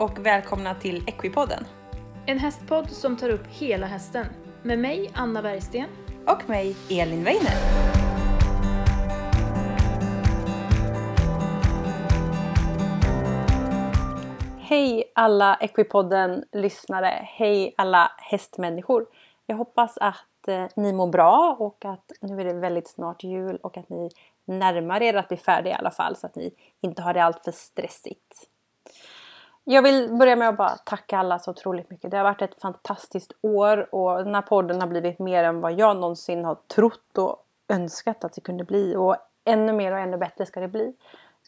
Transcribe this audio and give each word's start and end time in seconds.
och 0.00 0.26
välkomna 0.26 0.74
till 0.74 1.04
Equipodden. 1.06 1.64
En 2.26 2.38
hästpodd 2.38 2.90
som 2.90 3.16
tar 3.16 3.30
upp 3.30 3.46
hela 3.46 3.86
hästen. 3.86 4.26
Med 4.62 4.78
mig, 4.78 5.10
Anna 5.14 5.42
Bergsten. 5.42 5.88
Och 6.26 6.48
mig, 6.48 6.76
Elin 6.90 7.24
Weiner. 7.24 7.54
Hej 14.58 15.12
alla 15.14 15.54
Equipodden-lyssnare! 15.54 17.20
Hej 17.22 17.74
alla 17.78 18.12
hästmänniskor! 18.18 19.06
Jag 19.46 19.56
hoppas 19.56 19.98
att 19.98 20.48
eh, 20.48 20.66
ni 20.76 20.92
mår 20.92 21.06
bra 21.06 21.56
och 21.58 21.84
att 21.84 22.12
nu 22.20 22.40
är 22.40 22.44
det 22.44 22.52
väldigt 22.52 22.88
snart 22.88 23.24
jul 23.24 23.56
och 23.56 23.76
att 23.76 23.88
ni 23.88 24.10
närmar 24.44 25.02
er 25.02 25.14
att 25.14 25.28
bli 25.28 25.36
färdiga 25.36 25.74
i 25.74 25.78
alla 25.78 25.90
fall 25.90 26.16
så 26.16 26.26
att 26.26 26.34
ni 26.34 26.54
inte 26.80 27.02
har 27.02 27.14
det 27.14 27.24
allt 27.24 27.44
för 27.44 27.52
stressigt. 27.52 28.50
Jag 29.64 29.82
vill 29.82 30.16
börja 30.16 30.36
med 30.36 30.48
att 30.48 30.56
bara 30.56 30.76
tacka 30.76 31.18
alla 31.18 31.38
så 31.38 31.50
otroligt 31.50 31.90
mycket. 31.90 32.10
Det 32.10 32.16
har 32.16 32.24
varit 32.24 32.42
ett 32.42 32.60
fantastiskt 32.60 33.32
år 33.40 33.94
och 33.94 34.24
den 34.24 34.34
här 34.34 34.42
podden 34.42 34.80
har 34.80 34.88
blivit 34.88 35.18
mer 35.18 35.44
än 35.44 35.60
vad 35.60 35.72
jag 35.72 35.96
någonsin 35.96 36.44
har 36.44 36.54
trott 36.54 37.18
och 37.18 37.46
önskat 37.68 38.24
att 38.24 38.32
det 38.32 38.40
kunde 38.40 38.64
bli. 38.64 38.96
Och 38.96 39.16
ännu 39.44 39.72
mer 39.72 39.92
och 39.92 39.98
ännu 39.98 40.16
bättre 40.16 40.46
ska 40.46 40.60
det 40.60 40.68
bli. 40.68 40.94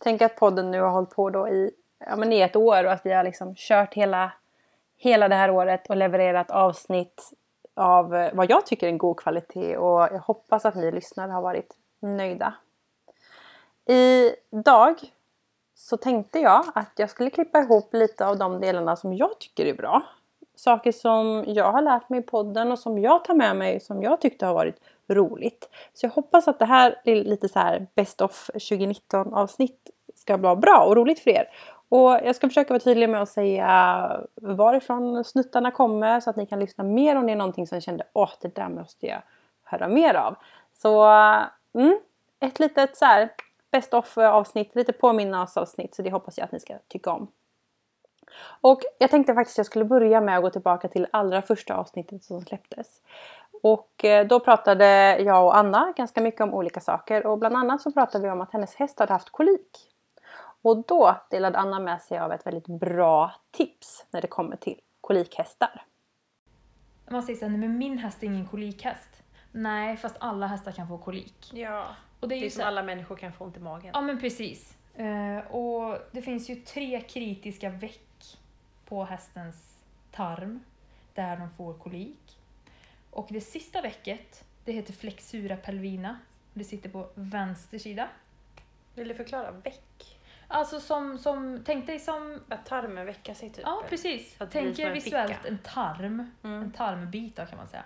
Tänk 0.00 0.22
att 0.22 0.36
podden 0.36 0.70
nu 0.70 0.80
har 0.80 0.90
hållit 0.90 1.10
på 1.10 1.30
då 1.30 1.48
i, 1.48 1.70
ja, 1.98 2.16
men 2.16 2.32
i 2.32 2.40
ett 2.40 2.56
år 2.56 2.84
och 2.84 2.92
att 2.92 3.06
vi 3.06 3.12
har 3.12 3.24
liksom 3.24 3.54
kört 3.56 3.94
hela, 3.94 4.32
hela 4.96 5.28
det 5.28 5.34
här 5.34 5.50
året 5.50 5.90
och 5.90 5.96
levererat 5.96 6.50
avsnitt 6.50 7.32
av 7.74 8.14
eh, 8.14 8.34
vad 8.34 8.50
jag 8.50 8.66
tycker 8.66 8.86
är 8.86 8.90
en 8.90 8.98
god 8.98 9.20
kvalitet 9.20 9.76
och 9.76 10.00
jag 10.00 10.18
hoppas 10.18 10.64
att 10.64 10.74
ni 10.74 10.92
lyssnare 10.92 11.30
har 11.30 11.42
varit 11.42 11.76
nöjda. 12.00 12.54
Idag 13.86 15.00
så 15.82 15.96
tänkte 15.96 16.38
jag 16.38 16.64
att 16.74 16.92
jag 16.96 17.10
skulle 17.10 17.30
klippa 17.30 17.58
ihop 17.58 17.94
lite 17.94 18.26
av 18.26 18.38
de 18.38 18.60
delarna 18.60 18.96
som 18.96 19.14
jag 19.14 19.38
tycker 19.38 19.66
är 19.66 19.74
bra. 19.74 20.02
Saker 20.54 20.92
som 20.92 21.44
jag 21.46 21.72
har 21.72 21.82
lärt 21.82 22.08
mig 22.08 22.20
i 22.20 22.22
podden 22.22 22.72
och 22.72 22.78
som 22.78 22.98
jag 22.98 23.24
tar 23.24 23.34
med 23.34 23.56
mig 23.56 23.80
som 23.80 24.02
jag 24.02 24.20
tyckte 24.20 24.46
har 24.46 24.54
varit 24.54 24.76
roligt. 25.08 25.68
Så 25.94 26.06
jag 26.06 26.10
hoppas 26.10 26.48
att 26.48 26.58
det 26.58 26.64
här 26.64 27.00
lite 27.04 27.48
så 27.48 27.58
här 27.58 27.86
Best 27.94 28.20
of 28.20 28.46
2019 28.46 29.34
avsnitt 29.34 29.90
ska 30.14 30.36
vara 30.36 30.56
bra 30.56 30.84
och 30.86 30.96
roligt 30.96 31.20
för 31.20 31.30
er. 31.30 31.48
Och 31.88 32.10
jag 32.10 32.36
ska 32.36 32.48
försöka 32.48 32.74
vara 32.74 32.80
tydlig 32.80 33.08
med 33.08 33.22
att 33.22 33.28
säga 33.28 34.20
varifrån 34.34 35.24
snuttarna 35.24 35.70
kommer 35.70 36.20
så 36.20 36.30
att 36.30 36.36
ni 36.36 36.46
kan 36.46 36.60
lyssna 36.60 36.84
mer 36.84 37.16
om 37.16 37.26
det 37.26 37.32
är 37.32 37.36
någonting 37.36 37.66
som 37.66 37.80
kände 37.80 38.04
åh 38.12 38.30
det 38.40 38.54
där 38.54 38.68
måste 38.68 39.06
jag 39.06 39.22
höra 39.64 39.88
mer 39.88 40.14
av. 40.14 40.36
Så 40.74 41.04
mm, 41.74 41.98
ett 42.40 42.58
litet 42.58 42.96
så 42.96 43.04
här 43.04 43.30
Best 43.72 43.94
of 43.94 44.18
avsnitt, 44.18 44.74
lite 44.74 44.92
påminnas-avsnitt 44.92 45.94
så 45.94 46.02
det 46.02 46.10
hoppas 46.10 46.38
jag 46.38 46.44
att 46.44 46.52
ni 46.52 46.60
ska 46.60 46.78
tycka 46.88 47.10
om. 47.10 47.28
Och 48.60 48.80
jag 48.98 49.10
tänkte 49.10 49.34
faktiskt 49.34 49.54
att 49.54 49.58
jag 49.58 49.66
skulle 49.66 49.84
börja 49.84 50.20
med 50.20 50.36
att 50.36 50.42
gå 50.42 50.50
tillbaka 50.50 50.88
till 50.88 51.06
allra 51.10 51.42
första 51.42 51.76
avsnittet 51.76 52.24
som 52.24 52.40
släpptes. 52.40 53.00
Och 53.62 54.04
eh, 54.04 54.26
då 54.26 54.40
pratade 54.40 55.18
jag 55.18 55.44
och 55.44 55.56
Anna 55.56 55.92
ganska 55.96 56.20
mycket 56.20 56.40
om 56.40 56.54
olika 56.54 56.80
saker 56.80 57.26
och 57.26 57.38
bland 57.38 57.56
annat 57.56 57.82
så 57.82 57.92
pratade 57.92 58.24
vi 58.24 58.30
om 58.30 58.40
att 58.40 58.52
hennes 58.52 58.74
häst 58.74 58.98
hade 58.98 59.12
haft 59.12 59.30
kolik. 59.30 59.78
Och 60.62 60.84
då 60.86 61.16
delade 61.30 61.58
Anna 61.58 61.80
med 61.80 62.02
sig 62.02 62.18
av 62.18 62.32
ett 62.32 62.46
väldigt 62.46 62.66
bra 62.66 63.32
tips 63.50 64.06
när 64.10 64.20
det 64.20 64.26
kommer 64.26 64.56
till 64.56 64.80
kolikhästar. 65.00 65.84
Man 67.10 67.22
säger 67.22 67.38
såhär, 67.38 67.56
men 67.56 67.78
min 67.78 67.98
häst 67.98 68.22
är 68.22 68.26
ingen 68.26 68.46
kolikhäst. 68.46 69.22
Nej, 69.52 69.96
fast 69.96 70.16
alla 70.20 70.46
hästar 70.46 70.72
kan 70.72 70.88
få 70.88 70.98
kolik. 70.98 71.50
Ja. 71.52 71.86
Och 72.22 72.28
Det 72.28 72.34
är, 72.34 72.38
ju 72.40 72.50
som 72.50 72.60
så- 72.60 72.66
alla 72.66 72.82
människor 72.82 73.16
kan 73.16 73.32
få 73.32 73.44
ont 73.44 73.56
i 73.56 73.60
magen. 73.60 73.90
Ja 73.94 74.00
men 74.00 74.20
precis. 74.20 74.76
Eh, 74.94 75.38
och 75.38 75.98
det 76.12 76.22
finns 76.22 76.50
ju 76.50 76.54
tre 76.56 77.00
kritiska 77.00 77.70
veck 77.70 78.38
på 78.84 79.04
hästens 79.04 79.78
tarm 80.12 80.60
där 81.14 81.36
de 81.36 81.50
får 81.56 81.74
kolik. 81.74 82.38
Och 83.10 83.26
det 83.30 83.40
sista 83.40 83.80
vecket, 83.80 84.44
det 84.64 84.72
heter 84.72 84.92
flexura 84.92 85.56
pelvina. 85.56 86.18
Det 86.54 86.64
sitter 86.64 86.90
på 86.90 87.08
vänster 87.14 87.78
sida. 87.78 88.08
Vill 88.94 89.08
du 89.08 89.14
förklara 89.14 89.50
väck? 89.50 90.18
Alltså 90.48 90.80
som, 90.80 91.18
som 91.18 91.62
tänk 91.64 91.86
dig 91.86 91.98
som, 92.00 92.40
Att 92.48 92.66
tarmen 92.66 93.06
väcker 93.06 93.34
sig 93.34 93.50
typ? 93.50 93.62
ja 93.64 93.82
precis, 93.88 94.34
det 94.38 94.46
tänk 94.46 94.78
er 94.78 94.90
visuellt 94.92 95.32
ficka. 95.36 95.48
en 95.48 95.58
tarm, 95.58 96.30
Mm. 96.42 96.62
en 96.62 96.72
tarmbit 96.72 97.36
då, 97.36 97.46
kan 97.46 97.58
man 97.58 97.68
säga. 97.68 97.84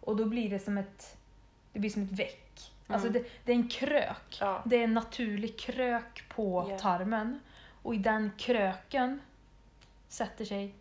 Och 0.00 0.16
då 0.16 0.24
blir 0.24 0.50
det 0.50 0.58
som 0.58 0.78
ett, 0.78 1.16
det 1.72 1.78
blir 1.80 1.90
som 1.90 2.02
ett 2.02 2.12
veck. 2.12 2.72
Alltså 2.86 3.08
Mm. 3.08 3.22
det, 3.22 3.28
det 3.44 3.52
är 3.52 3.56
en 3.56 3.68
krök. 3.68 4.36
Ja. 4.40 4.62
Det 4.64 4.76
är 4.76 4.84
en 4.84 4.94
naturlig 4.94 5.58
krök 5.58 6.24
på 6.28 6.66
Ja. 6.70 6.78
tarmen. 6.78 7.40
Och 7.82 7.94
i 7.94 7.98
den 7.98 8.32
kröken 8.38 9.20
sätter 10.08 10.44
sig 10.44 10.74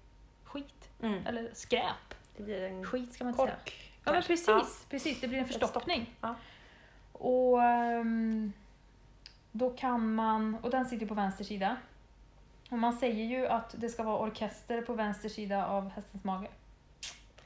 skit. 0.43 0.89
Mm. 1.01 1.27
Eller 1.27 1.49
skräp. 1.53 2.13
Det 2.37 2.43
blir 2.43 2.61
en 2.63 2.85
Skit 2.85 3.13
ska 3.13 3.23
man 3.23 3.33
inte 3.33 3.43
säga. 3.43 3.55
kork. 3.55 3.91
Ja 4.05 4.11
men 4.11 4.23
precis, 4.23 4.85
precis. 4.89 5.21
Det 5.21 5.27
blir 5.27 5.39
en 5.39 5.47
förstoppning. 5.47 6.15
Ja. 6.21 6.35
Och 7.11 7.63
ehm, 7.63 8.53
då 9.51 9.69
kan 9.69 10.15
man, 10.15 10.55
och 10.61 10.69
den 10.69 10.85
sitter 10.85 11.05
på 11.05 11.13
vänster 11.13 11.43
sida. 11.43 11.77
Och 12.69 12.79
man 12.79 12.93
säger 12.93 13.25
ju 13.25 13.47
att 13.47 13.75
det 13.77 13.89
ska 13.89 14.03
vara 14.03 14.17
orkester 14.17 14.81
på 14.81 14.93
vänster 14.93 15.29
sida 15.29 15.67
av 15.67 15.89
hästens 15.89 16.23
mage. 16.23 16.47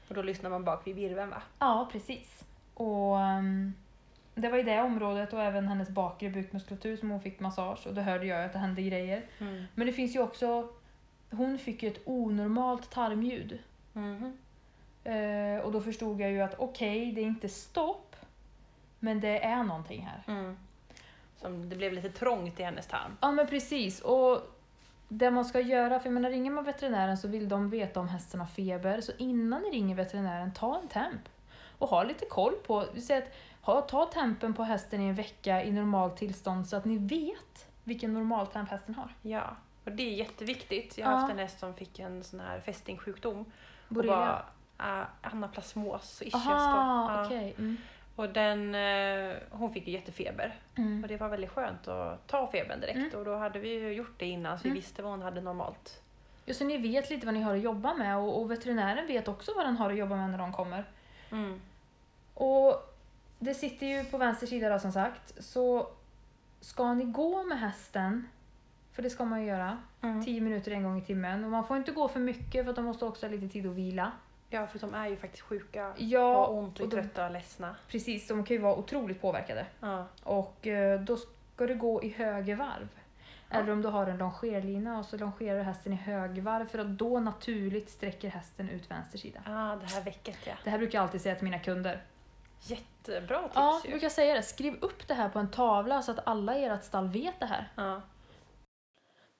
Och 0.07 0.15
då 0.15 0.21
lyssnar 0.21 0.49
man 0.49 0.63
bak 0.63 0.87
vid 0.87 0.95
virveln 0.95 1.29
va? 1.29 1.41
Ja, 1.59 1.89
precis. 1.91 2.43
Och 2.73 3.19
ehm, 3.19 3.73
det 4.37 4.49
var 4.49 4.57
i 4.57 4.63
det 4.63 4.81
området 4.81 5.33
och 5.33 5.41
även 5.41 5.67
hennes 5.67 5.89
bakre 5.89 6.29
bukmuskulatur 6.29 6.97
som 6.97 7.09
hon 7.09 7.21
fick 7.21 7.39
massage 7.39 7.87
och 7.87 7.93
då 7.93 8.01
hörde 8.01 8.25
jag 8.25 8.45
att 8.45 8.53
det 8.53 8.59
hände 8.59 8.81
grejer. 8.81 9.25
Mm. 9.39 9.63
Men 9.75 9.87
det 9.87 9.93
finns 9.93 10.15
ju 10.15 10.19
också, 10.19 10.69
hon 11.31 11.57
fick 11.57 11.83
ju 11.83 11.89
ett 11.89 12.01
onormalt 12.05 12.91
tarmljud. 12.91 13.59
Mhm. 13.93 14.37
Eh, 15.03 15.59
och 15.59 15.71
då 15.71 15.81
förstod 15.81 16.21
jag 16.21 16.31
ju 16.31 16.41
att 16.41 16.55
okej, 16.59 17.11
det 17.11 17.21
är 17.21 17.25
inte 17.25 17.49
stopp, 17.49 18.15
men 18.99 19.19
det 19.19 19.43
är 19.43 19.63
någonting 19.63 20.01
här. 20.01 20.23
Mm. 20.33 20.57
Som 21.35 21.69
det 21.69 21.75
blev 21.75 21.93
lite 21.93 22.09
trångt 22.09 22.59
i 22.59 22.63
hennes 22.63 22.87
tarm. 22.87 23.17
Ja 23.21 23.31
men 23.31 23.47
precis, 23.47 24.01
och 24.01 24.41
det 25.09 25.31
man 25.31 25.45
ska 25.45 25.59
göra, 25.59 25.99
för 25.99 26.07
jag 26.07 26.13
menar 26.13 26.29
ringer 26.29 26.51
man 26.51 26.63
veterinären 26.63 27.17
så 27.17 27.27
vill 27.27 27.49
de 27.49 27.69
veta 27.69 27.99
om 27.99 28.07
hästen 28.07 28.39
har 28.39 28.47
feber, 28.47 29.01
så 29.01 29.11
innan 29.17 29.61
ni 29.61 29.69
ringer 29.69 29.95
veterinären, 29.95 30.53
ta 30.53 30.79
en 30.79 30.87
temp. 30.87 31.21
Och 31.77 31.89
ha 31.89 32.03
lite 32.03 32.25
koll 32.25 32.53
på, 32.67 32.85
säger 33.01 33.21
att 33.21 33.33
ha, 33.67 33.81
ta 33.81 34.05
tempen 34.05 34.53
på 34.53 34.63
hästen 34.63 35.01
i 35.01 35.05
en 35.07 35.15
vecka 35.15 35.63
i 35.63 35.71
normalt 35.71 36.17
tillstånd 36.17 36.67
så 36.67 36.75
att 36.75 36.85
ni 36.85 36.97
vet 36.97 37.67
vilken 37.83 38.13
normaltemp 38.13 38.69
hästen 38.69 38.95
har. 38.95 39.09
Ja, 39.21 39.55
och 39.85 39.91
det 39.91 40.03
är 40.03 40.13
jätteviktigt. 40.13 40.97
Jag 40.97 41.05
har 41.05 41.13
Ja. 41.13 41.19
haft 41.19 41.31
en 41.31 41.37
häst 41.39 41.59
som 41.59 41.73
fick 41.73 41.99
en 41.99 42.23
sån 42.23 42.39
här 42.39 42.59
fästingsjukdom. 42.59 43.39
Och 43.39 43.93
Borrelia? 43.95 44.41
uh, 44.83 45.03
anaplasmos, 45.21 46.21
ischias 46.21 46.43
då. 46.45 46.51
Aha, 46.51 47.13
Ja. 47.19 47.25
okej. 47.25 47.55
Mm. 47.57 47.77
Och 48.15 48.29
den, 48.29 48.75
eh, 48.75 49.35
hon 49.51 49.73
fick 49.73 49.87
ju 49.87 49.93
jättefeber. 49.93 50.55
Mm. 50.77 51.01
Och 51.03 51.07
det 51.07 51.17
var 51.17 51.29
väldigt 51.29 51.49
skönt 51.51 51.87
att 51.87 52.27
ta 52.27 52.47
febern 52.51 52.79
direkt. 52.79 52.97
Mm. 52.97 53.15
Och 53.19 53.25
då 53.25 53.35
hade 53.35 53.59
vi 53.59 53.69
ju 53.69 53.93
gjort 53.93 54.13
det 54.19 54.25
innan 54.25 54.57
så 54.57 54.63
vi 54.63 54.69
Mm. 54.69 54.75
visste 54.81 55.01
vad 55.03 55.11
hon 55.11 55.21
hade 55.21 55.41
normalt. 55.41 56.01
Ja, 56.45 56.53
så 56.53 56.63
ni 56.65 56.77
vet 56.77 57.09
lite 57.09 57.25
vad 57.25 57.33
ni 57.33 57.41
har 57.41 57.55
att 57.55 57.61
jobba 57.61 57.93
med 57.93 58.17
och, 58.17 58.41
och 58.41 58.51
veterinären 58.51 59.07
vet 59.07 59.27
också 59.27 59.51
vad 59.55 59.65
den 59.65 59.77
har 59.77 59.89
att 59.91 59.97
jobba 59.97 60.15
med 60.15 60.29
när 60.29 60.37
de 60.37 60.53
kommer. 60.53 60.85
Mm. 61.31 61.61
Och 62.33 62.96
det 63.39 63.53
sitter 63.53 63.87
ju 63.87 64.03
på 64.03 64.17
vänster 64.17 64.47
sida 64.47 64.69
då 64.69 64.79
som 64.79 64.91
sagt. 64.91 65.33
Så 65.43 65.87
ska 66.61 66.93
ni 66.93 67.03
gå 67.05 67.43
med 67.43 67.59
hästen, 67.59 68.27
för 68.93 69.03
det 69.03 69.09
ska 69.09 69.25
man 69.25 69.41
ju 69.41 69.47
göra, 69.47 69.77
Mm. 70.01 70.25
10 70.25 70.41
minuter 70.41 70.71
en 70.71 70.83
gång 70.83 70.97
i 70.97 71.01
timmen. 71.01 71.43
Och 71.43 71.51
man 71.51 71.67
får 71.67 71.77
inte 71.77 71.91
gå 71.91 72.07
för 72.07 72.19
mycket 72.19 72.63
för 72.65 72.69
att 72.69 72.75
de 72.75 72.85
måste 72.85 73.05
också 73.05 73.25
ha 73.25 73.31
lite 73.31 73.47
tid 73.49 73.65
att 73.67 73.73
vila. 73.75 74.11
Ja, 74.49 74.67
för 74.67 74.79
de 74.79 74.93
är 74.93 75.07
ju 75.07 75.15
faktiskt 75.17 75.43
sjuka. 75.43 75.93
Ja, 75.97 76.45
och 76.45 76.57
ont 76.57 76.79
och, 76.79 76.83
och 76.85 76.89
de- 76.89 76.95
trötta 77.01 77.25
och 77.25 77.31
ledsna. 77.31 77.75
precis. 77.87 78.27
De 78.27 78.43
kan 78.43 78.55
ju 78.55 78.61
vara 78.61 78.75
otroligt 78.75 79.21
påverkade. 79.21 79.65
Ja. 79.79 80.05
Och 80.23 80.67
eh, 80.67 81.01
då 81.01 81.17
ska 81.17 81.67
du 81.67 81.75
gå 81.75 82.03
i 82.03 82.09
höger 82.09 82.55
varv. 82.55 82.87
Ja. 83.49 83.57
Eller 83.59 83.71
om 83.73 83.81
du 83.81 83.87
har 83.87 84.07
en 84.07 84.17
longerlina 84.17 84.99
och 84.99 85.05
så 85.05 85.17
longerar 85.17 85.57
du 85.57 85.63
hästen 85.63 85.93
i 85.93 85.95
högvarv 85.95 86.65
för 86.67 86.79
att 86.79 86.87
då 86.97 87.19
naturligt 87.19 87.89
sträcker 87.89 88.29
hästen 88.29 88.69
ut 88.69 88.91
vänster 88.91 89.17
sida. 89.17 89.39
Ah, 89.45 89.75
det 89.75 89.85
här 89.85 90.01
väcket 90.03 90.37
ja. 90.45 90.53
Det 90.63 90.69
här 90.69 90.77
brukar 90.77 90.97
jag 90.97 91.03
alltid 91.03 91.21
säga 91.21 91.35
till 91.35 91.43
mina 91.43 91.59
kunder. 91.59 92.01
Jättebra 92.61 93.41
tips 93.41 93.55
Ja, 93.55 93.81
ju. 93.83 93.89
jag 93.89 93.99
brukar 93.99 94.09
säga 94.09 94.33
det. 94.33 94.43
Skriv 94.43 94.77
upp 94.81 95.07
det 95.07 95.13
här 95.13 95.29
på 95.29 95.39
en 95.39 95.51
tavla 95.51 96.01
så 96.01 96.11
att 96.11 96.27
alla 96.27 96.57
i 96.57 96.65
ert 96.65 96.83
stall 96.83 97.07
vet 97.07 97.39
det 97.39 97.45
här. 97.45 97.71
Ja. 97.75 98.01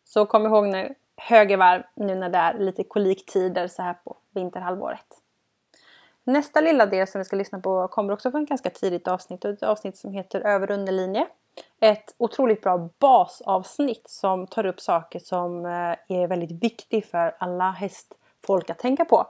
Så 0.03 0.25
kom 0.25 0.45
ihåg 0.45 0.67
nu, 0.67 0.95
höger 1.17 1.57
varv 1.57 1.83
nu 1.95 2.15
när 2.15 2.29
det 2.29 2.37
är 2.37 2.59
lite 2.59 2.83
koliktider 2.83 3.67
så 3.67 3.81
här 3.81 3.93
på 3.93 4.17
vinterhalvåret. 4.31 5.05
Nästa 6.23 6.61
lilla 6.61 6.85
del 6.85 7.07
som 7.07 7.19
vi 7.19 7.25
ska 7.25 7.35
lyssna 7.35 7.59
på 7.59 7.87
kommer 7.87 8.13
också 8.13 8.31
från 8.31 8.43
ett 8.43 8.49
ganska 8.49 8.69
tidigt 8.69 9.07
avsnitt. 9.07 9.45
och 9.45 9.51
Ett 9.51 9.63
avsnitt 9.63 9.97
som 9.97 10.11
heter 10.11 10.41
Över 10.41 10.71
underlinje. 10.71 11.27
Ett 11.79 12.15
otroligt 12.17 12.61
bra 12.61 12.89
basavsnitt 12.99 14.09
som 14.09 14.47
tar 14.47 14.65
upp 14.65 14.79
saker 14.81 15.19
som 15.19 15.65
eh, 15.65 15.71
är 16.17 16.27
väldigt 16.27 16.63
viktigt 16.63 17.11
för 17.11 17.35
alla 17.39 17.71
hästfolk 17.71 18.69
att 18.69 18.79
tänka 18.79 19.05
på. 19.05 19.27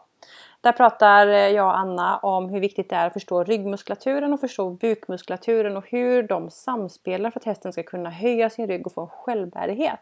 Där 0.62 0.72
pratar 0.72 1.28
eh, 1.28 1.34
jag 1.50 1.66
och 1.66 1.78
Anna 1.78 2.18
om 2.18 2.50
hur 2.50 2.60
viktigt 2.60 2.90
det 2.90 2.96
är 2.96 3.08
att 3.08 3.14
förstå 3.14 3.44
ryggmuskulaturen 3.44 4.34
och 4.34 4.40
förstå 4.40 4.70
bukmuskulaturen 4.70 5.78
och 5.78 5.86
hur 5.88 6.24
de 6.24 6.50
samspelar 6.50 7.32
för 7.32 7.40
att 7.40 7.46
hästen 7.46 7.74
ska 7.74 7.84
kunna 7.84 8.10
höja 8.10 8.50
sin 8.50 8.68
rygg 8.68 8.88
och 8.88 8.94
få 8.94 9.02
en 9.02 9.08
självbärighet. 9.08 10.00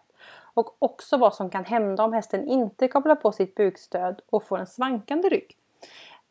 Och 0.54 0.76
också 0.80 1.18
vad 1.18 1.34
som 1.34 1.50
kan 1.50 1.66
hända 1.66 2.04
om 2.04 2.14
hästen 2.14 2.48
inte 2.48 2.88
kopplar 2.88 3.16
på 3.16 3.32
sitt 3.32 3.56
bukstöd 3.56 4.22
och 4.30 4.44
får 4.44 4.58
en 4.58 4.68
svankande 4.68 5.30
rygg. 5.30 5.58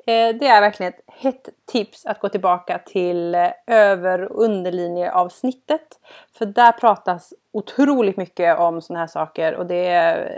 Eh, 0.07 0.37
det 0.37 0.47
är 0.47 0.61
verkligen 0.61 0.93
ett 0.93 1.05
hett 1.07 1.49
tips 1.65 2.07
att 2.07 2.21
gå 2.21 2.29
tillbaka 2.29 2.79
till 2.79 3.35
eh, 3.35 3.51
över 3.67 4.33
och 4.33 4.45
underlinjeavsnittet. 4.45 5.99
För 6.33 6.47
där 6.47 6.73
pratas 6.73 7.35
otroligt 7.53 8.17
mycket 8.17 8.59
om 8.59 8.83
sådana 8.83 9.01
här 9.01 9.07
saker 9.07 9.55
och 9.55 9.67
det 9.67 10.29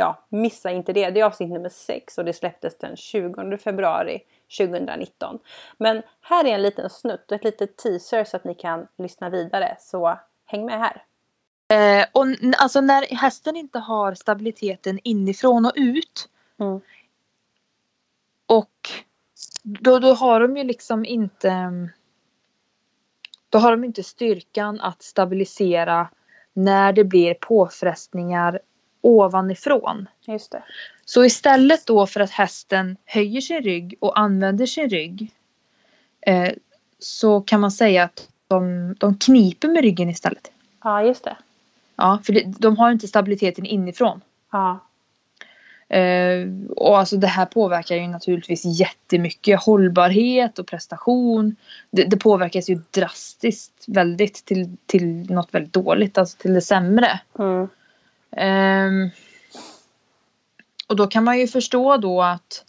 ja, 0.00 0.24
missa 0.28 0.70
inte 0.70 0.92
det. 0.92 1.10
Det 1.10 1.20
är 1.20 1.24
avsnitt 1.24 1.50
nummer 1.50 1.68
6 1.68 2.18
och 2.18 2.24
det 2.24 2.32
släpptes 2.32 2.78
den 2.78 2.96
20 2.96 3.58
februari 3.58 4.20
2019. 4.58 5.38
Men 5.78 6.02
här 6.20 6.44
är 6.44 6.54
en 6.54 6.62
liten 6.62 6.90
snutt 6.90 7.30
och 7.30 7.36
ett 7.36 7.44
litet 7.44 7.76
teaser 7.76 8.24
så 8.24 8.36
att 8.36 8.44
ni 8.44 8.54
kan 8.54 8.86
lyssna 8.98 9.30
vidare. 9.30 9.76
Så 9.80 10.18
häng 10.46 10.64
med 10.66 10.78
här! 10.78 11.04
Eh, 11.70 12.06
och 12.12 12.26
alltså 12.58 12.80
när 12.80 13.02
hästen 13.02 13.56
inte 13.56 13.78
har 13.78 14.14
stabiliteten 14.14 14.98
inifrån 15.04 15.66
och 15.66 15.72
ut. 15.74 16.28
Mm. 16.60 16.80
Och 18.46 18.90
då, 19.62 19.98
då 19.98 20.14
har 20.14 20.40
de 20.40 20.56
ju 20.56 20.64
liksom 20.64 21.04
inte 21.04 21.70
Då 23.48 23.58
har 23.58 23.70
de 23.70 23.84
inte 23.84 24.02
styrkan 24.02 24.80
att 24.80 25.02
stabilisera 25.02 26.08
när 26.52 26.92
det 26.92 27.04
blir 27.04 27.34
påfrestningar 27.34 28.60
ovanifrån. 29.00 30.06
Just 30.26 30.50
det. 30.50 30.62
Så 31.04 31.24
istället 31.24 31.86
då 31.86 32.06
för 32.06 32.20
att 32.20 32.30
hästen 32.30 32.96
höjer 33.04 33.40
sin 33.40 33.62
rygg 33.62 33.96
och 34.00 34.18
använder 34.18 34.66
sin 34.66 34.88
rygg 34.88 35.30
eh, 36.20 36.52
så 36.98 37.40
kan 37.40 37.60
man 37.60 37.70
säga 37.70 38.04
att 38.04 38.28
de, 38.48 38.94
de 38.98 39.18
kniper 39.18 39.68
med 39.68 39.82
ryggen 39.82 40.10
istället. 40.10 40.50
Ja, 40.84 41.02
just 41.02 41.24
det. 41.24 41.36
Ja, 41.96 42.18
för 42.24 42.32
det, 42.32 42.44
de 42.58 42.76
har 42.76 42.92
inte 42.92 43.08
stabiliteten 43.08 43.66
inifrån. 43.66 44.20
Ja. 44.52 44.78
Eh, 45.96 46.48
och 46.76 46.98
alltså 46.98 47.16
det 47.16 47.26
här 47.26 47.46
påverkar 47.46 47.96
ju 47.96 48.06
naturligtvis 48.06 48.64
jättemycket 48.64 49.62
hållbarhet 49.62 50.58
och 50.58 50.66
prestation. 50.66 51.56
Det, 51.90 52.04
det 52.04 52.16
påverkas 52.16 52.70
ju 52.70 52.80
drastiskt 52.90 53.84
väldigt 53.86 54.44
till, 54.44 54.76
till 54.86 55.30
något 55.30 55.54
väldigt 55.54 55.72
dåligt, 55.72 56.18
alltså 56.18 56.38
till 56.38 56.54
det 56.54 56.60
sämre. 56.60 57.20
Mm. 57.38 57.68
Um, 58.36 59.10
och 60.88 60.96
då 60.96 61.06
kan 61.06 61.24
man 61.24 61.38
ju 61.38 61.46
förstå 61.46 61.96
då 61.96 62.22
att 62.22 62.64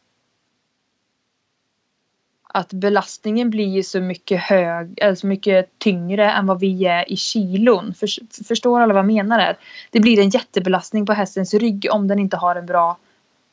att 2.54 2.74
belastningen 2.74 3.50
blir 3.50 3.84
så 3.84 4.02
mycket 4.02 4.42
hög, 4.42 5.00
eller 5.02 5.16
så 5.16 5.28
mycket 5.28 5.80
tyngre 5.80 6.32
än 6.32 6.48
vad 6.48 6.60
vi 6.60 6.86
är 6.86 7.12
i 7.12 7.16
kilon. 7.16 7.94
För, 7.94 8.08
förstår 8.44 8.80
alla 8.80 8.94
vad 8.94 9.00
jag 9.00 9.14
menar 9.14 9.40
här? 9.40 9.58
Det 9.92 10.00
blir 10.00 10.20
en 10.20 10.30
jättebelastning 10.30 11.06
på 11.06 11.14
hästens 11.14 11.54
rygg 11.54 11.88
om 11.92 12.08
den 12.08 12.20
inte 12.20 12.38
har 12.38 12.56
en 12.56 12.66
bra 12.66 12.98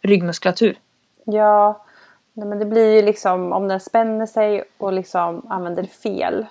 ryggmuskulatur. 0.03 0.79
Ja, 1.25 1.85
men 2.33 2.59
det 2.59 2.65
blir 2.65 2.95
ju 2.95 3.03
liksom 3.03 3.53
om 3.53 3.69
den 3.69 3.81
spänner 3.81 4.27
sig 4.27 4.65
och 4.79 4.93
liksom 4.93 5.47
använder 5.49 5.85
fel. 5.85 6.47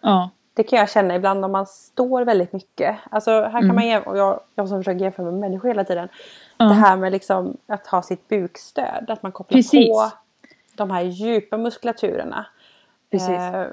Ja. 0.00 0.30
Det 0.54 0.62
kan 0.62 0.78
jag 0.78 0.90
känna 0.90 1.16
ibland 1.16 1.44
om 1.44 1.52
man 1.52 1.66
står 1.66 2.22
väldigt 2.22 2.52
mycket. 2.52 2.96
Alltså 3.10 3.30
här 3.30 3.50
kan 3.50 3.64
mm. 3.64 3.76
man 3.76 3.86
jämföra, 3.86 4.18
jag, 4.18 4.40
jag 4.54 4.68
som 4.68 4.80
försöker 4.80 5.00
jämföra 5.00 5.26
med 5.26 5.34
människor 5.34 5.68
hela 5.68 5.84
tiden. 5.84 6.08
Mm. 6.58 6.68
Det 6.68 6.74
här 6.74 6.96
med 6.96 7.12
liksom 7.12 7.56
att 7.66 7.86
ha 7.86 8.02
sitt 8.02 8.28
bukstöd. 8.28 9.10
Att 9.10 9.22
man 9.22 9.32
kopplar 9.32 9.56
Precis. 9.58 9.88
på 9.88 10.12
de 10.74 10.90
här 10.90 11.02
djupa 11.02 11.56
muskulaturerna. 11.56 12.46
Eh, 13.10 13.66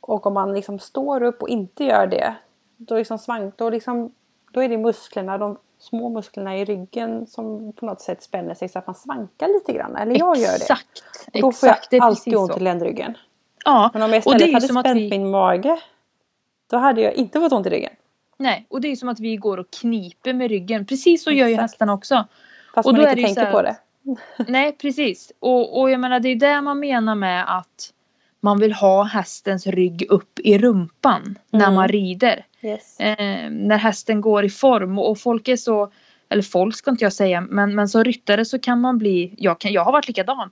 och 0.00 0.26
om 0.26 0.34
man 0.34 0.54
liksom 0.54 0.78
står 0.78 1.22
upp 1.22 1.42
och 1.42 1.48
inte 1.48 1.84
gör 1.84 2.06
det. 2.06 2.34
Då, 2.76 2.96
liksom 2.96 3.18
svank, 3.18 3.54
då, 3.56 3.70
liksom, 3.70 4.12
då 4.50 4.62
är 4.62 4.68
det 4.68 4.78
musklerna, 4.78 5.38
de 5.38 5.58
små 5.78 6.08
musklerna 6.08 6.56
i 6.56 6.64
ryggen 6.64 7.26
som 7.26 7.72
på 7.72 7.86
något 7.86 8.00
sätt 8.00 8.22
spänner 8.22 8.54
sig 8.54 8.68
så 8.68 8.78
att 8.78 8.86
man 8.86 8.94
svankar 8.94 9.48
lite 9.48 9.72
grann. 9.72 9.96
Eller 9.96 10.18
jag 10.18 10.36
gör 10.36 10.48
det. 10.48 10.56
Exakt. 10.56 11.04
Då 11.32 11.52
får 11.52 11.68
jag 11.68 12.02
alltid 12.02 12.36
ont 12.36 12.56
i 12.56 12.60
ländryggen. 12.60 13.18
Ja. 13.64 13.90
Men 13.92 14.02
om 14.02 14.10
jag 14.10 14.18
istället 14.18 14.52
hade 14.52 14.68
spänt 14.68 14.96
vi... 14.96 15.10
min 15.10 15.30
mage 15.30 15.80
då 16.70 16.76
hade 16.76 17.00
jag 17.00 17.14
inte 17.14 17.40
fått 17.40 17.52
ont 17.52 17.66
i 17.66 17.70
ryggen. 17.70 17.92
Nej, 18.38 18.66
och 18.70 18.80
det 18.80 18.88
är 18.88 18.96
som 18.96 19.08
att 19.08 19.20
vi 19.20 19.36
går 19.36 19.58
och 19.58 19.70
kniper 19.70 20.32
med 20.32 20.50
ryggen. 20.50 20.86
Precis 20.86 21.24
så 21.24 21.30
gör 21.30 21.48
ju 21.48 21.54
hästarna 21.54 21.92
också. 21.92 22.24
Fast 22.74 22.86
och 22.86 22.92
man 22.92 23.02
inte 23.02 23.14
tänker 23.14 23.44
här, 23.44 23.52
på 23.52 23.62
det. 23.62 23.76
Nej, 24.48 24.72
precis. 24.72 25.32
Och, 25.38 25.80
och 25.80 25.90
jag 25.90 26.00
menar 26.00 26.20
det 26.20 26.28
är 26.28 26.36
det 26.36 26.60
man 26.60 26.78
menar 26.78 27.14
med 27.14 27.58
att 27.58 27.92
man 28.40 28.58
vill 28.58 28.72
ha 28.72 29.02
hästens 29.02 29.66
rygg 29.66 30.06
upp 30.08 30.38
i 30.38 30.58
rumpan 30.58 31.22
mm. 31.22 31.38
när 31.50 31.70
man 31.70 31.88
rider. 31.88 32.46
Yes. 32.62 33.00
Eh, 33.00 33.50
när 33.50 33.76
hästen 33.76 34.20
går 34.20 34.44
i 34.44 34.50
form 34.50 34.98
och, 34.98 35.10
och 35.10 35.18
folk 35.18 35.48
är 35.48 35.56
så 35.56 35.90
eller 36.28 36.42
folk 36.42 36.76
ska 36.76 36.90
inte 36.90 37.04
jag 37.04 37.12
säga, 37.12 37.40
men, 37.40 37.74
men 37.74 37.88
som 37.88 38.04
ryttare 38.04 38.44
så 38.44 38.58
kan 38.58 38.80
man 38.80 38.98
bli, 38.98 39.34
jag, 39.38 39.60
kan, 39.60 39.72
jag 39.72 39.84
har 39.84 39.92
varit 39.92 40.08
likadan. 40.08 40.50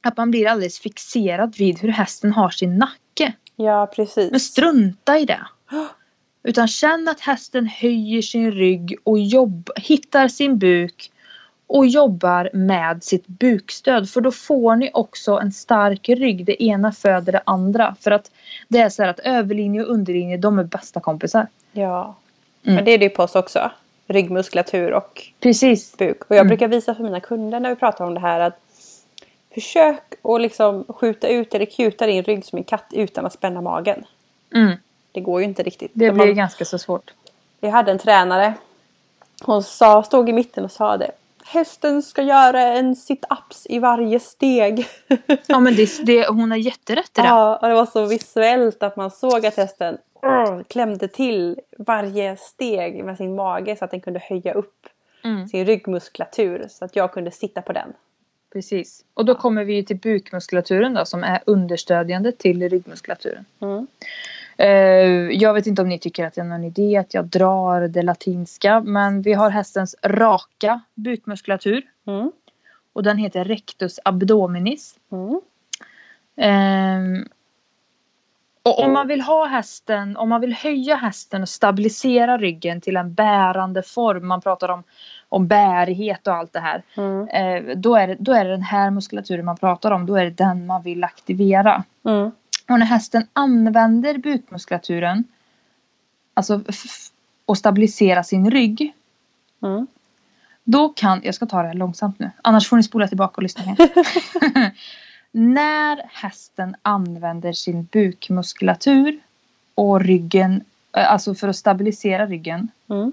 Att 0.00 0.16
man 0.16 0.30
blir 0.30 0.48
alldeles 0.48 0.78
fixerad 0.78 1.54
vid 1.58 1.78
hur 1.78 1.88
hästen 1.88 2.32
har 2.32 2.50
sin 2.50 2.78
nacke. 2.78 3.00
Ja, 3.56 3.86
precis. 3.94 4.30
Men 4.30 4.40
strunta 4.40 5.18
i 5.18 5.24
det. 5.24 5.46
Utan 6.42 6.68
känn 6.68 7.08
att 7.08 7.20
hästen 7.20 7.66
höjer 7.66 8.22
sin 8.22 8.52
rygg 8.52 8.96
och 9.04 9.18
jobb, 9.18 9.70
hittar 9.76 10.28
sin 10.28 10.58
buk 10.58 11.10
och 11.66 11.86
jobbar 11.86 12.50
med 12.52 13.04
sitt 13.04 13.26
bukstöd. 13.26 14.10
För 14.10 14.20
då 14.20 14.32
får 14.32 14.76
ni 14.76 14.90
också 14.94 15.38
en 15.38 15.52
stark 15.52 16.08
rygg. 16.08 16.44
Det 16.44 16.62
ena 16.62 16.92
föder 16.92 17.32
det 17.32 17.42
andra. 17.46 17.96
För 18.00 18.10
att 18.10 18.30
det 18.68 18.78
är 18.78 18.88
så 18.88 19.02
här 19.02 19.10
att 19.10 19.18
överlinje 19.18 19.82
och 19.82 19.90
underlinje, 19.90 20.36
de 20.36 20.58
är 20.58 20.64
bästa 20.64 21.00
kompisar. 21.00 21.46
Ja. 21.72 22.14
Mm. 22.64 22.74
Men 22.74 22.84
det 22.84 22.90
är 22.90 22.98
det 22.98 23.04
ju 23.04 23.10
på 23.10 23.22
oss 23.22 23.34
också. 23.34 23.70
Ryggmuskulatur 24.06 24.92
och 24.92 25.22
Precis. 25.40 25.96
buk. 25.96 26.24
Och 26.24 26.36
jag 26.36 26.40
mm. 26.40 26.48
brukar 26.48 26.68
visa 26.68 26.94
för 26.94 27.02
mina 27.02 27.20
kunder 27.20 27.60
när 27.60 27.70
vi 27.70 27.76
pratar 27.76 28.04
om 28.04 28.14
det 28.14 28.20
här 28.20 28.40
att 28.40 28.58
Försök 29.54 30.02
att 30.22 30.40
liksom 30.40 30.84
skjuta 30.88 31.28
ut 31.28 31.54
eller 31.54 31.66
kuta 31.66 32.06
din 32.06 32.22
rygg 32.22 32.44
som 32.44 32.58
en 32.58 32.64
katt 32.64 32.86
utan 32.90 33.26
att 33.26 33.32
spänna 33.32 33.60
magen. 33.60 34.04
Mm. 34.54 34.76
Det 35.12 35.20
går 35.20 35.40
ju 35.40 35.46
inte 35.46 35.62
riktigt. 35.62 35.90
Det 35.94 36.12
blir 36.12 36.26
man, 36.26 36.34
ganska 36.34 36.64
så 36.64 36.78
svårt. 36.78 37.12
Jag 37.60 37.70
hade 37.70 37.92
en 37.92 37.98
tränare. 37.98 38.54
Hon 39.42 39.62
sa, 39.62 40.02
stod 40.02 40.28
i 40.28 40.32
mitten 40.32 40.64
och 40.64 40.70
sa 40.70 40.96
det. 40.96 41.10
Hästen 41.44 42.02
ska 42.02 42.22
göra 42.22 42.60
en 42.62 42.94
sit-ups 42.94 43.66
i 43.68 43.78
varje 43.78 44.20
steg. 44.20 44.86
Ja 45.46 45.60
men 45.60 45.76
det, 45.76 46.06
det, 46.06 46.28
hon 46.28 46.50
har 46.50 46.58
jätterätt 46.58 47.18
i 47.18 47.20
det. 47.20 47.26
Ja, 47.26 47.56
och 47.56 47.68
det 47.68 47.74
var 47.74 47.86
så 47.86 48.06
visuellt 48.06 48.82
att 48.82 48.96
man 48.96 49.10
såg 49.10 49.46
att 49.46 49.56
hästen 49.56 49.98
uh, 50.26 50.62
klämde 50.62 51.08
till 51.08 51.60
varje 51.78 52.36
steg 52.36 53.04
med 53.04 53.16
sin 53.16 53.34
mage 53.34 53.76
så 53.76 53.84
att 53.84 53.90
den 53.90 54.00
kunde 54.00 54.20
höja 54.20 54.52
upp 54.52 54.86
mm. 55.24 55.48
sin 55.48 55.66
ryggmuskulatur 55.66 56.66
så 56.70 56.84
att 56.84 56.96
jag 56.96 57.12
kunde 57.12 57.30
sitta 57.30 57.62
på 57.62 57.72
den. 57.72 57.92
Precis. 58.54 59.04
Och 59.14 59.24
då 59.24 59.34
kommer 59.34 59.64
vi 59.64 59.84
till 59.84 59.96
bukmuskulaturen 59.96 60.94
då 60.94 61.04
som 61.04 61.24
är 61.24 61.42
understödjande 61.46 62.32
till 62.32 62.68
ryggmuskulaturen. 62.68 63.44
Mm. 63.60 63.86
Uh, 64.60 65.32
jag 65.32 65.54
vet 65.54 65.66
inte 65.66 65.82
om 65.82 65.88
ni 65.88 65.98
tycker 65.98 66.26
att 66.26 66.34
det 66.34 66.40
är 66.40 66.44
någon 66.44 66.64
idé 66.64 66.96
att 66.96 67.14
jag 67.14 67.24
drar 67.24 67.88
det 67.88 68.02
latinska 68.02 68.80
men 68.80 69.22
vi 69.22 69.32
har 69.32 69.50
hästens 69.50 69.96
raka 70.02 70.80
bukmuskulatur. 70.94 71.82
Mm. 72.06 72.32
Och 72.92 73.02
den 73.02 73.18
heter 73.18 73.44
rectus 73.44 74.00
abdominis. 74.04 74.94
Mm. 75.12 75.40
Uh, 76.40 77.24
och 78.62 78.84
om 78.84 78.92
man 78.92 79.08
vill 79.08 79.20
ha 79.20 79.46
hästen, 79.46 80.16
om 80.16 80.28
man 80.28 80.40
vill 80.40 80.52
höja 80.52 80.96
hästen 80.96 81.42
och 81.42 81.48
stabilisera 81.48 82.38
ryggen 82.38 82.80
till 82.80 82.96
en 82.96 83.14
bärande 83.14 83.82
form. 83.82 84.26
Man 84.26 84.40
pratar 84.40 84.68
om 84.68 84.82
om 85.34 85.46
bärighet 85.46 86.26
och 86.26 86.34
allt 86.34 86.52
det 86.52 86.60
här. 86.60 86.82
Mm. 86.96 87.28
Eh, 87.28 87.76
då, 87.76 87.96
är 87.96 88.08
det, 88.08 88.16
då 88.18 88.32
är 88.32 88.44
det 88.44 88.50
den 88.50 88.62
här 88.62 88.90
muskulaturen 88.90 89.44
man 89.44 89.56
pratar 89.56 89.90
om. 89.90 90.06
Då 90.06 90.16
är 90.16 90.24
det 90.24 90.30
den 90.30 90.66
man 90.66 90.82
vill 90.82 91.04
aktivera. 91.04 91.84
Mm. 92.04 92.30
Och 92.68 92.78
när 92.78 92.86
hästen 92.86 93.26
använder 93.32 94.18
bukmuskulaturen 94.18 95.24
alltså 96.34 96.60
och 97.46 97.58
stabilisera 97.58 98.22
sin 98.22 98.50
rygg. 98.50 98.94
Mm. 99.62 99.86
Då 100.64 100.88
kan, 100.88 101.20
jag 101.24 101.34
ska 101.34 101.46
ta 101.46 101.62
det 101.62 101.68
här 101.68 101.74
långsamt 101.74 102.18
nu. 102.18 102.30
Annars 102.42 102.68
får 102.68 102.76
ni 102.76 102.82
spola 102.82 103.08
tillbaka 103.08 103.36
och 103.36 103.42
lyssna 103.42 103.64
igen. 103.64 103.76
när 105.32 106.02
hästen 106.12 106.76
använder 106.82 107.52
sin 107.52 107.84
bukmuskulatur 107.84 109.18
och 109.74 110.00
ryggen, 110.00 110.64
eh, 110.96 111.12
alltså 111.12 111.34
för 111.34 111.48
att 111.48 111.56
stabilisera 111.56 112.26
ryggen. 112.26 112.68
Mm. 112.88 113.12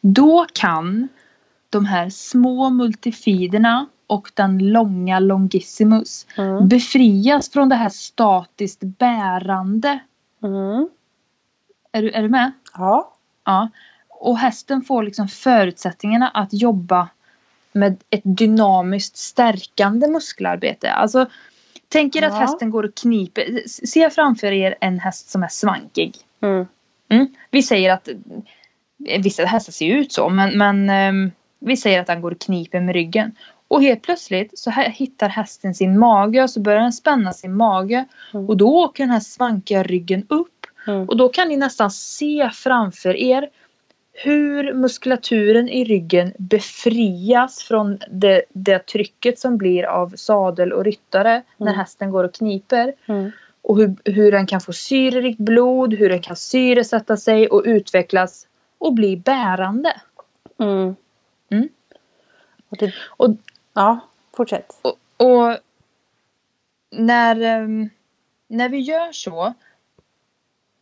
Då 0.00 0.46
kan 0.52 1.08
de 1.72 1.84
här 1.84 2.10
små 2.10 2.70
multifiderna 2.70 3.86
och 4.06 4.30
den 4.34 4.58
långa 4.58 5.18
longissimus 5.18 6.26
mm. 6.36 6.68
befrias 6.68 7.50
från 7.50 7.68
det 7.68 7.74
här 7.74 7.88
statiskt 7.88 8.80
bärande. 8.82 9.98
Mm. 10.42 10.88
Är, 11.92 12.02
du, 12.02 12.10
är 12.10 12.22
du 12.22 12.28
med? 12.28 12.52
Ja. 12.74 13.12
Ja. 13.44 13.68
Och 14.08 14.38
hästen 14.38 14.82
får 14.82 15.02
liksom 15.02 15.28
förutsättningarna 15.28 16.28
att 16.28 16.52
jobba 16.52 17.08
med 17.72 17.96
ett 18.10 18.22
dynamiskt 18.24 19.16
stärkande 19.16 20.08
muskelarbete. 20.08 20.92
Alltså 20.92 21.26
Tänk 21.88 22.16
er 22.16 22.22
ja. 22.22 22.28
att 22.28 22.38
hästen 22.38 22.70
går 22.70 22.82
och 22.82 22.94
kniper. 22.94 23.62
Se 23.66 24.10
framför 24.10 24.52
er 24.52 24.74
en 24.80 24.98
häst 24.98 25.30
som 25.30 25.42
är 25.42 25.48
svankig. 25.48 26.16
Mm. 26.40 26.66
Mm. 27.08 27.34
Vi 27.50 27.62
säger 27.62 27.92
att 27.92 28.08
vissa 28.96 29.44
hästar 29.44 29.72
ser 29.72 29.86
ut 29.86 30.12
så 30.12 30.28
men, 30.28 30.58
men 30.58 30.90
ehm, 30.90 31.30
vi 31.64 31.76
säger 31.76 32.00
att 32.00 32.08
han 32.08 32.20
går 32.20 32.30
och 32.30 32.40
kniper 32.40 32.80
med 32.80 32.94
ryggen. 32.94 33.32
Och 33.68 33.82
helt 33.82 34.02
plötsligt 34.02 34.58
så 34.58 34.70
hittar 34.70 35.28
hästen 35.28 35.74
sin 35.74 35.98
mage 35.98 36.42
och 36.42 36.50
så 36.50 36.60
börjar 36.60 36.80
den 36.80 36.92
spänna 36.92 37.32
sin 37.32 37.56
mage. 37.56 38.04
Mm. 38.34 38.48
Och 38.48 38.56
då 38.56 38.76
åker 38.78 39.02
den 39.02 39.10
här 39.10 39.20
svankiga 39.20 39.82
ryggen 39.82 40.26
upp. 40.28 40.66
Mm. 40.86 41.08
Och 41.08 41.16
då 41.16 41.28
kan 41.28 41.48
ni 41.48 41.56
nästan 41.56 41.90
se 41.90 42.50
framför 42.54 43.16
er 43.16 43.48
hur 44.12 44.74
muskulaturen 44.74 45.68
i 45.68 45.84
ryggen 45.84 46.32
befrias 46.38 47.62
från 47.62 47.98
det, 48.10 48.42
det 48.52 48.78
trycket 48.78 49.38
som 49.38 49.58
blir 49.58 49.84
av 49.84 50.12
sadel 50.16 50.72
och 50.72 50.84
ryttare 50.84 51.42
när 51.56 51.66
Mm. 51.66 51.78
hästen 51.78 52.10
går 52.10 52.24
och 52.24 52.34
kniper. 52.34 52.92
Mm. 53.06 53.30
Och 53.62 53.76
hur, 53.76 53.96
hur 54.04 54.32
den 54.32 54.46
kan 54.46 54.60
få 54.60 54.72
syrerikt 54.72 55.38
blod, 55.38 55.94
hur 55.94 56.08
den 56.08 56.22
kan 56.22 56.36
syresätta 56.36 57.16
sig 57.16 57.48
och 57.48 57.62
utvecklas 57.64 58.46
och 58.78 58.94
bli 58.94 59.16
bärande. 59.16 59.92
Mm. 60.60 60.94
Och 62.72 62.78
det, 62.78 62.94
Och 63.16 63.30
ja, 63.74 64.00
fortsätt. 64.36 64.72
Och, 64.82 65.26
och 65.26 65.58
när, 66.90 67.40
ehm, 67.40 67.90
när 68.48 68.68
vi 68.68 68.78
gör 68.78 69.12
så 69.12 69.54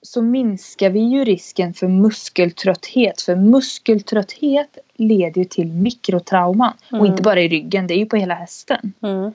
så 0.02 0.23
minskar 0.23 0.90
vi 0.90 1.00
ju 1.00 1.25
risken 1.25 1.75
för 1.75 1.88
muskeltrötthet. 1.88 3.20
För 3.23 3.37
muskeltrötthet 3.37 4.78
leder 4.94 5.38
ju 5.38 5.44
till 5.44 5.73
mikrotrauman. 5.73 6.73
Och 6.90 6.99
Mm. 6.99 7.06
inte 7.06 7.23
bara 7.23 7.40
i 7.40 7.49
ryggen, 7.49 7.87
det 7.87 7.94
är 7.94 7.99
ju 7.99 8.06
på 8.06 8.16
hela 8.16 8.35
hästen. 8.35 8.92
Mm. 9.02 9.32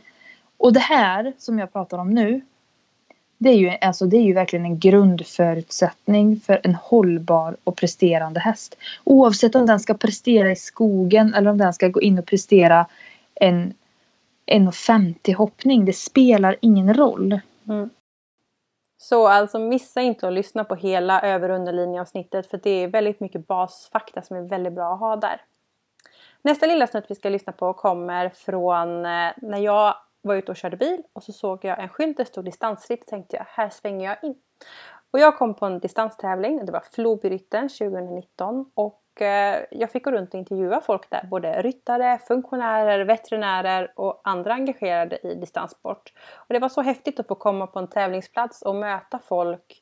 Och 0.57 0.73
det 0.73 0.79
här 0.79 1.33
som 1.37 1.59
jag 1.59 1.73
pratar 1.73 1.97
om 1.97 2.09
nu 2.09 2.41
det 3.37 3.49
är, 3.49 3.55
ju, 3.55 3.69
alltså 3.69 4.05
det 4.05 4.17
är 4.17 4.21
ju 4.21 4.33
verkligen 4.33 4.65
en 4.65 4.79
grundförutsättning 4.79 6.39
för 6.39 6.61
en 6.63 6.75
hållbar 6.75 7.57
och 7.63 7.77
presterande 7.77 8.39
häst. 8.39 8.77
Oavsett 9.03 9.55
om 9.55 9.65
den 9.65 9.79
ska 9.79 9.93
prestera 9.93 10.51
i 10.51 10.55
skogen 10.55 11.33
eller 11.33 11.49
om 11.49 11.57
den 11.57 11.73
ska 11.73 11.87
gå 11.87 12.01
in 12.01 12.19
och 12.19 12.25
prestera 12.25 12.85
en 13.35 13.73
1,50 14.51 15.35
hoppning. 15.35 15.85
Det 15.85 15.93
spelar 15.93 16.55
ingen 16.61 16.93
roll. 16.93 17.39
Mm. 17.67 17.89
Så 18.97 19.27
alltså 19.27 19.59
missa 19.59 20.01
inte 20.01 20.27
att 20.27 20.33
lyssna 20.33 20.63
på 20.63 20.75
hela 20.75 21.21
över 21.21 21.49
och 21.49 21.55
underlinjeavsnittet 21.55 22.49
för 22.49 22.59
det 22.63 22.69
är 22.69 22.87
väldigt 22.87 23.19
mycket 23.19 23.47
basfakta 23.47 24.21
som 24.21 24.37
är 24.37 24.41
väldigt 24.41 24.73
bra 24.73 24.93
att 24.93 24.99
ha 24.99 25.15
där. 25.15 25.41
Nästa 26.41 26.65
lilla 26.65 26.87
snutt 26.87 27.05
vi 27.07 27.15
ska 27.15 27.29
lyssna 27.29 27.53
på 27.53 27.73
kommer 27.73 28.29
från 28.29 29.05
eh, 29.05 29.31
när 29.37 29.57
jag 29.57 29.95
var 30.27 30.35
ute 30.35 30.51
och 30.51 30.57
körde 30.57 30.77
bil 30.77 31.03
och 31.13 31.23
så 31.23 31.33
såg 31.33 31.65
jag 31.65 31.79
en 31.79 31.89
skylt 31.89 32.17
där 32.17 32.23
det 32.23 32.29
stod 32.29 32.45
distansritt 32.45 33.01
och 33.01 33.07
tänkte 33.07 33.35
jag 33.35 33.45
här 33.49 33.69
svänger 33.69 34.09
jag 34.09 34.29
in. 34.29 34.35
Och 35.11 35.19
jag 35.19 35.37
kom 35.37 35.53
på 35.53 35.65
en 35.65 35.79
distanstävling, 35.79 36.65
det 36.65 36.71
var 36.71 36.83
Flobyrytten 36.91 37.69
2019 37.69 38.71
och 38.73 39.21
eh, 39.21 39.65
jag 39.71 39.91
fick 39.91 40.03
gå 40.03 40.11
runt 40.11 40.33
och 40.33 40.39
intervjua 40.39 40.81
folk 40.81 41.09
där, 41.09 41.23
både 41.23 41.61
ryttare, 41.61 42.19
funktionärer, 42.27 43.05
veterinärer 43.05 43.93
och 43.95 44.21
andra 44.23 44.53
engagerade 44.53 45.19
i 45.27 45.35
distanssport. 45.35 46.13
Och 46.33 46.53
det 46.53 46.59
var 46.59 46.69
så 46.69 46.81
häftigt 46.81 47.19
att 47.19 47.27
få 47.27 47.35
komma 47.35 47.67
på 47.67 47.79
en 47.79 47.87
tävlingsplats 47.87 48.61
och 48.61 48.75
möta 48.75 49.19
folk 49.19 49.81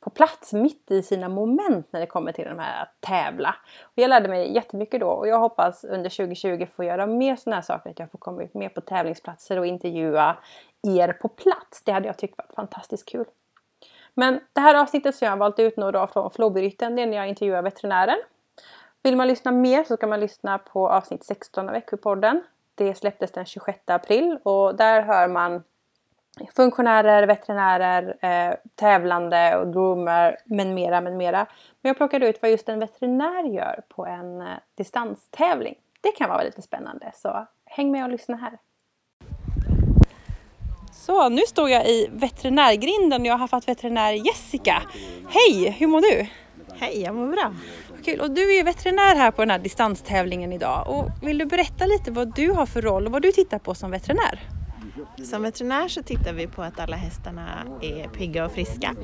på 0.00 0.10
plats 0.10 0.52
mitt 0.52 0.90
i 0.90 1.02
sina 1.02 1.28
moment 1.28 1.86
när 1.90 2.00
det 2.00 2.06
kommer 2.06 2.32
till 2.32 2.44
de 2.44 2.58
här 2.58 2.82
att 2.82 3.00
tävla. 3.00 3.54
Och 3.82 3.92
jag 3.94 4.08
lärde 4.08 4.28
mig 4.28 4.54
jättemycket 4.54 5.00
då 5.00 5.08
och 5.08 5.28
jag 5.28 5.38
hoppas 5.38 5.84
under 5.84 6.10
2020 6.10 6.66
få 6.76 6.84
göra 6.84 7.06
mer 7.06 7.36
sådana 7.36 7.56
här 7.56 7.62
saker, 7.62 7.90
att 7.90 7.98
jag 7.98 8.10
får 8.10 8.18
komma 8.18 8.42
ut 8.42 8.54
mer 8.54 8.68
på 8.68 8.80
tävlingsplatser 8.80 9.58
och 9.58 9.66
intervjua 9.66 10.36
er 10.82 11.12
på 11.12 11.28
plats. 11.28 11.82
Det 11.84 11.92
hade 11.92 12.06
jag 12.06 12.18
tyckt 12.18 12.38
varit 12.38 12.54
fantastiskt 12.54 13.08
kul. 13.08 13.24
Men 14.14 14.40
det 14.52 14.60
här 14.60 14.74
avsnittet 14.74 15.14
som 15.14 15.26
jag 15.26 15.32
har 15.32 15.38
valt 15.38 15.58
ut 15.58 15.76
nu 15.76 15.90
då 15.90 16.06
från 16.06 16.30
Flobyrytten, 16.30 16.96
det 16.96 17.02
är 17.02 17.06
när 17.06 17.16
jag 17.16 17.28
intervjuar 17.28 17.62
veterinären. 17.62 18.18
Vill 19.02 19.16
man 19.16 19.28
lyssna 19.28 19.50
mer 19.50 19.84
så 19.84 19.96
ska 19.96 20.06
man 20.06 20.20
lyssna 20.20 20.58
på 20.58 20.88
avsnitt 20.88 21.24
16 21.24 21.68
av 21.68 21.72
Växjöpodden. 21.72 22.42
Det 22.74 22.94
släpptes 22.94 23.32
den 23.32 23.44
26 23.44 23.78
april 23.86 24.38
och 24.42 24.76
där 24.76 25.02
hör 25.02 25.28
man 25.28 25.62
funktionärer, 26.56 27.26
veterinärer, 27.26 28.16
eh, 28.20 28.54
tävlande 28.74 29.56
och 29.56 29.72
groomer 29.72 30.36
med 30.44 30.66
mera, 30.66 31.00
med 31.00 31.16
mera. 31.16 31.46
Men 31.82 31.90
jag 31.90 31.96
plockade 31.96 32.28
ut 32.28 32.42
vad 32.42 32.50
just 32.50 32.68
en 32.68 32.78
veterinär 32.78 33.44
gör 33.44 33.82
på 33.88 34.06
en 34.06 34.40
eh, 34.40 34.46
distanstävling. 34.76 35.74
Det 36.00 36.12
kan 36.12 36.30
vara 36.30 36.42
lite 36.42 36.62
spännande 36.62 37.12
så 37.14 37.46
häng 37.66 37.90
med 37.90 38.04
och 38.04 38.10
lyssna 38.10 38.36
här. 38.36 38.58
Så 40.92 41.28
nu 41.28 41.42
står 41.46 41.70
jag 41.70 41.86
i 41.86 42.08
veterinärgrinden 42.12 43.20
och 43.20 43.26
jag 43.26 43.38
har 43.38 43.48
haft 43.48 43.68
veterinär 43.68 44.12
Jessica. 44.12 44.82
Hej, 45.28 45.70
hur 45.70 45.86
mår 45.86 46.00
du? 46.00 46.26
Hej, 46.74 47.02
jag 47.02 47.14
mår 47.14 47.26
bra. 47.26 47.54
Kul. 48.04 48.20
Och 48.20 48.30
du 48.30 48.56
är 48.58 48.64
veterinär 48.64 49.16
här 49.16 49.30
på 49.30 49.42
den 49.42 49.50
här 49.50 49.58
distanstävlingen 49.58 50.52
idag. 50.52 50.88
Och 50.88 51.26
vill 51.26 51.38
du 51.38 51.44
berätta 51.44 51.86
lite 51.86 52.10
vad 52.10 52.34
du 52.34 52.50
har 52.50 52.66
för 52.66 52.82
roll 52.82 53.06
och 53.06 53.12
vad 53.12 53.22
du 53.22 53.32
tittar 53.32 53.58
på 53.58 53.74
som 53.74 53.90
veterinär? 53.90 54.40
Som 55.24 55.42
veterinär 55.42 55.88
så 55.88 56.02
tittar 56.02 56.32
vi 56.32 56.46
på 56.46 56.62
att 56.62 56.80
alla 56.80 56.96
hästarna 56.96 57.66
är 57.80 58.08
pigga 58.08 58.44
och 58.44 58.52
friska 58.52 58.94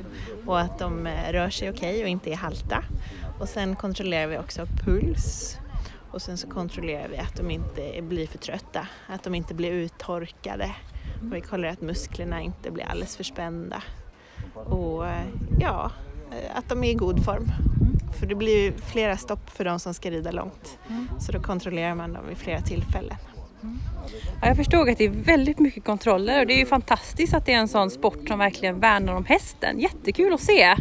och 0.46 0.60
att 0.60 0.78
de 0.78 1.06
eh, 1.06 1.32
rör 1.32 1.50
sig 1.50 1.70
okej 1.70 2.02
och 2.02 2.08
inte 2.08 2.30
är 2.30 2.36
halta. 2.36 2.84
Och 3.40 3.48
sen 3.48 3.76
kontrollerar 3.76 4.26
vi 4.26 4.38
också 4.38 4.66
puls 4.84 5.58
och 6.10 6.22
sen 6.22 6.38
så 6.38 6.48
kontrollerar 6.48 7.08
vi 7.08 7.16
att 7.16 7.36
de 7.36 7.50
inte 7.50 8.02
blir 8.02 8.26
för 8.26 8.38
trötta, 8.38 8.88
att 9.06 9.22
de 9.22 9.34
inte 9.34 9.54
blir 9.54 9.70
uttorkade 9.70 10.74
och 11.20 11.36
vi 11.36 11.40
kollar 11.40 11.68
att 11.68 11.80
musklerna 11.80 12.40
inte 12.40 12.70
blir 12.70 12.84
alldeles 12.84 13.16
för 13.16 13.24
spända. 13.24 13.82
Och 14.54 15.06
eh, 15.06 15.26
ja, 15.60 15.90
eh, 16.30 16.56
att 16.58 16.68
de 16.68 16.84
är 16.84 16.90
i 16.90 16.94
god 16.94 17.24
form. 17.24 17.52
För 18.18 18.26
det 18.26 18.34
blir 18.34 18.64
ju 18.64 18.72
flera 18.72 19.16
stopp 19.16 19.50
för 19.50 19.64
de 19.64 19.80
som 19.80 19.94
ska 19.94 20.10
rida 20.10 20.30
långt. 20.30 20.78
Så 21.20 21.32
då 21.32 21.40
kontrollerar 21.40 21.94
man 21.94 22.12
dem 22.12 22.24
vid 22.28 22.36
flera 22.36 22.60
tillfällen. 22.60 23.16
Ja, 24.42 24.48
jag 24.48 24.56
förstod 24.56 24.88
att 24.88 24.98
det 24.98 25.04
är 25.04 25.08
väldigt 25.10 25.58
mycket 25.58 25.84
kontroller 25.84 26.40
och 26.40 26.46
det 26.46 26.54
är 26.54 26.58
ju 26.58 26.66
fantastiskt 26.66 27.34
att 27.34 27.46
det 27.46 27.52
är 27.52 27.58
en 27.58 27.68
sån 27.68 27.90
sport 27.90 28.28
som 28.28 28.38
verkligen 28.38 28.80
värnar 28.80 29.14
om 29.14 29.24
hästen. 29.24 29.80
Jättekul 29.80 30.32
att 30.34 30.40
se! 30.40 30.74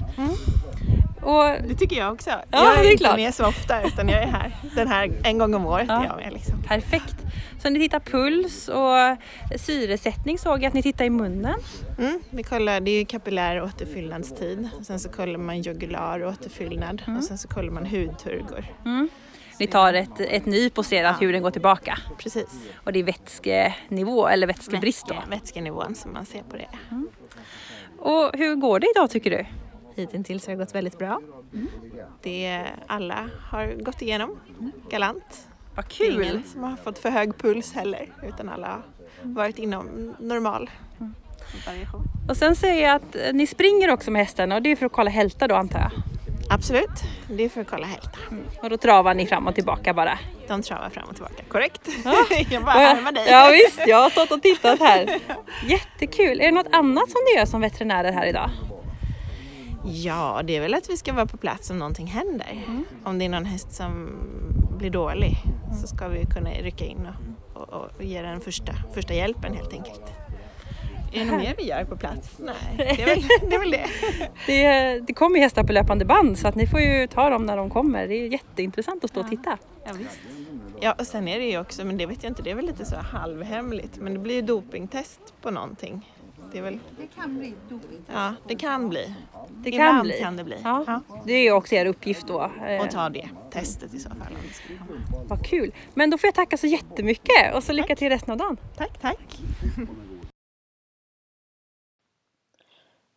Och, 1.21 1.43
Det 1.67 1.75
tycker 1.79 1.95
jag 1.95 2.13
också. 2.13 2.29
Ja, 2.29 2.43
jag 2.51 2.79
är, 2.79 2.83
det 2.83 2.87
är 2.87 2.91
inte 2.91 3.03
klart. 3.03 3.15
med 3.15 3.33
så 3.33 3.45
ofta 3.47 3.83
utan 3.83 4.09
jag 4.09 4.23
är 4.23 4.27
här 4.27 4.51
den 4.75 4.87
här 4.87 5.11
en 5.23 5.37
gång 5.37 5.53
om 5.53 5.65
året. 5.65 5.85
Ja. 5.89 6.05
Jag 6.05 6.15
med, 6.17 6.33
liksom. 6.33 6.63
perfekt! 6.63 7.15
Så 7.61 7.69
ni 7.69 7.79
tittar 7.79 7.99
puls 7.99 8.67
och 8.67 9.17
syresättning 9.59 10.37
såg 10.37 10.59
jag 10.63 10.65
att 10.65 10.73
ni 10.73 10.83
tittar 10.83 11.05
i 11.05 11.09
munnen. 11.09 11.55
mm, 11.99 12.19
vi 12.29 12.43
kollar, 12.43 12.79
det 12.79 12.91
är 12.91 12.99
ju 12.99 13.05
kapillär 13.05 13.61
återfyllnadstid. 13.63 14.69
Sen 14.83 14.99
så 14.99 15.09
kollar 15.09 15.37
man 15.37 15.61
jugular 15.61 16.25
återfyllnad 16.25 17.01
och 17.17 17.23
sen 17.23 17.37
så 17.37 17.47
kollar 17.47 17.71
man 17.71 17.85
hudturgor. 17.85 18.65
Mm. 18.85 19.09
Ni 19.59 19.67
tar 19.67 19.93
ett, 19.93 20.19
ett 20.19 20.45
nyp 20.45 20.77
och 20.77 20.85
ser 20.85 21.03
att 21.03 21.17
Ja. 21.21 21.27
huden 21.27 21.43
går 21.43 21.51
tillbaka. 21.51 21.97
Precis. 22.17 22.47
Och 22.83 22.93
det 22.93 22.99
är 22.99 23.03
vätskenivå 23.03 24.27
eller 24.27 24.47
vätskebrist 24.47 25.07
då. 25.07 25.13
Vätske, 25.13 25.29
vätskenivån 25.29 25.95
som 25.95 26.13
man 26.13 26.25
ser 26.25 26.43
på 26.43 26.57
det. 26.57 26.67
Och 27.99 28.31
hur 28.33 28.55
går 28.55 28.79
det 28.79 28.87
idag 28.95 29.09
tycker 29.09 29.29
du? 29.31 29.45
Hittills 29.95 30.47
har 30.47 30.53
det 30.53 30.59
gått 30.59 30.75
väldigt 30.75 30.97
bra. 30.97 31.21
Det 32.23 32.65
alla 32.87 33.29
har 33.49 33.83
gått 33.83 34.01
igenom 34.01 34.39
galant. 34.89 35.47
Vad 35.75 35.85
Det 35.97 36.03
är 36.07 36.11
ingen 36.21 36.43
som 36.43 36.63
har 36.63 36.75
fått 36.75 36.99
för 36.99 37.09
hög 37.09 37.37
puls 37.37 37.73
heller 37.73 38.13
utan 38.27 38.49
alla 38.49 38.67
har 38.67 38.81
varit 39.21 39.59
inom 39.59 40.15
normal 40.19 40.69
variation. 41.67 42.03
Och 42.29 42.37
sen 42.37 42.55
ser 42.55 42.73
jag 42.83 42.95
att 42.95 43.15
eh, 43.15 43.33
ni 43.33 43.47
springer 43.47 43.91
också 43.91 44.11
med 44.11 44.21
hästarna 44.21 44.55
och 44.55 44.61
det 44.61 44.71
är 44.71 44.75
för 44.75 44.85
att 44.85 44.91
kolla 44.91 45.09
hälta 45.09 45.47
då 45.47 45.55
antar 45.55 45.79
jag. 45.79 45.91
Absolut, 46.49 47.03
det 47.27 47.49
för 47.49 47.61
att 47.61 47.69
kolla 47.69 47.87
hälta. 47.87 48.19
Och 48.61 48.69
då 48.69 48.77
travar 48.77 49.13
ni 49.13 49.27
fram 49.27 49.47
och 49.47 49.55
tillbaka 49.55 49.93
bara. 49.93 50.19
De 50.47 50.61
travar 50.61 50.89
fram 50.89 51.09
och 51.09 51.15
tillbaka. 51.15 51.43
Korrekt. 51.47 51.89
jag 52.51 52.63
bara 52.63 52.71
härmar 52.71 53.11
dig. 53.11 53.23
Ja 53.29 53.49
visst, 53.51 53.87
jag 53.87 53.97
har 53.97 54.09
stått 54.09 54.31
och 54.31 54.41
tittat 54.41 54.79
här. 54.79 55.19
Jättekul! 55.65 56.41
Är 56.41 56.45
det 56.45 56.51
något 56.51 56.73
annat 56.73 57.09
som 57.09 57.21
ni 57.25 57.39
gör 57.39 57.45
som 57.45 57.61
veterinärer 57.61 58.11
här 58.11 58.25
idag? 58.25 58.49
Ja, 59.85 60.41
det 60.43 60.55
är 60.55 60.61
väl 60.61 60.73
att 60.73 60.89
vi 60.89 60.97
ska 60.97 61.13
vara 61.13 61.25
på 61.25 61.37
plats 61.37 61.69
om 61.69 61.79
någonting 61.79 62.07
händer. 62.07 62.61
Om 63.03 63.19
det 63.19 63.25
är 63.25 63.29
någon 63.29 63.45
häst 63.45 63.73
som 63.73 64.09
blir 64.77 64.89
dålig 64.89 65.37
så 65.81 65.87
ska 65.87 66.07
vi 66.07 66.25
kunna 66.25 66.49
rycka 66.49 66.85
in 66.85 67.07
och, 67.53 67.61
och, 67.61 67.73
och 67.97 68.03
ge 68.03 68.21
den 68.21 68.41
första, 68.41 68.73
första 68.93 69.13
hjälpen 69.13 69.53
helt 69.53 69.73
enkelt. 69.73 70.24
Är 71.15 71.25
det 71.25 71.31
något 71.31 71.39
mer 71.41 71.55
vi 71.57 71.63
gör 71.67 71.83
på 71.83 71.97
plats? 71.97 72.29
Nej, 72.39 72.55
det 72.77 73.01
är 73.01 73.05
väl 73.05 73.21
det. 73.49 73.55
Är 73.55 73.59
väl 73.59 73.71
det. 73.71 73.85
Det, 74.47 74.99
det 74.99 75.13
kommer 75.13 75.35
ju 75.35 75.41
hästar 75.41 75.63
på 75.63 75.73
löpande 75.73 76.05
band 76.05 76.37
så 76.39 76.47
att 76.47 76.55
ni 76.55 76.67
får 76.67 76.79
ju 76.79 77.07
ta 77.07 77.29
dem 77.29 77.45
när 77.45 77.57
de 77.57 77.69
kommer. 77.69 78.07
Det 78.07 78.15
är 78.15 78.27
jätteintressant 78.27 79.03
att 79.03 79.09
stå 79.09 79.19
och 79.19 79.29
titta. 79.29 79.57
Ja, 79.85 79.91
visst. 79.97 80.19
Ja, 80.79 80.95
och 80.99 81.07
sen 81.07 81.27
är 81.27 81.39
det 81.39 81.45
ju 81.45 81.59
också, 81.59 81.85
men 81.85 81.97
det 81.97 82.05
vet 82.05 82.23
jag 82.23 82.31
inte, 82.31 82.41
det 82.43 82.51
är 82.51 82.55
väl 82.55 82.65
lite 82.65 82.85
så 82.85 82.95
halvhemligt, 82.95 83.97
men 83.97 84.13
det 84.13 84.19
blir 84.19 84.35
ju 84.35 84.41
dopingtest 84.41 85.19
på 85.41 85.51
någonting. 85.51 86.11
Det, 86.51 86.57
är 86.57 86.61
väl... 86.61 86.79
det 86.99 87.07
kan 87.21 87.37
bli 87.39 87.53
dopingtest. 87.69 88.09
Ja, 88.13 88.33
det 88.47 88.55
kan 88.55 88.89
bli. 88.89 89.13
Det 89.49 89.71
kan 89.71 89.79
Ibland 89.79 90.01
bli. 90.03 90.19
kan 90.19 90.37
det 90.37 90.43
bli. 90.43 90.55
Ja. 90.63 90.83
Ja. 90.87 91.01
Det 91.25 91.33
är 91.33 91.43
ju 91.43 91.51
också 91.51 91.75
er 91.75 91.85
uppgift 91.85 92.27
då. 92.27 92.51
Eh, 92.67 92.81
Och 92.85 92.91
ta 92.91 93.09
det 93.09 93.29
testet 93.51 93.93
i 93.93 93.99
så 93.99 94.09
fall. 94.09 94.37
Vad 95.27 95.45
kul! 95.45 95.71
Men 95.93 96.09
då 96.09 96.17
får 96.17 96.27
jag 96.27 96.33
tacka 96.35 96.57
så 96.57 96.67
jättemycket 96.67 97.55
och 97.55 97.63
så 97.63 97.73
lycka 97.73 97.95
till 97.95 98.09
resten 98.09 98.31
av 98.31 98.37
dagen. 98.37 98.57
Tack, 98.77 99.01
tack. 99.01 99.39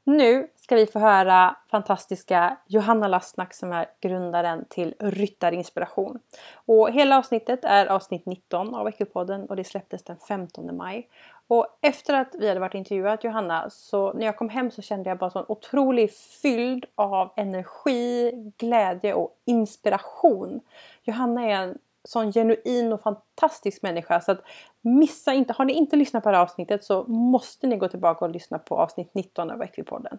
Nu 0.08 0.48
ska 0.56 0.76
vi 0.76 0.86
få 0.86 0.98
höra 0.98 1.56
fantastiska 1.70 2.56
Johanna 2.66 3.08
Lastnack 3.08 3.54
som 3.54 3.72
är 3.72 3.86
grundaren 4.00 4.64
till 4.68 4.94
Ryttarinspiration. 4.98 6.18
Och 6.54 6.90
hela 6.90 7.18
avsnittet 7.18 7.64
är 7.64 7.86
avsnitt 7.86 8.26
19 8.26 8.74
av 8.74 8.84
Veckopodden 8.84 9.46
och 9.46 9.56
det 9.56 9.64
släpptes 9.64 10.04
den 10.04 10.16
15 10.16 10.76
maj. 10.76 11.08
Och 11.48 11.66
efter 11.80 12.14
att 12.14 12.34
vi 12.38 12.48
hade 12.48 12.60
varit 12.60 12.74
intervjuat 12.74 13.24
Johanna 13.24 13.70
så 13.70 14.12
när 14.12 14.26
jag 14.26 14.36
kom 14.36 14.48
hem 14.48 14.70
så 14.70 14.82
kände 14.82 15.10
jag 15.10 15.18
bara 15.18 15.30
sån 15.30 15.44
otrolig 15.48 16.12
fylld 16.12 16.84
av 16.94 17.32
energi, 17.36 18.32
glädje 18.58 19.14
och 19.14 19.32
inspiration. 19.44 20.60
Johanna 21.02 21.44
är 21.44 21.50
en 21.50 21.78
sån 22.04 22.32
genuin 22.32 22.92
och 22.92 23.00
fantastisk 23.00 23.82
människa 23.82 24.20
så 24.20 24.32
att 24.32 24.42
missa 24.80 25.32
inte, 25.32 25.52
har 25.52 25.64
ni 25.64 25.72
inte 25.72 25.96
lyssnat 25.96 26.22
på 26.22 26.30
det 26.30 26.36
här 26.36 26.42
avsnittet 26.42 26.84
så 26.84 27.04
måste 27.04 27.66
ni 27.66 27.76
gå 27.76 27.88
tillbaka 27.88 28.24
och 28.24 28.30
lyssna 28.30 28.58
på 28.58 28.78
avsnitt 28.78 29.14
19 29.14 29.50
av 29.50 29.62
Equipodden. 29.62 30.18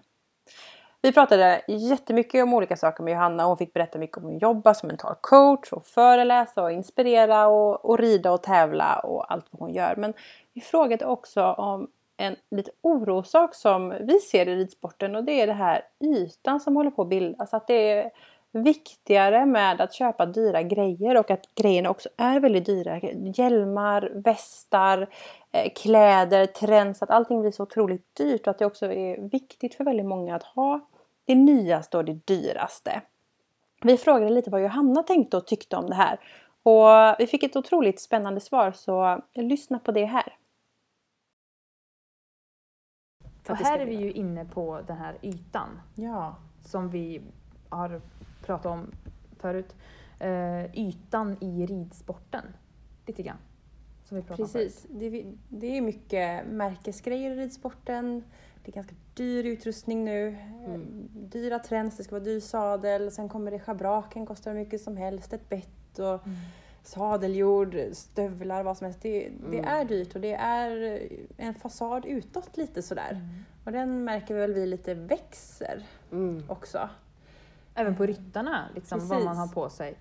Vi 1.02 1.12
pratade 1.12 1.62
jättemycket 1.68 2.44
om 2.44 2.54
olika 2.54 2.78
saker 2.78 3.04
med 3.04 3.14
Johanna. 3.14 3.46
Hon 3.46 3.58
fick 3.58 3.74
berätta 3.74 4.00
mycket 4.00 4.18
om 4.18 4.24
hur 4.24 4.30
hon 4.30 4.40
jobbar 4.40 4.74
som 4.74 4.88
mental 4.88 5.16
coach 5.22 5.74
och 5.74 5.86
föreläsa 5.86 6.64
och 6.64 6.72
inspirera 6.72 7.48
och, 7.48 7.86
och 7.86 8.00
rida 8.00 8.32
och 8.32 8.44
tävla 8.44 9.00
och 9.00 9.32
allt 9.34 9.46
vad 9.52 9.60
hon 9.60 9.74
gör. 9.74 9.96
Men 9.96 10.14
vi 10.54 10.62
frågade 10.62 11.06
också 11.06 11.44
om 11.44 11.88
en 12.18 12.36
lite 12.52 12.72
orosak 12.82 13.56
som 13.56 13.90
vi 13.90 14.20
ser 14.20 14.50
i 14.50 14.56
ridsporten 14.56 15.16
och 15.16 15.24
det 15.24 15.42
är 15.42 15.48
det 15.48 15.54
här 15.54 15.82
ytan 16.00 16.60
som 16.60 16.76
håller 16.76 16.92
på 16.92 17.02
att 17.02 17.10
bildas. 17.10 17.54
Att 17.54 17.68
det 17.68 17.92
är 17.92 18.12
viktigare 18.52 19.46
med 19.46 19.82
att 19.82 19.94
köpa 19.94 20.26
dyra 20.26 20.64
grejer 20.64 21.18
och 21.18 21.32
att 21.32 21.56
grejerna 21.56 21.90
också 21.90 22.10
är 22.18 22.40
väldigt 22.40 22.66
dyra. 22.66 23.00
Hjälmar, 23.36 24.12
västar, 24.14 25.10
eh, 25.52 25.72
kläder, 25.76 26.46
trends, 26.46 27.02
att 27.02 27.10
allting 27.10 27.42
blir 27.42 27.52
så 27.52 27.64
otroligt 27.64 28.16
dyrt 28.16 28.42
och 28.42 28.48
att 28.48 28.60
det 28.60 28.66
också 28.66 28.86
är 28.86 29.30
viktigt 29.30 29.76
för 29.76 29.84
väldigt 29.84 30.06
många 30.06 30.36
att 30.36 30.44
ha 30.44 30.80
det 31.26 31.36
nyaste 31.36 31.98
och 31.98 32.06
det 32.06 32.26
dyraste. 32.26 33.02
Vi 33.82 33.98
frågade 33.98 34.30
lite 34.30 34.50
vad 34.50 34.62
Johanna 34.62 35.04
tänkte 35.04 35.38
och 35.38 35.48
tyckte 35.48 35.76
om 35.76 35.90
det 35.90 35.96
här 35.96 36.20
och 36.64 37.16
vi 37.20 37.28
fick 37.28 37.44
ett 37.44 37.56
otroligt 37.56 38.00
spännande 38.00 38.40
svar 38.40 38.72
så 38.72 39.22
lyssna 39.34 39.80
på 39.80 39.92
det 39.92 40.06
här. 40.06 40.36
Och 43.50 43.58
här 43.58 43.80
är 43.80 43.86
vi 43.86 43.96
ju 43.96 44.12
inne 44.12 44.46
på 44.46 44.82
den 44.88 44.98
här 44.98 45.18
ytan. 45.22 45.82
Ja. 45.96 46.36
Som 46.66 46.90
vi 46.90 47.22
har 47.70 48.02
pratat 48.46 48.66
om 48.66 48.92
förut. 49.38 49.76
Uh, 50.24 50.76
ytan 50.76 51.38
i 51.42 51.66
ridsporten. 51.66 52.44
Lite 53.06 53.24
grann. 53.24 53.38
Som 54.04 54.18
vi 54.18 54.24
Precis. 54.24 54.86
Om 54.90 55.00
det, 55.00 55.26
det 55.50 55.78
är 55.78 55.82
mycket 55.82 56.48
märkesgrejer 56.48 57.32
i 57.32 57.36
ridsporten. 57.36 58.24
Det 58.64 58.72
är 58.72 58.76
ganska 58.76 58.96
dyr 59.14 59.44
utrustning 59.44 60.06
nu. 60.06 60.28
Mm. 60.66 61.10
Dyra 61.14 61.60
trends, 61.60 61.98
det 61.98 62.04
ska 62.04 62.16
vara 62.16 62.24
dyr 62.24 62.40
sadel. 62.40 63.12
Sen 63.12 63.30
kommer 63.30 63.52
det 63.52 63.60
schabraken, 63.60 64.26
kostar 64.26 64.52
hur 64.52 64.60
mycket 64.60 64.82
som 64.82 64.98
helst. 64.98 65.34
Ett 65.34 65.50
bett 65.50 66.00
och 66.00 66.28
mm. 66.28 66.38
sadeljord, 66.84 67.76
stövlar, 67.92 68.64
vad 68.64 68.78
som 68.78 68.86
helst. 68.86 69.02
Det, 69.02 69.28
mm. 69.28 69.52
det, 69.52 69.58
är 69.58 69.86
dyrt 69.86 70.16
och 70.16 70.22
det 70.22 70.34
är 70.34 71.00
en 71.38 71.54
fasad 71.54 72.06
utåt 72.06 72.58
lite 72.58 72.82
sådär. 72.82 73.12
Mm. 73.12 73.46
Och 73.66 73.72
den 73.72 74.04
märker 74.04 74.36
väl 74.36 74.54
vi 74.54 74.66
lite 74.66 74.94
växer 74.94 75.84
mm. 76.12 76.44
också. 76.48 76.90
Även 77.80 77.96
på 77.96 78.06
ryttarna, 78.06 78.66
liksom, 78.76 79.08
vad 79.08 79.24
man 79.24 79.38
har 79.38 79.48
på 79.48 79.70
sig. 79.70 79.98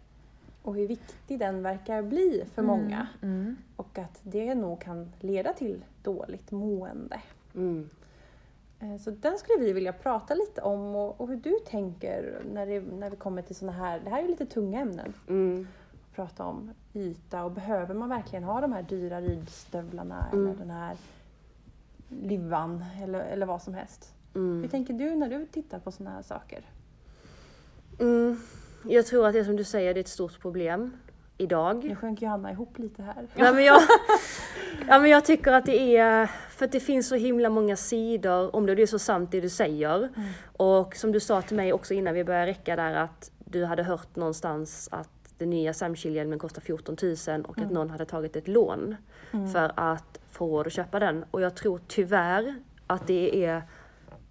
Och 0.63 0.75
hur 0.75 0.89
viktig 0.89 1.39
den 1.39 1.63
verkar 1.63 2.03
bli 2.03 2.45
för 2.55 2.63
mm. 2.63 2.77
många. 2.77 3.07
Mm. 3.23 3.57
Och 3.77 3.99
att 3.99 4.21
det 4.23 4.55
nog 4.55 4.81
kan 4.81 5.13
leda 5.21 5.53
till 5.53 5.85
dåligt 6.03 6.51
mående. 6.51 7.21
Mm. 7.55 7.89
Eh, 8.81 8.97
så 8.97 9.11
den 9.11 9.39
skulle 9.39 9.65
vi 9.65 9.73
vilja 9.73 9.93
prata 9.93 10.35
lite 10.35 10.61
om 10.61 10.97
och, 10.97 11.21
och 11.21 11.29
hur 11.29 11.37
du 11.37 11.59
tänker 11.67 12.43
när, 12.53 12.67
det, 12.67 12.81
när 12.81 13.11
vi 13.11 13.17
kommer 13.17 13.43
till 13.43 13.57
sådana 13.57 13.79
här, 13.79 14.01
det 14.05 14.11
här 14.11 14.19
är 14.19 14.23
ju 14.23 14.29
lite 14.29 14.47
tunga 14.47 14.81
ämnen. 14.81 15.15
Mm. 15.29 15.69
Prata 16.15 16.45
om 16.45 16.71
yta 16.95 17.45
och 17.45 17.51
behöver 17.51 17.95
man 17.95 18.09
verkligen 18.09 18.45
ha 18.45 18.61
de 18.61 18.73
här 18.73 18.83
dyra 18.83 19.21
ridstövlarna 19.21 20.27
eller 20.33 20.43
mm. 20.43 20.59
den 20.59 20.71
här 20.71 20.97
livan 22.09 22.85
eller, 23.03 23.21
eller 23.21 23.47
vad 23.47 23.63
som 23.63 23.75
helst. 23.75 24.15
Mm. 24.35 24.63
Hur 24.63 24.69
tänker 24.69 24.95
du 24.95 25.15
när 25.15 25.29
du 25.29 25.47
tittar 25.47 25.79
på 25.79 25.93
sådana 25.93 26.17
här 26.17 26.23
saker? 26.23 26.65
Mm, 27.99 28.41
jag 28.83 29.07
tror 29.07 29.27
att 29.27 29.33
det 29.33 29.45
som 29.45 29.57
du 29.57 29.65
säger, 29.65 29.95
det 29.95 30.01
är 30.01 30.05
ett 30.05 30.09
stort 30.09 30.41
problem 30.41 30.93
idag. 31.39 31.85
Nu 31.85 31.97
sjönk 31.97 32.23
Johanna 32.23 32.53
ihop 32.53 32.79
lite 32.79 33.03
här. 33.03 33.27
Ja, 33.35 33.53
men 33.53 33.65
jag, 33.65 33.83
ja, 34.89 34.99
men 34.99 35.11
jag 35.11 35.25
tycker 35.25 35.53
att 35.53 35.67
det 35.67 35.97
är, 35.97 36.27
för 36.51 36.65
att 36.65 36.73
det 36.73 36.81
finns 36.81 37.09
så 37.09 37.15
himla 37.15 37.51
många 37.51 37.77
sidor 37.77 38.57
om 38.57 38.67
det, 38.67 38.75
det 38.75 38.83
är 38.83 38.87
så 38.87 38.99
sant 38.99 39.31
det 39.33 39.41
du 39.41 39.49
säger. 39.49 39.97
Mm. 39.97 40.29
Och 40.57 40.97
som 40.97 41.13
du 41.13 41.21
sa 41.21 41.43
till 41.43 41.57
mig 41.57 41.73
också 41.73 41.95
innan 41.95 42.15
vi 42.15 42.25
började 42.25 42.47
räcka 42.47 42.77
där 42.77 42.95
att 42.95 43.31
du 43.39 43.65
hade 43.65 43.83
hört 43.83 44.17
någonstans 44.17 44.89
att 44.93 45.11
den 45.39 45.51
nya 45.51 45.73
Samchill-hjälmen 45.73 46.39
kostar 46.39 46.61
14 46.61 46.97
000 47.03 47.15
och 47.45 47.59
mm. 47.59 47.69
att 47.69 47.75
någon 47.75 47.91
hade 47.91 48.05
tagit 48.05 48.37
ett 48.37 48.49
lån 48.49 48.97
mm. 49.33 49.53
för 49.53 49.73
att 49.77 50.21
få 50.31 50.47
råd 50.47 50.67
att 50.67 50.73
köpa 50.73 50.99
den. 50.99 51.25
Och 51.31 51.41
jag 51.41 51.55
tror 51.55 51.81
tyvärr 51.89 52.55
att 52.87 53.07
det 53.07 53.45
är 53.45 53.63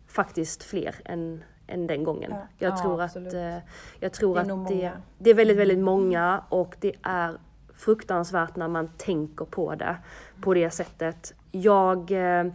faktiskt 0.07 0.63
fler 0.63 0.95
än 1.05 1.43
än 1.67 1.87
den 1.87 2.03
gången. 2.03 2.31
Ja, 2.31 2.47
jag, 2.57 2.73
ja, 2.73 2.81
tror 2.81 3.01
att, 3.01 3.15
eh, 3.15 3.57
jag 3.99 4.13
tror 4.13 4.35
det 4.35 4.41
att 4.41 4.67
det, 4.67 4.91
det 5.17 5.29
är 5.29 5.33
väldigt, 5.33 5.57
väldigt 5.57 5.79
många 5.79 6.43
och 6.49 6.75
det 6.79 6.93
är 7.03 7.37
fruktansvärt 7.75 8.55
när 8.55 8.67
man 8.67 8.89
tänker 8.97 9.45
på 9.45 9.75
det 9.75 9.95
på 10.41 10.53
det 10.53 10.69
sättet. 10.69 11.33
Jag, 11.51 12.11
eh, 12.11 12.51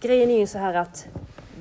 grejen 0.00 0.30
är 0.30 0.38
ju 0.38 0.46
så 0.46 0.58
här 0.58 0.74
att 0.74 1.08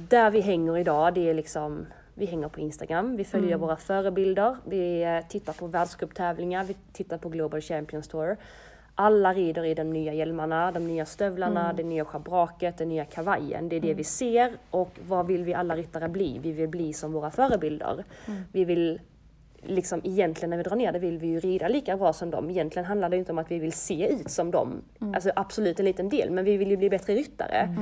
där 0.09 0.31
vi 0.31 0.41
hänger 0.41 0.77
idag, 0.77 1.13
det 1.13 1.29
är 1.29 1.33
liksom 1.33 1.85
vi 2.13 2.25
hänger 2.25 2.47
på 2.47 2.59
Instagram, 2.59 3.15
vi 3.15 3.23
följer 3.23 3.49
mm. 3.49 3.59
våra 3.59 3.75
förebilder, 3.75 4.57
vi 4.65 5.03
eh, 5.03 5.27
tittar 5.29 5.53
på 5.53 5.67
världscuptävlingar, 5.67 6.63
vi 6.63 6.75
tittar 6.93 7.17
på 7.17 7.29
Global 7.29 7.61
Champions 7.61 8.07
Tour. 8.07 8.37
Alla 8.95 9.34
rider 9.34 9.65
i 9.65 9.73
de 9.73 9.84
nya 9.84 10.13
hjälmarna, 10.13 10.71
de 10.71 10.88
nya 10.88 11.05
stövlarna, 11.05 11.63
mm. 11.63 11.75
det 11.75 11.84
nya 11.84 12.05
schabraket, 12.05 12.77
den 12.77 12.89
nya 12.89 13.05
kavajen. 13.05 13.69
Det 13.69 13.75
är 13.75 13.79
det 13.79 13.88
mm. 13.88 13.97
vi 13.97 14.03
ser 14.03 14.51
och 14.69 14.99
vad 15.08 15.27
vill 15.27 15.43
vi 15.43 15.53
alla 15.53 15.75
ryttare 15.75 16.10
bli? 16.10 16.39
Vi 16.39 16.51
vill 16.51 16.69
bli 16.69 16.93
som 16.93 17.12
våra 17.12 17.31
förebilder. 17.31 18.03
Mm. 18.27 18.41
Vi 18.51 18.65
vill 18.65 18.99
liksom 19.67 20.01
egentligen 20.03 20.49
när 20.49 20.58
vi 20.58 20.63
drar 20.63 20.75
ner 20.75 20.91
det 20.91 20.99
vill 20.99 21.17
vi 21.17 21.27
ju 21.27 21.39
rida 21.39 21.67
lika 21.67 21.97
bra 21.97 22.13
som 22.13 22.31
dem. 22.31 22.49
Egentligen 22.49 22.86
handlar 22.86 23.10
det 23.10 23.17
inte 23.17 23.31
om 23.31 23.38
att 23.38 23.51
vi 23.51 23.60
vill 23.60 23.73
se 23.73 24.08
ut 24.08 24.31
som 24.31 24.51
dem. 24.51 24.81
Mm. 25.01 25.13
Alltså 25.13 25.31
absolut 25.36 25.79
en 25.79 25.86
liten 25.86 26.10
del, 26.10 26.31
men 26.31 26.45
vi 26.45 26.58
vill 26.58 26.69
ju 26.69 26.77
bli 26.77 26.89
bättre 26.89 27.15
ryttare. 27.15 27.75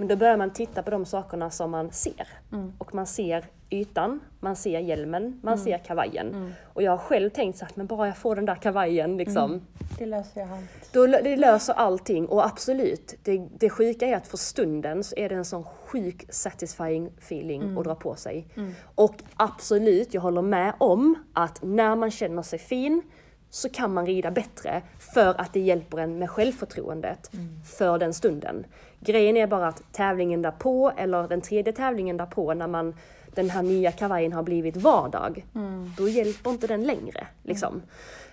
Men 0.00 0.08
då 0.08 0.16
börjar 0.16 0.36
man 0.36 0.50
titta 0.50 0.82
på 0.82 0.90
de 0.90 1.06
sakerna 1.06 1.50
som 1.50 1.70
man 1.70 1.92
ser. 1.92 2.28
Mm. 2.52 2.72
Och 2.78 2.94
man 2.94 3.06
ser 3.06 3.44
ytan, 3.70 4.20
man 4.40 4.56
ser 4.56 4.80
hjälmen, 4.80 5.40
man 5.42 5.54
mm. 5.54 5.64
ser 5.64 5.78
kavajen. 5.78 6.28
Mm. 6.28 6.52
Och 6.64 6.82
jag 6.82 6.90
har 6.90 6.98
själv 6.98 7.30
tänkt 7.30 7.58
så 7.58 7.64
att 7.64 7.76
men 7.76 7.86
bara 7.86 8.06
jag 8.06 8.16
får 8.16 8.36
den 8.36 8.44
där 8.44 8.54
kavajen 8.54 9.16
liksom. 9.16 9.50
Mm. 9.50 9.66
Det 9.98 10.06
löser 10.06 10.40
jag 10.40 10.50
allt. 10.50 10.92
Då, 10.92 11.06
det 11.06 11.36
löser 11.36 11.72
allting 11.72 12.26
och 12.26 12.46
absolut, 12.46 13.14
det, 13.22 13.48
det 13.58 13.70
sjuka 13.70 14.06
är 14.06 14.16
att 14.16 14.26
för 14.26 14.36
stunden 14.36 15.04
så 15.04 15.14
är 15.16 15.28
det 15.28 15.34
en 15.34 15.44
sån 15.44 15.64
sjuk 15.64 16.26
satisfying 16.28 17.10
feeling 17.18 17.62
mm. 17.62 17.78
att 17.78 17.84
dra 17.84 17.94
på 17.94 18.14
sig. 18.14 18.46
Mm. 18.56 18.74
Och 18.94 19.14
absolut, 19.36 20.14
jag 20.14 20.20
håller 20.20 20.42
med 20.42 20.74
om 20.78 21.14
att 21.32 21.62
när 21.62 21.96
man 21.96 22.10
känner 22.10 22.42
sig 22.42 22.58
fin 22.58 23.02
så 23.50 23.68
kan 23.68 23.94
man 23.94 24.06
rida 24.06 24.30
bättre 24.30 24.82
för 24.98 25.40
att 25.40 25.52
det 25.52 25.60
hjälper 25.60 25.98
en 25.98 26.18
med 26.18 26.30
självförtroendet 26.30 27.34
mm. 27.34 27.62
för 27.64 27.98
den 27.98 28.14
stunden. 28.14 28.66
Grejen 29.00 29.36
är 29.36 29.46
bara 29.46 29.68
att 29.68 29.92
tävlingen 29.92 30.42
därpå, 30.42 30.92
eller 30.96 31.28
den 31.28 31.40
tredje 31.40 31.72
tävlingen 31.72 32.16
därpå, 32.16 32.54
när 32.54 32.66
man 32.66 32.94
den 33.34 33.50
här 33.50 33.62
nya 33.62 33.92
kavajen 33.92 34.32
har 34.32 34.42
blivit 34.42 34.76
vardag, 34.76 35.46
mm. 35.54 35.92
då 35.96 36.08
hjälper 36.08 36.50
inte 36.50 36.66
den 36.66 36.84
längre. 36.84 37.26
Liksom. 37.42 37.82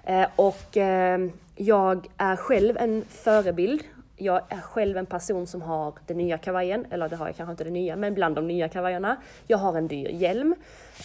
Mm. 0.03 0.21
Eh, 0.21 0.29
och 0.35 0.77
eh, 0.77 1.19
jag 1.55 2.07
är 2.17 2.35
själv 2.35 2.77
en 2.77 3.03
förebild. 3.09 3.83
Jag 4.19 4.41
är 4.49 4.61
själv 4.61 4.97
en 4.97 5.05
person 5.05 5.47
som 5.47 5.61
har 5.61 5.93
den 6.07 6.17
nya 6.17 6.37
kavajen, 6.37 6.85
eller 6.89 7.09
det 7.09 7.15
har 7.15 7.27
jag 7.27 7.35
kanske 7.35 7.51
inte 7.51 7.63
den 7.63 7.73
nya, 7.73 7.95
men 7.95 8.13
bland 8.13 8.35
de 8.35 8.47
nya 8.47 8.69
kavajerna. 8.69 9.15
Jag 9.47 9.57
har 9.57 9.77
en 9.77 9.87
dyr 9.87 10.09
hjälm, 10.09 10.55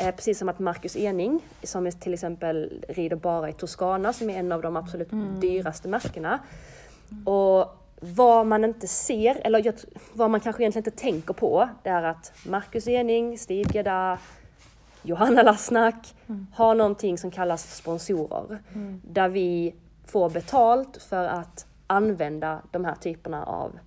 eh, 0.01 0.15
precis 0.15 0.39
som 0.39 0.49
att 0.49 0.59
Marcus 0.59 0.97
Ening, 0.97 1.41
som 1.63 1.91
till 1.91 2.15
exempel 2.15 2.85
rider 2.89 3.17
bara 3.17 3.49
i 3.49 3.53
Toscana, 3.53 4.13
som 4.13 4.31
är 4.31 4.39
en 4.39 4.53
av 4.53 4.63
de 4.63 4.77
absolut 4.77 5.13
mm. 5.13 5.41
dyraste 5.41 5.89
märkena. 5.89 6.39
Och 7.25 7.82
vad 8.05 8.47
man 8.47 8.65
inte 8.65 8.87
ser, 8.87 9.41
eller 9.45 9.75
vad 10.13 10.31
man 10.31 10.41
kanske 10.41 10.63
egentligen 10.63 10.87
inte 10.87 11.03
tänker 11.03 11.35
på, 11.35 11.69
det 11.83 11.91
är 11.91 12.03
att 12.03 12.33
Marcus 12.47 12.89
Ening, 12.89 13.39
Steve 13.39 13.71
Gedda, 13.73 14.19
Johanna 15.03 15.43
Lassnack 15.43 16.15
mm. 16.29 16.47
har 16.55 16.75
någonting 16.75 17.19
som 17.19 17.31
kallas 17.31 17.77
sponsorer. 17.77 18.59
Mm. 18.75 19.01
Där 19.05 19.29
vi 19.29 19.75
får 20.07 20.31
betalt 20.31 20.97
för 20.97 21.25
att 21.25 21.67
använda 21.87 22.63
de 22.71 22.85
här 22.85 22.95
typerna 22.95 23.45
av 23.45 23.79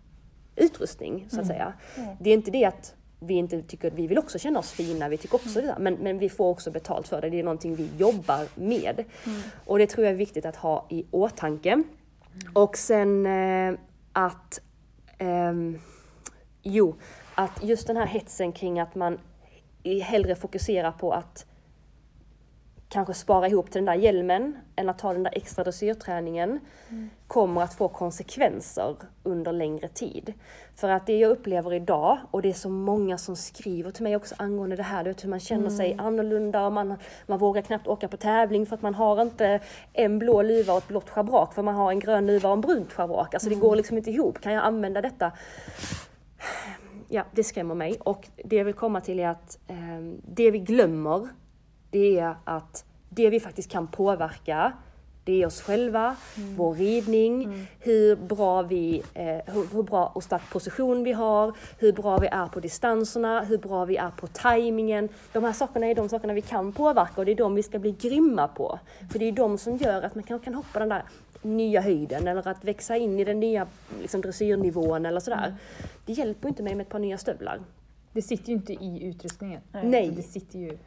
utrustning, 0.55 1.27
så 1.29 1.35
att 1.39 1.45
mm. 1.45 1.47
säga. 1.47 1.73
Det 2.19 2.29
är 2.29 2.33
inte 2.33 2.51
det 2.51 2.65
att 2.65 2.95
vi 3.19 3.33
inte 3.33 3.61
tycker 3.61 3.91
vi 3.91 4.07
vill 4.07 4.17
också 4.17 4.39
känna 4.39 4.59
oss 4.59 4.71
fina, 4.71 5.09
vi 5.09 5.17
tycker 5.17 5.35
också 5.35 5.59
mm. 5.59 5.75
det, 5.75 5.81
men, 5.81 5.93
men 5.93 6.19
vi 6.19 6.29
får 6.29 6.49
också 6.49 6.71
betalt 6.71 7.07
för 7.07 7.21
det. 7.21 7.29
Det 7.29 7.39
är 7.39 7.43
någonting 7.43 7.75
vi 7.75 7.89
jobbar 7.97 8.47
med. 8.55 9.03
Mm. 9.25 9.41
Och 9.65 9.79
det 9.79 9.87
tror 9.87 10.05
jag 10.05 10.13
är 10.13 10.17
viktigt 10.17 10.45
att 10.45 10.55
ha 10.55 10.85
i 10.89 11.05
åtanke. 11.11 11.83
Och 12.53 12.77
sen 12.77 13.25
eh, 13.25 13.75
att 14.15 14.59
um, 15.19 15.79
Jo, 16.67 16.95
att 17.35 17.63
just 17.63 17.87
den 17.87 17.97
här 17.97 18.05
hetsen 18.05 18.51
kring 18.51 18.79
att 18.79 18.95
man 18.95 19.19
hellre 20.03 20.35
fokuserar 20.35 20.91
på 20.91 21.11
att 21.11 21.45
kanske 22.95 23.13
spara 23.13 23.47
ihop 23.47 23.71
till 23.71 23.79
den 23.79 23.85
där 23.85 24.03
hjälmen 24.03 24.57
än 24.75 24.89
att 24.89 24.99
ta 24.99 25.13
den 25.13 25.23
där 25.23 25.37
extra 25.37 25.63
dressyrträningen 25.63 26.59
kommer 27.27 27.61
att 27.61 27.73
få 27.73 27.87
konsekvenser 27.87 28.95
under 29.23 29.51
längre 29.51 29.87
tid. 29.87 30.33
För 30.75 30.89
att 30.89 31.05
det 31.05 31.19
jag 31.19 31.31
upplever 31.31 31.73
idag, 31.73 32.17
och 32.31 32.41
det 32.41 32.49
är 32.49 32.53
så 32.53 32.69
många 32.69 33.17
som 33.17 33.35
skriver 33.35 33.91
till 33.91 34.03
mig 34.03 34.15
också 34.15 34.35
angående 34.37 34.75
det 34.75 34.83
här, 34.83 35.03
du 35.03 35.09
vet 35.09 35.23
hur 35.23 35.29
man 35.29 35.39
känner 35.39 35.69
sig 35.69 35.95
annorlunda 35.97 36.65
och 36.65 36.73
man, 36.73 36.95
man 37.27 37.39
vågar 37.39 37.61
knappt 37.61 37.87
åka 37.87 38.07
på 38.07 38.17
tävling 38.17 38.65
för 38.65 38.75
att 38.75 38.81
man 38.81 38.95
har 38.95 39.21
inte 39.21 39.59
en 39.93 40.19
blå 40.19 40.41
luva 40.41 40.73
och 40.73 40.77
ett 40.77 40.87
blått 40.87 41.09
schabrak 41.09 41.53
för 41.53 41.61
man 41.63 41.75
har 41.75 41.91
en 41.91 41.99
grön 41.99 42.27
luva 42.27 42.49
och 42.49 42.55
en 42.55 42.61
brunt 42.61 42.93
schabrak. 42.93 43.33
Alltså 43.33 43.49
det 43.49 43.55
går 43.55 43.75
liksom 43.75 43.97
inte 43.97 44.11
ihop. 44.11 44.41
Kan 44.41 44.53
jag 44.53 44.63
använda 44.63 45.01
detta? 45.01 45.31
Ja, 47.07 47.23
det 47.31 47.43
skrämmer 47.43 47.75
mig. 47.75 47.97
Och 47.99 48.27
det 48.43 48.55
jag 48.55 48.65
vill 48.65 48.73
komma 48.73 49.01
till 49.01 49.19
är 49.19 49.27
att 49.27 49.59
eh, 49.67 49.75
det 50.27 50.51
vi 50.51 50.59
glömmer, 50.59 51.27
det 51.95 52.19
är 52.19 52.35
att 52.43 52.85
det 53.09 53.29
vi 53.29 53.39
faktiskt 53.39 53.71
kan 53.71 53.87
påverka, 53.87 54.73
det 55.23 55.41
är 55.41 55.45
oss 55.45 55.61
själva, 55.61 56.15
vår 56.57 56.73
ridning, 56.73 57.67
hur 57.79 58.15
bra 58.15 58.61
vi, 58.61 59.03
eh, 59.13 59.25
hur, 59.25 59.73
hur 59.73 59.83
bra 59.83 60.11
och 60.15 60.23
stark 60.23 60.49
position 60.51 61.03
vi 61.03 61.11
har, 61.11 61.53
hur 61.79 61.93
bra 61.93 62.17
vi 62.17 62.27
är 62.27 62.47
på 62.47 62.59
distanserna, 62.59 63.43
hur 63.43 63.57
bra 63.57 63.85
vi 63.85 63.97
är 63.97 64.09
på 64.09 64.27
tajmingen. 64.27 65.09
De 65.33 65.43
här 65.43 65.53
sakerna 65.53 65.87
är 65.87 65.95
de 65.95 66.09
sakerna 66.09 66.33
vi 66.33 66.41
kan 66.41 66.73
påverka 66.73 67.13
och 67.15 67.25
det 67.25 67.31
är 67.31 67.35
de 67.35 67.55
vi 67.55 67.63
ska 67.63 67.79
bli 67.79 67.91
grymma 67.91 68.47
på. 68.47 68.79
För 69.11 69.19
det 69.19 69.25
är 69.25 69.31
de 69.31 69.57
som 69.57 69.77
gör 69.77 70.01
att 70.01 70.15
man 70.15 70.23
kan, 70.23 70.39
kan 70.39 70.53
hoppa 70.53 70.79
den 70.79 70.89
där 70.89 71.03
nya 71.41 71.81
höjden 71.81 72.27
eller 72.27 72.47
att 72.47 72.63
växa 72.63 72.97
in 72.97 73.19
i 73.19 73.23
den 73.23 73.39
nya 73.39 73.67
liksom, 74.01 74.21
dressyrnivån 74.21 75.05
eller 75.05 75.19
sådär. 75.19 75.55
Det 76.05 76.13
hjälper 76.13 76.47
inte 76.47 76.63
mig 76.63 76.75
med 76.75 76.83
ett 76.83 76.91
par 76.91 76.99
nya 76.99 77.17
stövlar. 77.17 77.59
Det 78.11 78.21
sitter 78.21 78.49
ju 78.49 78.53
inte 78.53 78.73
i 78.73 79.03
utrustningen. 79.03 79.61
Nej. 79.83 80.11
Det 80.15 80.23
sitter 80.23 80.59
ju... 80.59 80.77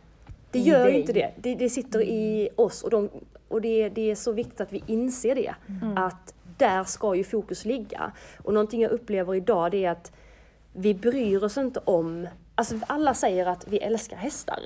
Det 0.51 0.59
gör 0.59 0.85
dig. 0.85 1.01
inte 1.01 1.13
det. 1.13 1.33
Det, 1.37 1.55
det 1.55 1.71
sitter 1.71 2.03
i 2.03 2.49
oss 2.57 2.83
och, 2.83 2.91
de, 2.91 3.11
och 3.49 3.61
det, 3.61 3.89
det 3.89 4.11
är 4.11 4.15
så 4.15 4.33
viktigt 4.33 4.61
att 4.61 4.73
vi 4.73 4.83
inser 4.87 5.35
det. 5.35 5.55
Att 5.97 6.35
där 6.59 6.85
ska 6.85 7.15
ju 7.15 7.25
fokus 7.25 7.65
ligga. 7.65 8.13
Och 8.45 8.55
någonting 8.55 8.83
jag 8.83 8.91
upplever 8.91 9.35
idag 9.35 9.71
det 9.71 9.85
är 9.85 9.91
att 9.91 10.13
vi 10.73 10.95
bryr 10.95 11.45
oss 11.45 11.59
inte 11.59 11.81
om... 11.85 12.29
Alltså 12.55 12.75
alla 12.87 13.15
säger 13.15 13.47
att 13.47 13.69
vi 13.69 13.79
älskar 13.79 14.17
hästar. 14.17 14.59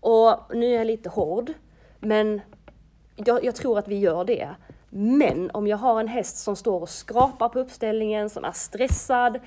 Och 0.00 0.56
nu 0.56 0.66
är 0.66 0.78
jag 0.78 0.86
lite 0.86 1.08
hård, 1.08 1.52
men 2.00 2.40
jag, 3.16 3.44
jag 3.44 3.54
tror 3.54 3.78
att 3.78 3.88
vi 3.88 3.98
gör 3.98 4.24
det. 4.24 4.48
Men 4.90 5.50
om 5.50 5.66
jag 5.66 5.76
har 5.76 6.00
en 6.00 6.08
häst 6.08 6.36
som 6.36 6.56
står 6.56 6.80
och 6.80 6.88
skrapar 6.88 7.48
på 7.48 7.58
uppställningen, 7.58 8.30
som 8.30 8.44
är 8.44 8.52
stressad 8.52 9.40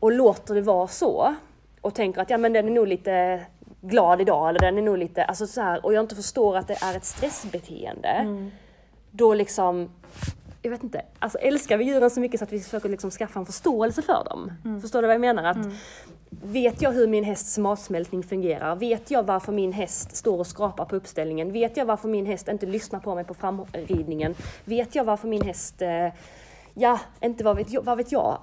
och 0.00 0.12
låter 0.12 0.54
det 0.54 0.60
vara 0.60 0.86
så 0.88 1.34
och 1.80 1.94
tänker 1.94 2.20
att 2.20 2.30
ja 2.30 2.38
men 2.38 2.52
den 2.52 2.66
är 2.66 2.70
nog 2.70 2.88
lite 2.88 3.40
glad 3.88 4.20
idag 4.20 4.48
eller 4.48 4.60
den 4.60 4.78
är 4.78 4.82
nog 4.82 4.98
lite, 4.98 5.24
alltså 5.24 5.46
så 5.46 5.60
här, 5.60 5.86
och 5.86 5.94
jag 5.94 6.04
inte 6.04 6.14
förstår 6.14 6.56
att 6.56 6.68
det 6.68 6.78
är 6.82 6.96
ett 6.96 7.04
stressbeteende. 7.04 8.26
Då 9.10 9.34
liksom, 9.34 9.90
jag 10.62 10.70
vet 10.70 10.82
inte, 10.82 11.02
alltså 11.18 11.38
älskar 11.38 11.76
vi 11.76 11.84
djuren 11.84 12.10
så 12.10 12.20
mycket 12.20 12.40
så 12.40 12.44
att 12.44 12.52
vi 12.52 12.60
försöker 12.60 12.88
liksom 12.88 13.10
skaffa 13.10 13.38
en 13.38 13.46
förståelse 13.46 14.02
för 14.02 14.24
dem. 14.24 14.52
Förstår 14.80 15.02
du 15.02 15.08
vad 15.08 15.14
jag 15.14 15.20
menar? 15.20 15.44
Att 15.44 15.56
Vet 16.42 16.82
jag 16.82 16.92
hur 16.92 17.06
min 17.06 17.24
hästs 17.24 17.58
matsmältning 17.58 18.22
fungerar? 18.22 18.76
Vet 18.76 19.10
jag 19.10 19.22
varför 19.22 19.52
min 19.52 19.72
häst 19.72 20.16
står 20.16 20.38
och 20.38 20.46
skrapar 20.46 20.84
på 20.84 20.96
uppställningen? 20.96 21.52
Vet 21.52 21.76
jag 21.76 21.86
varför 21.86 22.08
min 22.08 22.26
häst 22.26 22.48
inte 22.48 22.66
lyssnar 22.66 23.00
på 23.00 23.14
mig 23.14 23.24
på 23.24 23.34
framridningen? 23.34 24.34
Vet 24.64 24.94
jag 24.94 25.04
varför 25.04 25.28
min 25.28 25.42
häst 25.42 25.82
eh, 25.82 26.08
Ja, 26.74 27.00
inte 27.20 27.44
vad 27.44 27.56
vet 27.56 27.72
jag. 27.72 27.82
Vad 27.82 27.96
vet 27.96 28.12
jag. 28.12 28.38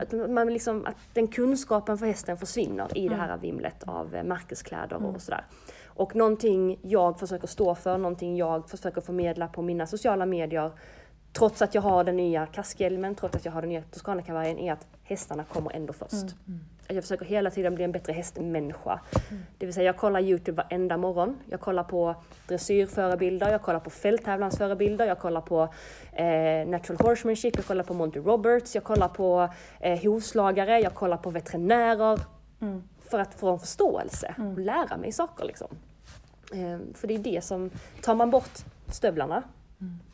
Att, 0.00 0.30
man 0.30 0.52
liksom, 0.52 0.86
att 0.86 0.96
den 1.12 1.28
kunskapen 1.28 1.98
för 1.98 2.06
hästen 2.06 2.38
försvinner 2.38 2.98
i 2.98 3.08
det 3.08 3.14
här 3.14 3.36
vimlet 3.36 3.82
av 3.86 4.14
eh, 4.14 4.24
märkeskläder 4.24 5.06
och 5.06 5.22
sådär. 5.22 5.44
Och 5.86 6.16
någonting 6.16 6.78
jag 6.82 7.18
försöker 7.18 7.46
stå 7.46 7.74
för, 7.74 7.98
någonting 7.98 8.36
jag 8.36 8.70
försöker 8.70 9.00
förmedla 9.00 9.48
på 9.48 9.62
mina 9.62 9.86
sociala 9.86 10.26
medier 10.26 10.72
trots 11.32 11.62
att 11.62 11.74
jag 11.74 11.82
har 11.82 12.04
den 12.04 12.16
nya 12.16 12.46
kaskhjälmen, 12.46 13.14
trots 13.14 13.36
att 13.36 13.44
jag 13.44 13.52
har 13.52 13.60
den 13.62 13.68
nya 13.68 13.82
Toscana-kavajen, 13.82 14.58
är 14.58 14.72
att 14.72 14.86
hästarna 15.02 15.44
kommer 15.44 15.72
ändå 15.72 15.92
först. 15.92 16.34
Jag 16.88 17.04
försöker 17.04 17.24
hela 17.24 17.50
tiden 17.50 17.74
bli 17.74 17.84
en 17.84 17.92
bättre 17.92 18.12
hästmänniska. 18.12 19.00
Det 19.58 19.66
vill 19.66 19.74
säga 19.74 19.86
jag 19.86 19.96
kollar 19.96 20.20
Youtube 20.20 20.62
varenda 20.62 20.96
morgon. 20.96 21.38
Jag 21.50 21.60
kollar 21.60 21.84
på 21.84 22.14
dressyrförebilder, 22.48 23.52
jag 23.52 23.62
kollar 23.62 23.80
på 23.80 23.90
fälttävlansförebilder, 23.90 25.06
jag 25.06 25.18
kollar 25.18 25.40
på 25.40 25.68
eh, 26.12 26.68
natural 26.68 27.00
horsemanship, 27.00 27.56
jag 27.56 27.66
kollar 27.66 27.84
på 27.84 27.94
Monty 27.94 28.20
Roberts, 28.20 28.74
jag 28.74 28.84
kollar 28.84 29.08
på 29.08 29.48
eh, 29.80 30.02
hovslagare, 30.02 30.80
jag 30.80 30.94
kollar 30.94 31.16
på 31.16 31.30
veterinärer. 31.30 32.20
För 33.10 33.18
att 33.18 33.34
få 33.34 33.50
en 33.50 33.58
förståelse 33.58 34.34
och 34.38 34.58
lära 34.58 34.96
mig 34.96 35.12
saker 35.12 35.44
liksom. 35.44 35.68
Eh, 36.52 36.94
för 36.94 37.08
det 37.08 37.14
är 37.14 37.18
det 37.18 37.44
som, 37.44 37.70
tar 38.02 38.14
man 38.14 38.30
bort 38.30 38.64
stövlarna, 38.88 39.42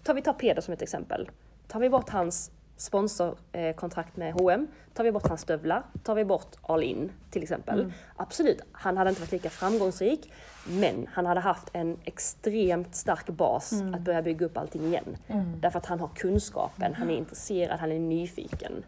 tar 0.02 0.14
vi 0.14 0.22
tar 0.22 0.32
Peder 0.32 0.62
som 0.62 0.74
ett 0.74 0.82
exempel. 0.82 1.30
Tar 1.68 1.80
vi 1.80 1.90
bort 1.90 2.08
hans 2.08 2.50
sponsorkontrakt 2.76 4.16
med 4.16 4.32
H&M, 4.32 4.66
tar 4.94 5.04
vi 5.04 5.12
bort 5.12 5.28
hans 5.28 5.40
stövlar, 5.40 5.82
tar 6.02 6.14
vi 6.14 6.24
bort 6.24 6.56
All 6.62 6.82
In 6.82 7.12
till 7.30 7.42
exempel. 7.42 7.92
Absolut, 8.16 8.60
han 8.72 8.96
hade 8.96 9.10
inte 9.10 9.22
varit 9.22 9.32
lika 9.32 9.50
framgångsrik, 9.50 10.32
men 10.68 11.08
han 11.12 11.26
hade 11.26 11.40
haft 11.40 11.68
en 11.72 11.96
extremt 12.04 12.94
stark 12.94 13.26
bas 13.26 13.72
att 13.94 14.00
börja 14.00 14.22
bygga 14.22 14.46
upp 14.46 14.56
allting 14.56 14.86
igen. 14.86 15.16
Därför 15.60 15.78
att 15.78 15.86
han 15.86 16.00
har 16.00 16.08
kunskapen, 16.08 16.94
han 16.94 17.10
är 17.10 17.16
intresserad, 17.16 17.80
han 17.80 17.92
är 17.92 17.98
nyfiken. 17.98 18.84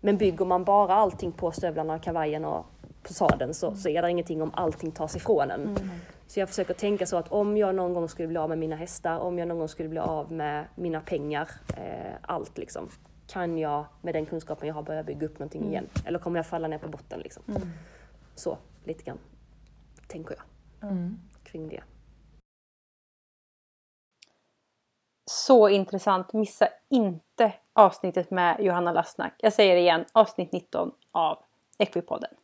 Men 0.00 0.16
bygger 0.16 0.44
man 0.44 0.64
bara 0.64 0.94
allting 0.94 1.32
på 1.32 1.52
stövlarna, 1.52 1.98
kavajen 1.98 2.44
och 2.44 2.66
på 3.02 3.12
sadeln 3.12 3.54
så, 3.54 3.74
så 3.74 3.88
är 3.88 4.02
det 4.02 4.10
ingenting 4.10 4.42
om 4.42 4.50
allting 4.54 4.90
tas 4.90 5.16
ifrån 5.16 5.50
en. 5.50 5.90
Så 6.30 6.40
jag 6.40 6.48
försöker 6.48 6.74
tänka 6.74 7.06
så 7.06 7.16
att 7.16 7.32
om 7.32 7.56
jag 7.56 7.74
någon 7.74 7.94
gång 7.94 8.08
skulle 8.08 8.28
bli 8.28 8.38
av 8.38 8.48
med 8.48 8.58
mina 8.58 8.76
hästar, 8.76 9.18
om 9.18 9.38
jag 9.38 9.48
någon 9.48 9.58
gång 9.58 9.68
skulle 9.68 9.88
bli 9.88 9.98
av 9.98 10.32
med 10.32 10.66
mina 10.74 11.00
pengar, 11.00 11.50
eh, 11.76 12.14
allt 12.22 12.58
liksom. 12.58 12.88
Kan 13.26 13.58
jag 13.58 13.84
med 14.02 14.14
den 14.14 14.26
kunskapen 14.26 14.68
jag 14.68 14.74
har 14.74 14.82
börja 14.82 15.02
bygga 15.02 15.26
upp 15.26 15.38
någonting 15.38 15.68
igen? 15.68 15.88
Eller 16.06 16.18
kommer 16.18 16.38
jag 16.38 16.46
falla 16.46 16.68
ner 16.68 16.78
på 16.78 16.88
botten 16.88 17.20
liksom? 17.20 17.42
Så, 18.34 18.58
lite 18.84 19.04
grann. 19.04 19.18
Tänker 20.08 20.34
jag. 20.34 20.42
Kring 21.44 21.68
det. 21.68 21.82
Så 25.30 25.68
intressant. 25.68 26.32
Missa 26.32 26.68
inte 26.88 27.52
avsnittet 27.72 28.30
med 28.30 28.60
Johanna 28.60 28.92
Lastnack. 28.92 29.34
Jag 29.38 29.52
säger 29.52 29.74
det 29.74 29.80
igen, 29.80 30.04
avsnitt 30.12 30.52
19 30.52 30.92
av 31.12 31.38
Equipodden. 31.78 32.34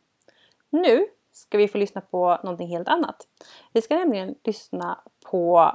Nu 0.69 1.07
ska 1.37 1.57
vi 1.57 1.67
få 1.67 1.77
lyssna 1.77 2.01
på 2.01 2.39
någonting 2.43 2.67
helt 2.67 2.87
annat. 2.87 3.27
Vi 3.73 3.81
ska 3.81 3.95
nämligen 3.95 4.35
lyssna 4.43 4.99
på 5.31 5.71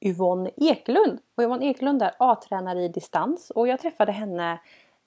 Yvonne 0.00 0.50
Ekelund. 0.56 1.18
Och 1.36 1.42
Yvonne 1.42 1.66
Ekelund 1.66 2.02
är 2.02 2.14
A-tränare 2.18 2.82
i 2.82 2.88
distans 2.88 3.50
och 3.50 3.68
jag 3.68 3.80
träffade 3.80 4.12
henne 4.12 4.60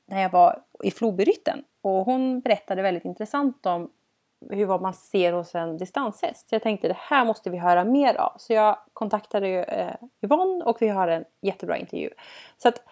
när 0.06 0.22
jag 0.22 0.30
var 0.30 0.64
i 0.84 0.92
Flobyrytten. 0.92 1.64
Och 1.82 2.06
hon 2.06 2.40
berättade 2.40 2.82
väldigt 2.82 3.06
intressant 3.06 3.66
om 3.66 3.90
hur 4.50 4.66
vad 4.66 4.82
man 4.82 4.94
ser 4.94 5.34
hos 5.34 5.56
en 5.56 5.78
distanshäst. 5.78 6.50
Så 6.50 6.56
jag 6.56 6.62
tänkte 6.64 6.88
det 6.88 6.98
här 6.98 7.26
måste 7.26 7.50
vi 7.50 7.58
höra 7.58 7.84
mer 7.84 8.16
av. 8.16 8.34
Så 8.38 8.54
jag 8.54 8.78
kontaktade 8.94 9.48
eh, 9.64 10.08
Yvonne 10.22 10.64
och 10.64 10.78
vi 10.82 10.88
har 10.88 11.08
en 11.08 11.26
jättebra 11.42 11.78
intervju. 11.78 12.10
Så 12.58 12.68
att 12.68 12.84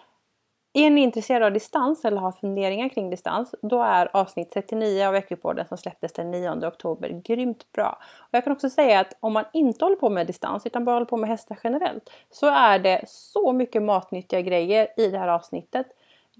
är 0.72 0.90
ni 0.90 1.00
intresserade 1.00 1.46
av 1.46 1.52
distans 1.52 2.04
eller 2.04 2.16
har 2.16 2.32
funderingar 2.32 2.88
kring 2.88 3.10
distans 3.10 3.54
då 3.62 3.82
är 3.82 4.16
avsnitt 4.16 4.50
39 4.50 5.06
av 5.06 5.12
Veckopodden 5.12 5.66
som 5.66 5.78
släpptes 5.78 6.12
den 6.12 6.30
9 6.30 6.66
oktober 6.66 7.08
grymt 7.24 7.72
bra. 7.72 7.98
Och 8.18 8.28
jag 8.30 8.44
kan 8.44 8.52
också 8.52 8.70
säga 8.70 9.00
att 9.00 9.16
om 9.20 9.32
man 9.32 9.44
inte 9.52 9.84
håller 9.84 9.96
på 9.96 10.10
med 10.10 10.26
distans 10.26 10.66
utan 10.66 10.84
bara 10.84 10.96
håller 10.96 11.06
på 11.06 11.16
med 11.16 11.30
hästar 11.30 11.58
generellt 11.64 12.10
så 12.30 12.46
är 12.46 12.78
det 12.78 13.04
så 13.06 13.52
mycket 13.52 13.82
matnyttiga 13.82 14.40
grejer 14.40 14.88
i 14.96 15.10
det 15.10 15.18
här 15.18 15.28
avsnittet. 15.28 15.86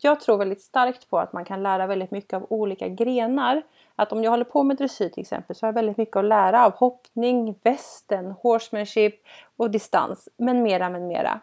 Jag 0.02 0.20
tror 0.20 0.38
väldigt 0.38 0.62
starkt 0.62 1.10
på 1.10 1.18
att 1.18 1.32
man 1.32 1.44
kan 1.44 1.62
lära 1.62 1.86
väldigt 1.86 2.10
mycket 2.10 2.32
av 2.32 2.46
olika 2.50 2.88
grenar. 2.88 3.62
Att 3.96 4.12
om 4.12 4.24
jag 4.24 4.30
håller 4.30 4.44
på 4.44 4.62
med 4.62 4.76
dressyr 4.76 5.08
till 5.08 5.20
exempel 5.20 5.56
så 5.56 5.66
har 5.66 5.68
jag 5.68 5.74
väldigt 5.74 5.96
mycket 5.96 6.16
att 6.16 6.24
lära 6.24 6.66
av 6.66 6.72
hoppning, 6.72 7.54
västen, 7.62 8.30
horsemanship 8.30 9.14
och 9.56 9.70
distans. 9.70 10.28
Men 10.36 10.62
mera, 10.62 10.90
men 10.90 11.06
mera. 11.06 11.40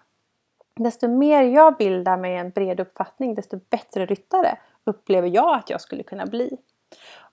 Desto 0.79 1.07
mer 1.07 1.43
jag 1.43 1.77
bildar 1.77 2.17
mig 2.17 2.35
en 2.35 2.49
bred 2.49 2.79
uppfattning 2.79 3.35
desto 3.35 3.59
bättre 3.69 4.05
ryttare 4.05 4.57
upplever 4.83 5.27
jag 5.27 5.55
att 5.55 5.69
jag 5.69 5.81
skulle 5.81 6.03
kunna 6.03 6.25
bli. 6.25 6.57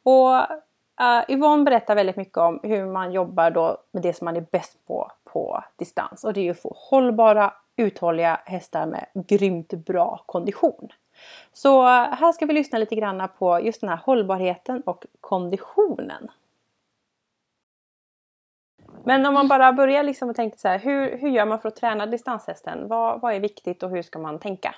Och 0.03 0.31
uh, 1.01 1.23
Yvonne 1.29 1.65
berättar 1.65 1.95
väldigt 1.95 2.17
mycket 2.17 2.39
om 2.39 2.61
hur 2.63 2.87
man 2.87 3.13
jobbar 3.13 3.51
då 3.51 3.79
med 3.93 4.03
det 4.03 4.13
som 4.13 4.25
man 4.25 4.37
är 4.37 4.47
bäst 4.51 4.87
på 4.87 5.13
på 5.25 5.65
distans. 5.77 6.25
Och 6.25 6.33
det 6.33 6.41
är 6.41 6.45
ju 6.45 6.51
att 6.51 6.63
få 6.63 6.77
hållbara, 6.77 7.55
uthålliga 7.77 8.41
hästar 8.45 8.87
med 8.87 9.07
grymt 9.15 9.73
bra 9.73 10.23
kondition. 10.27 10.89
Så 11.53 11.83
eh, 11.83 11.89
här 11.89 12.33
ska 12.33 12.47
vi 12.47 12.53
lyssna 12.53 12.79
lite 12.79 12.95
grann 12.95 13.29
på 13.39 13.61
just 13.61 13.81
den 13.81 13.91
här 13.91 13.97
hållbarheten 13.97 14.83
och 14.87 15.05
konditionen. 15.21 16.31
Men 19.05 19.27
om 19.27 19.35
man 19.35 19.49
bara 19.49 19.73
börjar 19.73 20.03
liksom 20.03 20.29
och 20.29 20.37
tänker 20.37 20.59
så 20.59 20.69
här, 20.69 20.79
hur, 20.79 21.19
hur 21.19 21.29
gör 21.29 21.47
man 21.47 21.61
för 21.61 21.69
att 21.69 21.77
träna 21.77 22.07
distanshästen? 22.07 22.89
Vad, 22.89 23.21
vad 23.21 23.35
är 23.35 23.41
viktigt 23.41 23.83
och 23.83 23.91
hur 23.91 24.03
ska 24.03 24.19
man 24.19 24.39
tänka? 24.39 24.75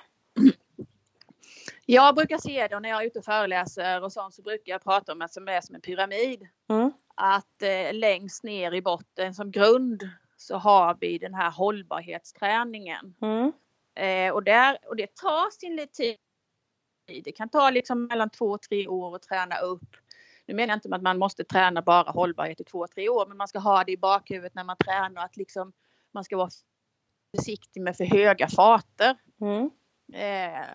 Jag 1.85 2.15
brukar 2.15 2.37
se 2.37 2.67
det 2.67 2.79
när 2.79 2.89
jag 2.89 3.01
är 3.01 3.07
ute 3.07 3.19
och 3.19 3.25
föreläser 3.25 4.03
och 4.03 4.13
sånt 4.13 4.33
så 4.33 4.41
brukar 4.41 4.71
jag 4.71 4.83
prata 4.83 5.11
om 5.11 5.21
att 5.21 5.33
det 5.33 5.51
är 5.51 5.61
som 5.61 5.75
en 5.75 5.81
pyramid. 5.81 6.47
Mm. 6.69 6.91
Att 7.15 7.61
eh, 7.61 7.93
längst 7.93 8.43
ner 8.43 8.73
i 8.73 8.81
botten 8.81 9.33
som 9.33 9.51
grund 9.51 10.09
så 10.37 10.57
har 10.57 10.97
vi 10.99 11.17
den 11.17 11.33
här 11.33 11.51
hållbarhetsträningen. 11.51 13.15
Mm. 13.21 13.51
Eh, 13.95 14.33
och, 14.33 14.43
där, 14.43 14.77
och 14.87 14.95
det 14.95 15.15
tar 15.15 15.51
sin 15.51 15.75
lite 15.75 15.93
tid. 15.93 16.17
Det 17.23 17.31
kan 17.31 17.49
ta 17.49 17.69
liksom 17.69 18.05
mellan 18.05 18.29
två 18.29 18.45
och 18.45 18.61
tre 18.61 18.87
år 18.87 19.15
att 19.15 19.21
träna 19.21 19.57
upp. 19.57 19.95
Nu 20.47 20.53
menar 20.53 20.67
jag 20.67 20.77
inte 20.77 20.95
att 20.95 21.01
man 21.01 21.17
måste 21.17 21.43
träna 21.43 21.81
bara 21.81 22.11
hållbarhet 22.11 22.61
i 22.61 22.63
två, 22.63 22.87
tre 22.87 23.09
år, 23.09 23.25
men 23.27 23.37
man 23.37 23.47
ska 23.47 23.59
ha 23.59 23.83
det 23.83 23.91
i 23.91 23.97
bakhuvudet 23.97 24.55
när 24.55 24.63
man 24.63 24.77
tränar 24.77 25.25
att 25.25 25.37
liksom 25.37 25.73
man 26.13 26.23
ska 26.23 26.37
vara 26.37 26.49
försiktig 27.37 27.81
med 27.81 27.97
för 27.97 28.05
höga 28.05 28.47
farter. 28.47 29.17
Mm. 29.41 29.69
Eh, 30.13 30.65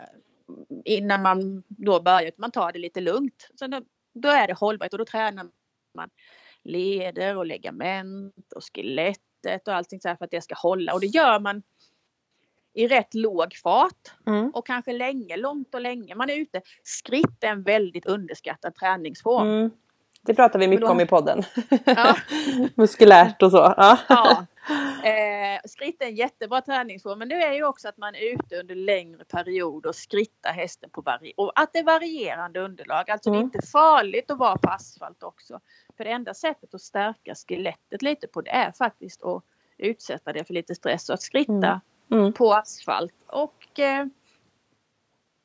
innan 0.85 1.23
man 1.23 1.63
då 1.69 2.01
börjar, 2.01 2.33
man 2.37 2.51
tar 2.51 2.73
det 2.73 2.79
lite 2.79 3.01
lugnt. 3.01 3.51
Så 3.55 3.67
då, 3.67 3.81
då 4.15 4.29
är 4.29 4.47
det 4.47 4.55
hållbarhet 4.55 4.93
och 4.93 4.99
då 4.99 5.05
tränar 5.05 5.47
man 5.95 6.11
leder 6.63 7.37
och 7.37 7.47
ligament 7.47 8.53
och 8.57 8.63
skelettet 8.65 9.69
och 9.69 9.75
allting 9.75 10.01
så 10.01 10.09
här 10.09 10.17
för 10.17 10.25
att 10.25 10.31
det 10.31 10.41
ska 10.41 10.55
hålla 10.55 10.95
och 10.95 11.01
det 11.01 11.07
gör 11.07 11.41
man 11.41 11.63
i 12.75 12.87
rätt 12.89 13.15
låg 13.15 13.55
fart 13.55 14.13
Mm. 14.27 14.51
och 14.51 14.67
kanske 14.67 14.93
länge, 14.93 15.37
långt 15.37 15.75
och 15.75 15.81
länge. 15.81 16.15
Man 16.15 16.31
är 16.31 16.35
ute. 16.37 16.61
Skritt 16.83 17.45
är 17.45 17.49
en 17.49 17.63
väldigt 17.63 18.07
underskattad 18.07 18.75
träningsform. 18.75 19.49
Mm. 19.49 19.71
Det 20.23 20.35
pratar 20.35 20.59
vi 20.59 20.69
mycket 20.69 20.87
då- 20.87 20.93
om 20.93 21.01
i 21.01 21.07
podden. 21.07 21.43
Ja. 21.85 22.17
Muskulärt 22.75 23.43
och 23.43 23.51
så. 23.51 23.75
Ja. 23.77 23.99
Ja. 24.09 24.47
Eh, 25.05 25.61
skritt 25.65 26.03
är 26.03 26.07
en 26.07 26.15
jättebra 26.15 26.61
träningsform 26.61 27.19
men 27.19 27.29
det 27.29 27.35
är 27.43 27.53
ju 27.53 27.65
också 27.65 27.89
att 27.89 27.97
man 27.97 28.15
är 28.15 28.33
ute 28.35 28.57
under 28.61 28.75
längre 28.75 29.25
period 29.25 29.87
och 29.87 29.95
skrittar 29.95 30.53
hästen 30.53 30.91
på 30.91 31.01
vari- 31.03 31.33
och 31.37 31.53
att 31.61 31.73
det 31.73 31.79
är 31.79 31.85
varierande 31.85 32.61
underlag. 32.61 33.11
Alltså 33.11 33.31
det 33.31 33.37
är 33.37 33.41
Mm. 33.41 33.51
inte 33.55 33.67
farligt 33.67 34.31
att 34.31 34.39
vara 34.39 34.57
på 34.59 34.71
asfalt 34.71 35.23
också. 35.23 35.61
För 35.97 36.05
det 36.05 36.11
enda 36.11 36.35
sättet 36.35 36.75
att 36.75 36.81
stärka 36.81 37.35
skelettet 37.35 38.03
lite 38.03 38.27
på 38.27 38.41
det 38.41 38.51
är 38.51 38.73
faktiskt 38.73 39.23
att 39.23 39.43
utsätta 39.79 40.33
det 40.33 40.45
för 40.45 40.55
lite 40.55 40.75
stress 40.75 41.09
och 41.09 41.15
att 41.15 41.23
skritta 41.23 41.81
Mm. 42.11 42.33
På 42.33 42.55
asfalt. 42.55 43.15
Och 43.27 43.79
eh, 43.79 44.07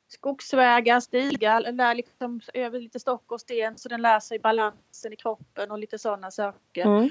skogsvägar, 0.08 1.00
stigar, 1.00 1.72
lär 1.72 1.94
liksom 1.94 2.40
över 2.54 2.80
lite 2.80 3.00
stock 3.00 3.32
och 3.32 3.40
sten 3.40 3.78
så 3.78 3.88
den 3.88 4.02
lär 4.02 4.20
sig 4.20 4.38
balansen 4.38 5.12
i 5.12 5.16
kroppen 5.16 5.70
och 5.70 5.78
lite 5.78 5.98
sådana 5.98 6.30
saker. 6.30 6.84
Mm. 6.84 7.10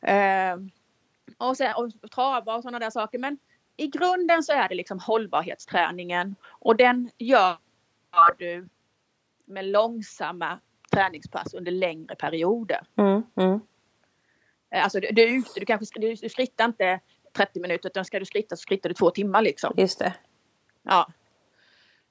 Eh, 0.00 0.70
och, 1.38 1.56
sen, 1.56 1.74
och 1.76 2.10
trava 2.10 2.54
och 2.54 2.62
sådana 2.62 2.78
där 2.78 2.90
saker. 2.90 3.18
Men 3.18 3.38
i 3.76 3.86
grunden 3.86 4.42
så 4.42 4.52
är 4.52 4.68
det 4.68 4.74
liksom 4.74 4.98
hållbarhetsträningen 4.98 6.36
och 6.46 6.76
den 6.76 7.10
gör 7.18 7.56
du 8.38 8.68
med 9.44 9.64
långsamma 9.64 10.58
träningspass 10.92 11.54
under 11.54 11.72
längre 11.72 12.14
perioder. 12.14 12.80
Mm. 12.96 13.22
Mm. 13.36 13.60
Alltså 14.70 15.00
du, 15.00 15.08
du, 15.12 15.22
är 15.22 15.38
ute, 15.38 15.60
du 15.60 15.66
kanske 15.66 16.00
du, 16.00 16.14
du 16.14 16.28
skrittar 16.28 16.64
inte 16.64 17.00
30 17.36 17.60
minuter 17.60 17.88
utan 17.88 18.04
ska 18.04 18.18
du 18.18 18.24
skritta 18.24 18.56
så 18.56 18.60
skrittar 18.60 18.88
du 18.88 18.94
två 18.94 19.10
timmar 19.10 19.42
liksom. 19.42 19.74
Just 19.76 19.98
det. 19.98 20.14
Ja. 20.82 21.08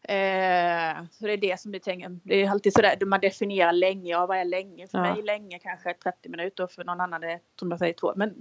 Eh, 0.09 1.03
så 1.11 1.25
det 1.25 1.33
är 1.33 1.37
det 1.37 1.59
som 1.59 1.71
vi 1.71 1.79
tänker. 1.79 2.19
Det 2.23 2.43
är 2.43 2.49
alltid 2.49 2.73
sådär, 2.73 3.05
man 3.05 3.19
definierar 3.19 3.71
länge. 3.71 4.11
Ja, 4.11 4.25
vad 4.25 4.37
är 4.37 4.45
länge? 4.45 4.87
För 4.87 4.97
Ja. 4.97 5.13
mig 5.13 5.23
länge 5.23 5.59
kanske 5.59 5.93
30 5.93 6.29
minuter 6.29 6.63
och 6.63 6.71
för 6.71 6.83
någon 6.83 7.01
annan 7.01 7.23
är 7.23 7.27
det 7.27 7.39
som 7.59 7.71
jag 7.71 7.79
säger 7.79 7.93
två. 7.93 8.13
Men 8.15 8.33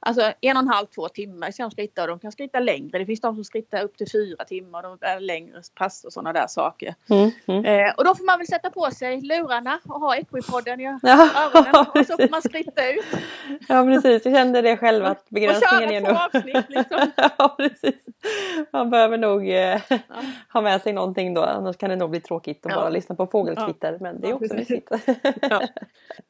alltså 0.00 0.32
en 0.40 0.56
och 0.56 0.62
en 0.62 0.68
halv, 0.68 0.86
två 0.86 1.08
timmar 1.08 1.50
ska 1.50 1.62
de 1.62 1.70
skritta 1.70 2.02
och 2.02 2.08
de 2.08 2.18
kan 2.18 2.32
skritta 2.32 2.60
längre. 2.60 2.98
Det 2.98 3.06
finns 3.06 3.20
de 3.20 3.34
som 3.34 3.44
skrittar 3.44 3.82
upp 3.82 3.96
till 3.96 4.10
fyra 4.10 4.44
timmar 4.44 4.82
och 4.90 4.98
de 4.98 5.06
är 5.06 5.20
längre 5.20 5.62
pass 5.74 6.04
och 6.04 6.12
sådana 6.12 6.32
där 6.32 6.46
saker. 6.46 6.94
Mm. 7.10 7.30
Mm. 7.46 7.64
Eh, 7.64 7.94
och 7.96 8.04
då 8.04 8.14
får 8.14 8.24
man 8.24 8.38
väl 8.38 8.46
sätta 8.46 8.70
på 8.70 8.90
sig 8.90 9.20
lurarna 9.20 9.80
och 9.88 10.00
ha 10.00 10.16
Equipodden 10.16 10.80
i 10.80 10.84
Ja, 10.84 10.98
öronen 11.02 11.74
och 11.94 12.06
så 12.06 12.16
får 12.16 12.30
man 12.30 12.42
skritta 12.42 12.90
ut. 12.92 13.04
Ja 13.68 13.84
precis, 13.84 14.24
jag 14.24 14.34
kände 14.34 14.62
det 14.62 14.76
själv 14.76 15.04
att 15.04 15.18
Och 15.20 15.26
begränsningen 15.28 15.90
är 15.90 16.00
köra 16.00 16.12
nog... 16.12 16.32
två 16.32 16.38
avsnitt 16.38 16.64
liksom. 16.68 17.10
ja 17.38 17.54
precis. 17.58 18.04
Man 18.72 18.90
behöver 18.90 19.18
nog 19.18 19.48
eh, 19.48 19.80
Ja. 19.88 19.98
ha 20.52 20.60
med 20.60 20.82
sig 20.82 20.92
någonting 21.06 21.34
då 21.34 21.42
annars 21.42 21.76
kan 21.76 21.90
det 21.90 21.96
nog 21.96 22.10
bli 22.10 22.20
tråkigt 22.20 22.66
att 22.66 22.72
Ja. 22.72 22.78
bara 22.78 22.88
lyssna 22.90 23.14
på 23.14 23.26
fågelkvitter 23.26 23.98
men 24.00 24.20
det 24.20 24.26
är 24.26 24.30
Ja, 24.30 24.36
också 24.36 24.54
mysigt. 24.54 24.90
Ja. 25.42 25.62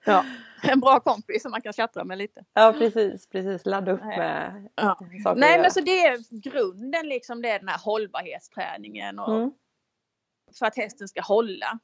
Ja. 0.04 0.24
En 0.62 0.80
bra 0.80 1.00
kompis 1.00 1.42
som 1.42 1.50
man 1.50 1.60
kan 1.62 1.72
tjattra 1.72 2.04
med 2.04 2.18
lite. 2.18 2.44
ja 2.54 2.74
precis, 2.78 3.28
precis. 3.28 3.66
Ladda 3.66 3.92
upp 3.92 4.00
Nej. 4.04 4.18
med 4.18 4.68
Ja. 4.74 4.98
saker 5.24 5.40
Nej 5.40 5.60
men 5.60 5.70
så 5.70 5.80
det 5.80 6.00
är 6.06 6.40
grunden 6.50 7.08
liksom 7.08 7.42
det 7.42 7.50
är 7.50 7.58
den 7.58 7.68
här 7.68 7.78
hållbarhetsträningen 7.84 9.18
och 9.18 9.36
Mm. 9.36 9.50
för 10.58 10.66
att 10.66 10.76
hästen 10.76 11.08
ska 11.08 11.20
hålla. 11.20 11.78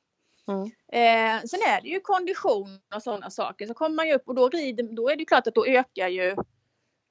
Mm. 0.49 0.63
Eh, 0.93 1.43
sen 1.43 1.61
är 1.69 1.81
det 1.83 1.89
ju 1.89 2.01
kondition 2.01 2.81
och 2.95 3.03
sådana 3.03 3.31
saker. 3.31 3.67
Så 3.67 3.75
kommer 3.75 3.97
man 3.97 4.07
ju 4.09 4.15
upp 4.15 4.29
och 4.29 4.35
då, 4.35 4.49
rider, 4.49 4.97
då 4.97 5.09
är 5.11 5.17
det 5.17 5.25
klart 5.25 5.47
att 5.47 5.55
då 5.55 5.67
ökar 5.67 6.09
ju 6.09 6.29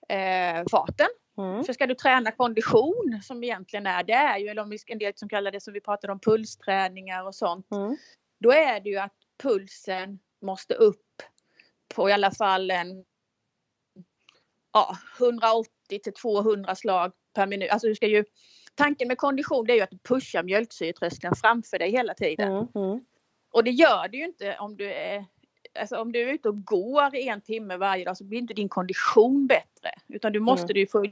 eh, 0.09 0.63
farten. 0.71 1.07
Mm. 1.41 1.63
För 1.63 1.73
ska 1.73 1.87
du 1.87 1.95
träna 1.95 2.31
kondition 2.31 3.19
som 3.23 3.43
egentligen 3.43 3.87
är 3.87 4.03
det 4.03 4.13
är 4.13 4.37
ju, 4.37 4.47
eller 4.47 4.61
om 4.61 4.69
vi 4.69 4.77
en 4.87 4.97
del 4.97 5.13
som 5.15 5.29
kallar 5.29 5.51
det 5.51 5.61
som 5.61 5.73
vi 5.73 5.81
pratade 5.81 6.13
om 6.13 6.19
pulsträningar 6.19 7.27
och 7.27 7.35
sånt. 7.35 7.71
Mm. 7.71 7.97
Då 8.39 8.51
är 8.51 8.79
det 8.79 8.89
ju 8.89 8.97
att 8.97 9.15
pulsen 9.43 10.19
måste 10.41 10.73
upp 10.73 11.21
på 11.95 12.09
i 12.09 12.13
alla 12.13 12.31
fall 12.31 12.71
en 12.71 13.05
ja, 14.73 14.97
180 15.19 15.69
till 16.03 16.13
200 16.13 16.75
slag 16.75 17.11
per 17.33 17.47
minut. 17.47 17.71
Alltså 17.71 17.87
du 17.87 17.95
ska 17.95 18.07
ju, 18.07 18.25
tanken 18.75 19.07
med 19.07 19.17
kondition 19.17 19.65
det 19.65 19.73
är 19.73 19.75
ju 19.75 19.81
att 19.81 19.91
du 19.91 19.97
pushar 19.97 20.43
mjölksyretröskeln 20.43 21.35
framför 21.35 21.79
dig 21.79 21.91
hela 21.91 22.13
tiden. 22.13 22.51
Mm. 22.51 22.67
Mm. 22.75 23.05
Och 23.51 23.63
det 23.63 23.71
gör 23.71 24.07
du 24.07 24.17
ju 24.17 24.25
inte 24.25 24.57
om 24.59 24.77
du 24.77 24.93
är 24.93 25.25
Alltså 25.79 25.97
om 25.97 26.11
du 26.11 26.21
är 26.21 26.33
ute 26.33 26.49
och 26.49 26.65
går 26.65 27.15
en 27.15 27.41
timme 27.41 27.77
varje 27.77 28.05
dag 28.05 28.17
så 28.17 28.23
blir 28.23 28.39
inte 28.39 28.53
din 28.53 28.69
kondition 28.69 29.47
bättre. 29.47 29.91
Utan 30.07 30.33
du 30.33 30.39
måste 30.39 30.73
Mm. 30.73 30.73
du 30.73 30.87
få 30.87 31.05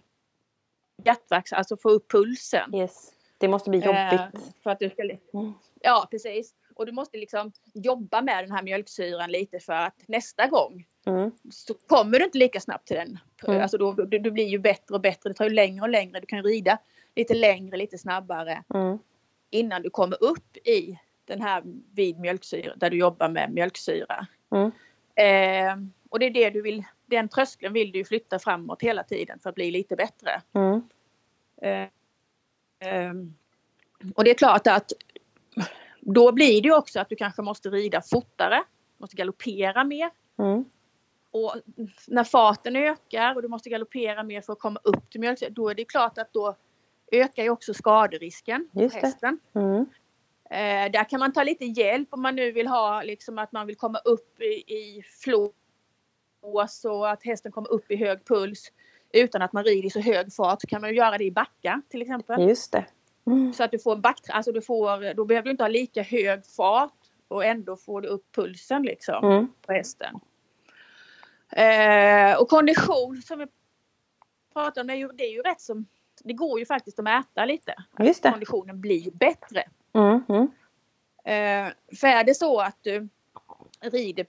hjärtverks, 1.06 1.54
alltså 1.54 1.78
få 1.78 1.90
upp 1.90 2.12
pulsen. 2.12 2.76
Yes. 2.76 3.12
Det 3.38 3.48
måste 3.48 3.70
bli 3.70 3.80
Eh, 3.80 3.86
jobbigt. 3.86 4.54
för 4.64 4.70
att 4.70 4.80
du 4.80 4.90
ska... 4.90 5.04
Mm. 5.04 5.54
Ja 5.82 6.08
precis. 6.12 6.54
Och 6.76 6.86
du 6.86 6.92
måste 6.92 7.18
liksom 7.18 7.52
jobba 7.74 8.22
med 8.22 8.44
den 8.44 8.52
här 8.52 8.64
mjölksyran 8.64 9.32
lite 9.32 9.60
för 9.60 9.74
att 9.74 9.96
nästa 10.08 10.48
gång 10.48 10.86
Mm. 11.06 11.32
så 11.52 11.74
kommer 11.74 12.20
du 12.20 12.26
inte 12.26 12.38
lika 12.38 12.60
snabbt 12.60 12.88
till 12.88 12.96
den. 12.98 13.20
Mm. 13.48 13.62
Alltså 13.62 13.78
då, 13.78 13.92
du, 13.94 14.20
du 14.20 14.32
blir 14.32 14.48
ju 14.48 14.60
bättre 14.60 14.96
och 14.96 15.02
bättre. 15.02 15.30
Det 15.30 15.34
tar 15.34 15.46
ju 15.46 15.52
längre 15.56 15.82
och 15.82 15.90
längre. 15.90 16.20
Du 16.20 16.26
kan 16.26 16.44
rida 16.44 16.78
lite 17.16 17.34
längre, 17.34 17.78
lite 17.78 17.98
snabbare 17.98 18.64
Mm. 18.74 18.98
innan 19.50 19.82
du 19.82 19.90
kommer 19.90 20.24
upp 20.24 20.58
i 20.58 21.00
den 21.26 21.42
här 21.42 21.64
vid 21.94 22.20
mjölksyra, 22.20 22.74
där 22.76 22.90
du 22.90 22.98
jobbar 22.98 23.30
med 23.30 23.52
mjölksyra. 23.54 24.28
Mm. 24.52 24.72
Eh, 25.16 25.88
och 26.10 26.20
det 26.20 26.26
är 26.26 26.30
det 26.32 26.50
du 26.50 26.62
vill, 26.62 26.84
den 27.10 27.30
tröskeln 27.30 27.74
vill 27.74 27.92
du 27.92 27.98
ju 27.98 28.06
flytta 28.06 28.40
framåt 28.40 28.82
hela 28.82 29.04
tiden 29.04 29.40
för 29.40 29.50
att 29.50 29.56
bli 29.56 29.72
lite 29.72 29.96
bättre. 29.96 30.42
Mm. 30.54 30.82
Eh, 31.62 31.88
eh, 32.90 33.14
och 34.16 34.24
det 34.24 34.30
är 34.30 34.36
klart 34.36 34.68
att 34.68 34.92
då 36.02 36.32
blir 36.32 36.62
det 36.62 36.72
också 36.72 37.00
att 37.00 37.10
du 37.10 37.16
kanske 37.16 37.42
måste 37.42 37.70
rida 37.70 38.02
fortare, 38.02 38.64
måste 38.98 39.16
galoppera 39.16 39.84
mer. 39.84 40.10
Mm. 40.40 40.66
Och 41.32 41.56
när 42.08 42.24
farten 42.24 42.76
ökar 42.76 43.36
och 43.36 43.42
du 43.42 43.48
måste 43.48 43.70
galoppera 43.70 44.24
mer 44.24 44.42
för 44.42 44.54
att 44.54 44.60
komma 44.60 44.80
upp 44.84 45.10
till 45.12 45.22
mjölksyra, 45.22 45.50
då 45.50 45.70
är 45.70 45.76
det 45.76 45.86
klart 45.86 46.18
att 46.18 46.34
då 46.34 46.56
ökar 47.12 47.44
ju 47.44 47.50
också 47.50 47.74
skaderisken 47.74 48.70
på 48.74 48.82
Just 48.82 48.96
det. 48.96 49.08
hästen. 49.08 49.40
Mm. 49.56 49.86
Eh, 50.50 50.92
där 50.92 51.10
kan 51.10 51.20
man 51.20 51.34
ta 51.34 51.44
lite 51.44 51.66
hjälp 51.66 52.08
om 52.12 52.22
man 52.22 52.36
nu 52.36 52.52
vill 52.52 52.68
ha 52.68 53.04
liksom 53.04 53.38
att 53.38 53.52
man 53.52 53.68
vill 53.68 53.76
komma 53.76 53.98
upp 53.98 54.42
i, 54.42 54.74
i 54.74 55.04
flås 56.40 56.86
och 56.86 57.10
att 57.10 57.24
hästen 57.24 57.52
kommer 57.52 57.72
upp 57.72 57.92
i 57.92 57.96
hög 57.96 58.26
puls 58.26 58.72
utan 59.14 59.42
att 59.42 59.54
man 59.54 59.64
rider 59.64 59.88
i 59.88 59.90
så 59.90 60.00
hög 60.00 60.34
fart 60.34 60.62
så 60.62 60.68
kan 60.68 60.82
man 60.82 60.90
ju 60.90 60.96
göra 60.96 61.18
det 61.18 61.24
i 61.24 61.32
backa 61.32 61.82
till 61.90 62.02
exempel. 62.02 62.50
Just 62.50 62.72
det. 62.72 62.86
Mm. 63.28 63.54
Så 63.54 63.64
att 63.64 63.72
du 63.72 63.80
får 63.80 63.96
en 63.96 64.02
back, 64.02 64.20
alltså 64.30 64.52
du 64.52 64.62
får, 64.62 65.14
då 65.14 65.26
behöver 65.26 65.46
du 65.46 65.52
inte 65.52 65.64
ha 65.64 65.70
lika 65.70 66.02
hög 66.02 66.46
fart 66.46 66.94
och 67.28 67.46
ändå 67.46 67.78
får 67.78 68.02
du 68.02 68.08
upp 68.08 68.36
pulsen 68.36 68.84
liksom 68.84 69.26
Mm. 69.26 69.48
på 69.62 69.74
hästen. 69.74 70.20
Eh, 71.52 72.42
och 72.42 72.50
kondition 72.50 73.22
som 73.22 73.40
vi 73.40 73.48
pratade 74.54 74.82
om, 74.82 74.88
det 74.88 74.94
är, 74.94 74.98
ju, 74.98 75.08
det 75.08 75.24
är 75.24 75.32
ju 75.32 75.42
rätt 75.42 75.62
som, 75.62 75.86
det 76.24 76.34
går 76.34 76.60
ju 76.60 76.66
faktiskt 76.66 77.00
att 77.00 77.04
mäta 77.04 77.46
lite. 77.46 77.76
Just 78.00 78.24
det. 78.24 78.32
Konditionen 78.32 78.82
blir 78.82 79.12
bättre. 79.12 79.64
Mm. 79.94 80.24
Mm. 80.30 80.48
Eh, 81.24 81.74
för 82.00 82.08
är 82.08 82.24
det 82.24 82.36
så 82.36 82.60
att 82.60 82.78
du 82.82 83.10
rider 83.82 84.26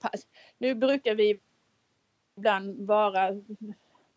nu 0.57 0.75
brukar 0.75 1.15
vi 1.15 1.39
ibland 2.37 2.87
vara 2.87 3.29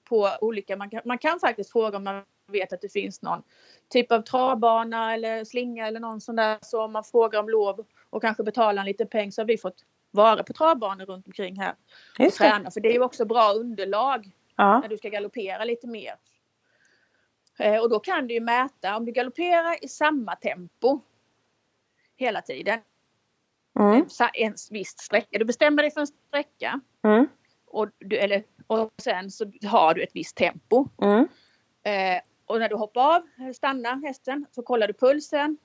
på 0.09 0.29
olika, 0.41 0.77
man 0.77 0.91
kan, 0.91 1.01
man 1.05 1.19
kan 1.19 1.41
faktiskt 1.41 1.73
fråga 1.73 1.97
om 1.97 2.05
man 2.05 2.23
vet 2.53 2.73
att 2.73 2.81
det 2.81 2.93
finns 2.93 3.23
någon 3.23 3.43
typ 3.89 4.13
av 4.13 4.23
travbana 4.23 5.15
eller 5.15 5.45
slinga 5.45 5.87
eller 5.87 6.01
någon 6.01 6.21
sån 6.21 6.37
där. 6.37 6.59
Så 6.63 6.85
om 6.85 6.93
man 6.93 7.05
frågar 7.05 7.41
om 7.41 7.49
lov 7.49 7.87
och 8.11 8.23
kanske 8.23 8.43
betalar 8.43 8.83
en 8.83 8.87
liten 8.87 9.09
peng 9.09 9.33
så 9.33 9.41
har 9.43 9.47
vi 9.47 9.59
fått 9.59 9.85
vara 10.11 10.43
på 10.43 10.53
travbanor 10.53 11.07
runt 11.07 11.27
omkring 11.27 11.61
här 11.61 11.75
och 12.19 12.33
träna. 12.33 12.71
För 12.71 12.81
det 12.81 12.89
är 12.89 12.93
ju 12.93 13.03
också 13.03 13.25
bra 13.25 13.53
underlag 13.53 14.31
Ja. 14.57 14.81
när 14.81 14.89
du 14.89 14.99
ska 14.99 15.09
galoppera 15.09 15.65
lite 15.65 15.87
mer. 15.87 16.15
Eh, 17.59 17.81
och 17.83 17.91
då 17.91 18.01
kan 18.01 18.27
du 18.27 18.35
ju 18.35 18.41
mäta, 18.41 18.97
om 18.97 19.05
du 19.05 19.13
galopperar 19.13 19.85
i 19.85 19.89
samma 19.89 20.37
tempo 20.37 21.01
hela 22.17 22.43
tiden. 22.43 22.81
Mm. 23.79 24.07
En 24.35 24.55
viss 24.71 24.99
sträcka. 24.99 25.39
Du 25.39 25.45
bestämmer 25.45 25.83
dig 25.83 25.91
för 25.91 26.01
en 26.01 26.07
sträcka 26.07 26.81
Mm. 27.05 27.27
Och, 27.75 27.89
du, 27.99 28.17
eller, 28.17 28.45
och 28.67 28.91
sen 29.03 29.31
så 29.31 29.53
har 29.67 29.95
du 29.95 30.03
ett 30.03 30.11
visst 30.15 30.37
tempo. 30.37 30.89
Mm. 31.03 31.29
Eh, 31.83 32.23
och 32.47 32.59
när 32.59 32.69
du 32.69 32.77
hoppar 32.77 33.17
av, 33.17 33.53
stannar 33.53 34.07
hästen, 34.07 34.47
så 34.51 34.63
kollar 34.63 34.87
du 34.87 34.93
pulsen. 34.93 35.59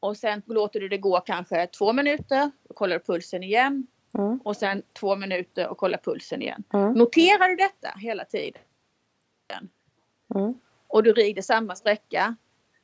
Och 0.00 0.16
sen 0.16 0.42
låter 0.46 0.80
du 0.80 0.88
det 0.88 0.98
gå 0.98 1.20
kanske 1.20 1.66
två 1.66 1.92
minuter. 1.92 2.50
Då 2.68 2.74
kollar 2.74 2.98
du 2.98 3.04
pulsen 3.04 3.42
igen. 3.42 3.86
Mm. 4.18 4.40
Och 4.44 4.56
sen 4.56 4.82
två 4.92 5.16
minuter 5.16 5.68
och 5.68 5.78
kollar 5.78 5.98
pulsen 5.98 6.42
igen. 6.42 6.64
Mm. 6.72 6.92
Noterar 6.92 7.48
du 7.48 7.56
detta 7.56 7.88
hela 7.98 8.24
tiden? 8.24 8.62
Mm. 10.34 10.54
Och 10.86 11.02
du 11.02 11.12
rider 11.12 11.42
samma 11.42 11.74
sträcka. 11.74 12.36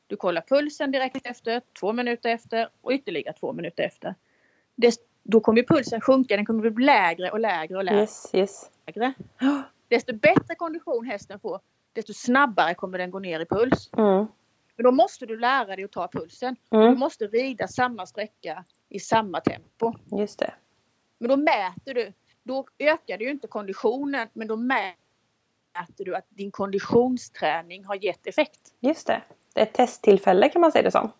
Du 0.06 0.16
kollar 0.16 0.42
pulsen 0.48 0.90
direkt 0.90 1.26
efter, 1.26 1.62
två 1.80 1.92
minuter 1.92 2.30
efter 2.30 2.68
och 2.80 2.92
ytterligare 2.92 3.32
två 3.32 3.52
minuter 3.52 3.82
efter. 3.82 4.14
Det, 4.74 4.94
då 5.28 5.40
kommer 5.40 5.62
pulsen 5.62 6.00
sjunka, 6.00 6.36
den 6.36 6.46
kommer 6.46 6.70
bli 6.70 6.84
lägre 6.84 7.30
och 7.30 7.40
lägre 7.40 7.76
och 7.76 7.84
lägre. 7.84 8.00
Yes, 8.00 8.30
yes. 8.32 8.70
Desto 9.88 10.14
bättre 10.16 10.54
kondition 10.54 11.06
hästen 11.06 11.40
får, 11.40 11.60
desto 11.92 12.12
snabbare 12.12 12.74
kommer 12.74 12.98
den 12.98 13.10
gå 13.10 13.18
ner 13.18 13.40
i 13.40 13.46
puls. 13.46 13.90
Mm. 13.96 14.26
Men 14.76 14.84
då 14.84 14.90
måste 14.92 15.26
du 15.26 15.38
lära 15.38 15.76
dig 15.76 15.84
att 15.84 15.92
ta 15.92 16.08
pulsen. 16.08 16.56
Du 16.70 16.76
Mm. 16.76 16.98
måste 16.98 17.26
rida 17.26 17.68
samma 17.68 18.06
sträcka 18.06 18.64
i 18.88 19.00
samma 19.00 19.40
tempo. 19.40 19.92
Just 20.18 20.38
det. 20.38 20.54
Men 21.18 21.28
då 21.28 21.36
mäter 21.36 21.94
du. 21.94 22.12
Då 22.42 22.66
ökar 22.78 23.18
du 23.18 23.30
inte 23.30 23.46
konditionen 23.46 24.28
men 24.32 24.48
då 24.48 24.56
mäter 24.56 24.94
du 26.04 26.16
att 26.16 26.26
din 26.28 26.50
konditionsträning 26.50 27.84
har 27.84 28.04
gett 28.04 28.26
effekt. 28.26 28.60
Just 28.80 29.06
det. 29.06 29.22
Det 29.54 29.60
är 29.60 29.64
ett 29.66 29.74
testtillfälle 29.74 30.48
kan 30.48 30.60
man 30.60 30.72
säga 30.72 30.82
det 30.82 30.90
som. 30.90 31.10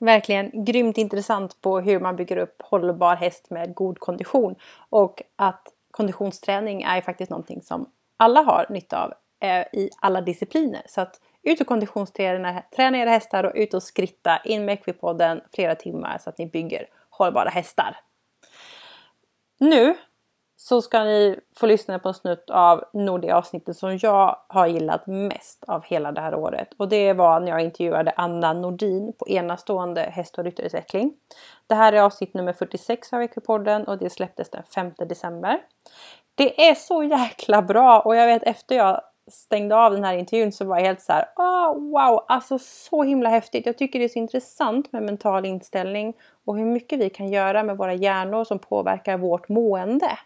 Verkligen 0.00 0.64
grymt 0.64 0.98
intressant 0.98 1.60
på 1.60 1.80
hur 1.80 2.00
man 2.00 2.16
bygger 2.16 2.36
upp 2.36 2.62
hållbar 2.62 3.16
häst 3.16 3.50
med 3.50 3.74
god 3.74 3.98
kondition. 3.98 4.54
Och 4.88 5.22
att 5.36 5.68
konditionsträning 5.90 6.82
är 6.82 7.00
faktiskt 7.00 7.30
någonting 7.30 7.62
som 7.62 7.90
alla 8.16 8.40
har 8.40 8.66
nytta 8.70 9.04
av 9.04 9.12
eh, 9.40 9.80
i 9.80 9.90
alla 10.00 10.20
discipliner. 10.20 10.82
Så 10.86 11.00
att 11.00 11.20
ut 11.42 11.60
och 11.60 11.66
konditionsträna 11.66 12.62
träna 12.76 12.98
era 12.98 13.10
hästar 13.10 13.44
och 13.44 13.52
ut 13.54 13.74
och 13.74 13.82
skritta 13.82 14.38
in 14.44 14.64
med 14.64 14.72
Equipodden 14.72 15.40
flera 15.54 15.74
timmar 15.74 16.18
så 16.18 16.30
att 16.30 16.38
ni 16.38 16.46
bygger 16.46 16.86
hållbara 17.10 17.48
hästar. 17.48 17.96
Nu 19.58 19.94
så 20.64 20.82
ska 20.82 21.04
ni 21.04 21.40
få 21.56 21.66
lyssna 21.66 21.98
på 21.98 22.08
en 22.08 22.14
snutt 22.14 22.50
av 22.50 22.84
nog 22.92 23.20
det 23.20 23.30
avsnittet 23.30 23.76
som 23.76 23.98
jag 24.02 24.36
har 24.48 24.66
gillat 24.66 25.06
mest 25.06 25.64
av 25.64 25.84
hela 25.84 26.12
det 26.12 26.20
här 26.20 26.34
året. 26.34 26.68
Och 26.76 26.88
det 26.88 27.12
var 27.12 27.40
när 27.40 27.48
jag 27.48 27.60
intervjuade 27.60 28.12
Anna 28.16 28.52
Nordin 28.52 29.12
på 29.18 29.28
enastående 29.28 30.00
häst 30.00 30.38
och 30.38 30.44
ryttarutveckling. 30.44 31.14
Det 31.66 31.74
här 31.74 31.92
är 31.92 32.00
avsnitt 32.00 32.34
nummer 32.34 32.52
46 32.52 33.12
av 33.12 33.22
Equipodden 33.22 33.84
och 33.84 33.98
det 33.98 34.10
släpptes 34.10 34.50
den 34.50 34.62
5 34.74 34.90
december. 35.08 35.60
Det 36.34 36.68
är 36.68 36.74
så 36.74 37.02
jäkla 37.02 37.62
bra 37.62 38.00
och 38.00 38.16
jag 38.16 38.26
vet 38.26 38.42
efter 38.42 38.76
jag 38.76 39.00
stängde 39.26 39.76
av 39.76 39.92
den 39.92 40.04
här 40.04 40.16
intervjun 40.16 40.52
så 40.52 40.64
var 40.64 40.76
jag 40.76 40.86
helt 40.86 41.00
så 41.00 41.12
här, 41.12 41.24
oh, 41.36 41.74
wow, 41.74 42.24
alltså 42.28 42.58
så 42.58 43.02
himla 43.02 43.28
häftigt. 43.28 43.66
Jag 43.66 43.78
tycker 43.78 43.98
det 43.98 44.04
är 44.04 44.08
så 44.08 44.18
intressant 44.18 44.92
med 44.92 45.02
mental 45.02 45.46
inställning 45.46 46.14
och 46.44 46.56
hur 46.56 46.66
mycket 46.66 46.98
vi 46.98 47.10
kan 47.10 47.28
göra 47.28 47.62
med 47.62 47.76
våra 47.76 47.94
hjärnor 47.94 48.44
som 48.44 48.58
påverkar 48.58 49.18
vårt 49.18 49.48
mående. 49.48 50.18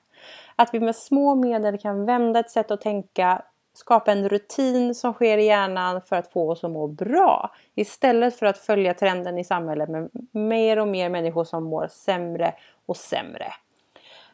Att 0.61 0.75
vi 0.75 0.81
med 0.81 0.97
små 0.97 1.35
medel 1.35 1.79
kan 1.79 2.07
vända 2.07 2.41
ett 2.41 2.51
sätt 2.51 2.71
att 2.71 2.81
tänka, 2.81 3.43
skapa 3.75 4.13
en 4.13 4.29
rutin 4.29 4.95
som 4.95 5.13
sker 5.13 5.39
i 5.39 5.45
hjärnan 5.45 6.03
för 6.03 6.17
att 6.17 6.33
få 6.33 6.51
oss 6.51 6.65
att 6.65 6.71
må 6.71 6.87
bra. 6.87 7.51
Istället 7.75 8.37
för 8.37 8.47
att 8.47 8.59
följa 8.59 8.95
trenden 8.95 9.39
i 9.39 9.45
samhället 9.45 9.89
med 9.89 10.11
mer 10.33 10.79
och 10.79 10.89
mer 10.89 11.11
människor 11.11 11.45
som 11.45 11.65
mår 11.65 11.89
sämre 11.91 12.55
och 12.87 12.97
sämre. 12.97 13.53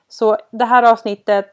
Så 0.09 0.37
det 0.51 0.65
här 0.65 0.93
avsnittet 0.93 1.51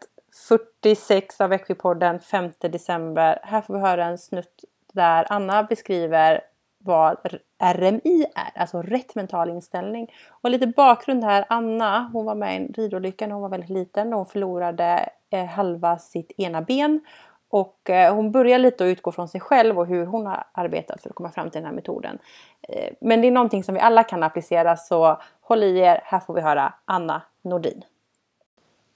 46 0.48 1.42
av 1.42 1.54
Equipodden 1.54 2.20
5 2.20 2.52
december. 2.60 3.40
Här 3.44 3.62
får 3.62 3.74
vi 3.74 3.80
höra 3.80 4.06
en 4.06 4.18
snutt 4.18 4.64
där 4.94 5.26
Anna 5.30 5.64
beskriver 5.64 6.42
vad 6.84 7.18
RMI 7.64 8.26
är, 8.36 8.62
alltså 8.62 8.82
rätt 8.82 9.16
mental 9.16 9.50
inställning. 9.50 10.08
Och 10.42 10.50
lite 10.50 10.68
bakgrund 10.68 11.24
här, 11.24 11.46
Anna 11.50 12.10
hon 12.14 12.26
var 12.26 12.36
med 12.36 12.54
i 12.54 12.58
en 12.58 12.74
ridolycka 12.74 13.28
när 13.28 13.34
hon 13.34 13.42
var 13.42 13.50
väldigt 13.50 13.70
liten 13.70 14.14
och 14.14 14.20
hon 14.20 14.26
förlorade 14.26 15.10
eh, 15.30 15.46
halva 15.46 15.98
sitt 15.98 16.32
ena 16.38 16.62
ben. 16.62 17.02
Och 17.50 17.90
eh, 17.90 18.16
hon 18.16 18.32
börjar 18.32 18.60
lite 18.60 18.84
att 18.84 18.88
utgå 18.88 19.12
från 19.12 19.28
sig 19.28 19.42
själv 19.42 19.80
och 19.80 19.88
hur 19.88 20.06
hon 20.06 20.26
har 20.26 20.44
arbetat 20.52 21.02
för 21.02 21.10
att 21.10 21.16
komma 21.16 21.32
fram 21.32 21.50
till 21.50 21.62
den 21.62 21.66
här 21.66 21.76
metoden. 21.76 22.20
Eh, 22.62 22.94
men 23.02 23.22
det 23.22 23.28
är 23.28 23.32
någonting 23.32 23.64
som 23.64 23.76
vi 23.76 23.82
alla 23.82 24.04
kan 24.04 24.24
applicera 24.24 24.78
så 24.78 25.22
håll 25.42 25.64
i 25.64 25.80
er, 25.80 26.02
här 26.04 26.20
får 26.20 26.34
vi 26.34 26.42
höra 26.42 26.74
Anna 26.86 27.22
Nordin. 27.42 27.84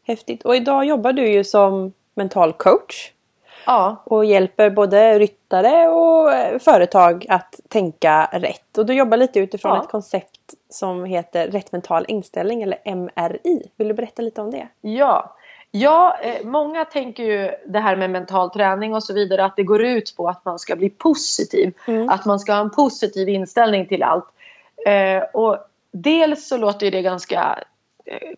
Häftigt! 0.04 0.46
Och 0.46 0.56
idag 0.56 0.86
jobbar 0.86 1.14
du 1.14 1.28
ju 1.28 1.44
som 1.44 1.94
mental 2.14 2.54
coach 2.54 3.12
Ja, 3.66 4.04
och 4.04 4.26
hjälper 4.26 4.70
både 4.70 5.20
ryttare 5.20 5.88
och 5.88 6.34
eh, 6.34 6.60
företag 6.60 7.26
att 7.30 7.60
tänka 7.70 8.30
rätt. 8.32 8.78
Och 8.78 8.86
du 8.86 8.94
jobbar 8.94 9.18
lite 9.18 9.40
utifrån 9.40 9.76
Ja. 9.76 9.84
ett 9.84 9.90
koncept 9.90 10.54
som 10.70 11.06
heter 11.06 11.48
rätt 11.48 11.72
mental 11.72 12.06
inställning 12.08 12.62
eller 12.62 12.96
MRI. 12.96 13.70
Vill 13.76 13.88
du 13.88 13.94
berätta 13.94 14.22
lite 14.22 14.42
om 14.42 14.52
det? 14.52 14.68
ja. 14.82 15.36
Ja, 15.72 16.18
eh, 16.22 16.46
många 16.46 16.86
tänker 16.86 17.24
ju 17.24 17.52
det 17.66 17.80
här 17.80 17.96
med 17.96 18.10
mental 18.10 18.50
träning 18.50 18.96
och 18.96 19.04
så 19.04 19.14
vidare 19.14 19.46
att 19.46 19.56
det 19.56 19.64
går 19.64 19.84
ut 19.84 20.14
på 20.18 20.30
att 20.30 20.46
man 20.46 20.60
ska 20.60 20.76
bli 20.76 20.90
positiv. 20.90 21.74
Mm. 21.88 22.10
Att 22.10 22.26
man 22.26 22.40
ska 22.40 22.54
ha 22.54 22.62
en 22.62 22.70
positiv 22.70 23.30
inställning 23.30 23.86
till 23.86 24.04
allt. 24.04 24.26
Eh, 24.86 25.24
och 25.34 25.58
dels 25.92 26.48
så 26.48 26.58
låter 26.58 26.92
det 26.92 27.02
ganska 27.02 27.60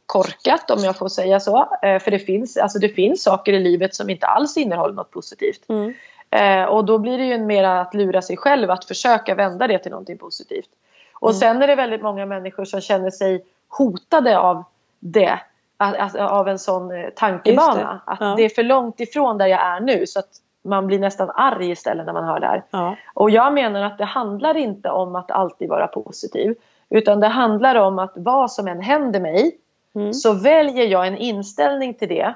korkat 0.06 0.72
om 0.72 0.80
jag 0.84 0.98
får 0.98 1.08
säga 1.10 1.40
så. 1.40 1.70
Eh, 1.82 2.00
för 2.00 2.12
det 2.12 2.20
finns, 2.20 2.58
alltså 2.58 2.80
det 2.80 2.90
finns 2.90 3.24
saker 3.24 3.54
i 3.54 3.60
livet 3.60 3.96
som 3.96 4.10
inte 4.10 4.28
alls 4.28 4.58
innehåller 4.58 4.94
något 4.94 5.12
positivt. 5.12 5.70
Mm. 5.70 5.94
Eh, 6.30 6.66
och 6.70 6.86
då 6.86 6.98
blir 6.98 7.18
det 7.18 7.26
ju 7.26 7.38
mer 7.38 7.64
att 7.64 7.94
lura 7.94 8.22
sig 8.22 8.38
själv 8.38 8.72
att 8.72 8.86
försöka 8.86 9.36
vända 9.36 9.68
det 9.68 9.80
till 9.80 9.92
någonting 9.92 10.18
positivt. 10.18 10.70
Och 11.14 11.30
Mm. 11.30 11.40
sen 11.40 11.62
är 11.62 11.68
det 11.68 11.76
väldigt 11.76 12.02
många 12.02 12.26
människor 12.26 12.66
som 12.66 12.82
känner 12.82 13.12
sig 13.12 13.46
hotade 13.68 14.40
av 14.40 14.64
det. 15.00 15.40
Alltså, 15.78 16.20
av 16.20 16.48
en 16.48 16.60
sån 16.60 16.92
eh, 16.92 17.10
tankebana. 17.10 18.02
Det. 18.06 18.12
Att 18.12 18.18
Ja. 18.22 18.34
det 18.38 18.46
är 18.46 18.50
för 18.50 18.64
långt 18.64 19.00
ifrån 19.00 19.38
där 19.38 19.46
jag 19.48 19.62
är 19.62 19.80
nu. 19.80 20.08
Så 20.08 20.20
att 20.20 20.30
man 20.64 20.88
blir 20.88 21.00
nästan 21.00 21.30
arg 21.36 21.72
istället 21.72 22.06
när 22.06 22.14
man 22.14 22.24
hör 22.24 22.40
det 22.40 22.48
här. 22.48 22.64
Ja. 22.72 22.96
Och 23.14 23.30
jag 23.30 23.54
menar 23.54 23.82
att 23.82 23.98
det 23.98 24.06
handlar 24.06 24.58
inte 24.58 24.90
om 24.90 25.16
att 25.16 25.32
alltid 25.32 25.70
vara 25.70 25.88
positiv. 25.88 26.56
Utan 26.90 27.20
det 27.20 27.28
handlar 27.28 27.76
om 27.76 28.00
att 28.00 28.14
vad 28.16 28.52
som 28.52 28.68
än 28.68 28.82
händer 28.82 29.20
mig 29.20 29.58
Mm. 29.96 30.14
så 30.14 30.34
väljer 30.34 30.86
jag 30.86 31.08
en 31.08 31.18
inställning 31.18 31.94
till 31.94 32.08
det 32.08 32.34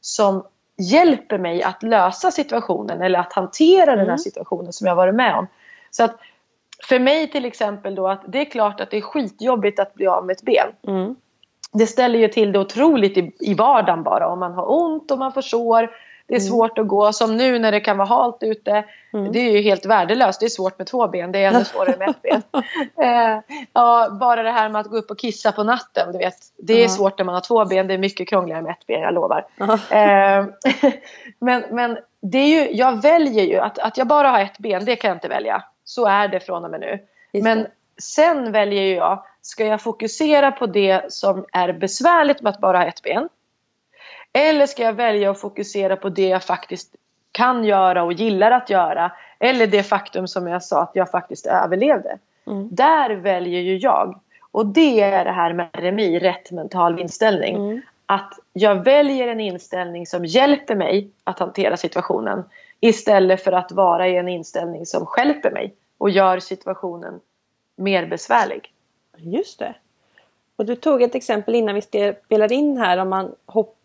som 0.00 0.42
hjälper 0.76 1.38
mig 1.38 1.62
att 1.62 1.82
lösa 1.82 2.30
situationen 2.30 3.02
eller 3.02 3.18
att 3.18 3.32
hantera 3.32 3.90
den 3.90 3.98
här 3.98 4.04
Mm. 4.04 4.18
situationen 4.18 4.72
som 4.72 4.86
jag 4.86 4.96
varit 4.96 5.14
med 5.14 5.34
om. 5.34 5.46
Så 5.90 6.04
att 6.04 6.16
för 6.88 6.98
mig 6.98 7.30
till 7.30 7.44
exempel 7.44 7.94
då 7.94 8.08
att 8.08 8.22
det 8.28 8.40
är 8.40 8.44
klart 8.44 8.80
att 8.80 8.90
det 8.90 8.96
är 8.96 9.00
skitjobbigt 9.00 9.80
att 9.80 9.94
bli 9.94 10.06
av 10.06 10.26
med 10.26 10.34
ett 10.36 10.42
ben. 10.42 10.66
Mm. 10.86 11.16
Det 11.72 11.86
ställer 11.86 12.18
ju 12.18 12.28
till 12.28 12.52
det 12.52 12.58
otroligt 12.58 13.16
i, 13.16 13.32
i 13.40 13.54
vardagen 13.54 14.02
bara 14.02 14.28
om 14.28 14.38
man 14.40 14.52
har 14.54 14.72
ont 14.82 15.10
och 15.10 15.18
man 15.18 15.32
får 15.32 15.42
sår. 15.42 15.90
Det 16.28 16.34
är 16.34 16.40
Mm. 16.40 16.48
svårt 16.50 16.78
att 16.78 16.88
gå 16.88 17.12
som 17.12 17.36
nu 17.36 17.58
när 17.58 17.72
det 17.72 17.80
kan 17.80 17.96
vara 17.98 18.08
halt 18.08 18.36
ute. 18.40 18.84
Mm. 19.12 19.32
Det 19.32 19.38
är 19.38 19.50
ju 19.52 19.60
helt 19.62 19.86
värdelöst. 19.86 20.40
Det 20.40 20.46
är 20.46 20.50
svårt 20.50 20.78
med 20.78 20.86
två 20.86 21.08
ben. 21.08 21.32
Det 21.32 21.38
är 21.44 21.48
ännu 21.54 21.64
svårare 21.64 21.96
med 21.98 22.08
ett 22.08 22.22
ben. 22.22 22.42
Eh, 23.04 23.40
ja, 23.72 24.08
bara 24.20 24.42
det 24.42 24.50
här 24.50 24.68
med 24.68 24.80
att 24.80 24.86
gå 24.86 24.96
upp 24.96 25.10
och 25.10 25.18
kissa 25.18 25.52
på 25.52 25.64
natten. 25.64 26.12
Du 26.12 26.18
vet, 26.18 26.34
det 26.58 26.72
är 26.72 26.82
Ja. 26.82 26.88
svårt 26.88 27.18
när 27.18 27.24
man 27.24 27.34
har 27.34 27.40
två 27.42 27.64
ben. 27.64 27.86
Det 27.86 27.94
är 27.94 27.98
mycket 27.98 28.28
krångligare 28.28 28.62
med 28.62 28.70
ett 28.72 28.86
ben, 28.86 29.00
jag 29.00 29.14
lovar. 29.14 29.46
Ja. 29.56 29.78
Eh, 29.96 30.44
men, 31.38 31.64
men 31.70 31.98
det 32.22 32.38
är 32.38 32.46
ju, 32.48 32.76
jag 32.76 33.02
väljer 33.02 33.44
ju 33.44 33.56
att, 33.58 33.78
att 33.78 33.96
jag 33.98 34.06
bara 34.06 34.28
har 34.28 34.40
ett 34.40 34.58
ben. 34.58 34.84
Det 34.84 34.96
kan 34.96 35.08
jag 35.08 35.16
inte 35.16 35.28
välja. 35.28 35.62
Så 35.84 36.06
är 36.06 36.28
det 36.28 36.40
från 36.40 36.64
och 36.64 36.70
med 36.70 36.80
nu. 36.80 36.98
Just 37.32 37.44
Men 37.44 37.58
det. 37.58 37.70
sen 38.02 38.52
väljer 38.52 38.96
jag, 38.96 39.24
ska 39.42 39.64
jag 39.66 39.80
fokusera 39.80 40.52
på 40.52 40.66
det 40.66 41.12
som 41.12 41.46
är 41.52 41.72
besvärligt 41.72 42.42
med 42.42 42.50
att 42.50 42.60
bara 42.60 42.78
ha 42.78 42.84
ett 42.84 43.02
ben? 43.02 43.28
Eller 44.32 44.66
ska 44.66 44.82
jag 44.82 44.92
välja 44.92 45.30
att 45.30 45.40
fokusera 45.40 45.96
på 45.96 46.08
det 46.08 46.28
jag 46.28 46.42
faktiskt 46.42 46.94
kan 47.32 47.64
göra 47.64 48.02
och 48.02 48.12
gillar 48.12 48.50
att 48.50 48.70
göra? 48.70 49.12
Eller 49.38 49.66
det 49.66 49.82
faktum 49.82 50.28
som 50.28 50.46
jag 50.46 50.62
sa 50.62 50.82
att 50.82 50.90
jag 50.94 51.10
faktiskt 51.10 51.46
överlevde. 51.46 52.18
Mm. 52.46 52.68
Där 52.70 53.10
väljer 53.10 53.60
ju 53.60 53.76
jag. 53.76 54.20
Och 54.50 54.66
det 54.66 55.00
är 55.00 55.24
det 55.24 55.30
här 55.30 55.52
med 55.52 55.68
RMI, 55.72 56.18
rätt 56.18 56.50
mental 56.50 57.00
inställning. 57.00 57.56
Mm. 57.56 57.80
Att 58.06 58.34
jag 58.52 58.84
väljer 58.84 59.28
en 59.28 59.40
inställning 59.40 60.06
som 60.06 60.24
hjälper 60.24 60.74
mig 60.74 61.10
att 61.24 61.38
hantera 61.38 61.76
situationen. 61.76 62.44
Istället 62.80 63.44
för 63.44 63.52
att 63.52 63.72
vara 63.72 64.08
i 64.08 64.16
en 64.16 64.28
inställning 64.28 64.86
som 64.86 65.06
stjälper 65.06 65.50
mig 65.50 65.74
och 65.98 66.10
gör 66.10 66.38
situationen 66.38 67.20
mer 67.76 68.06
besvärlig. 68.06 68.72
Just 69.16 69.58
det. 69.58 69.74
Och 70.56 70.66
du 70.66 70.76
tog 70.76 71.02
ett 71.02 71.14
exempel 71.14 71.54
innan 71.54 71.74
vi 71.74 71.82
spelade 71.82 72.54
in 72.54 72.76
här 72.76 72.98
om 72.98 73.08
man 73.08 73.24
är 73.26 73.32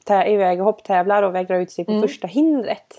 iväg 0.10 0.60
och 0.60 0.66
hopptävlar 0.66 1.24
och 1.24 1.36
vägrar 1.36 1.60
ut 1.60 1.72
sig 1.72 1.86
på 1.86 1.92
Mm. 1.92 2.02
första 2.02 2.28
hindret. 2.28 2.94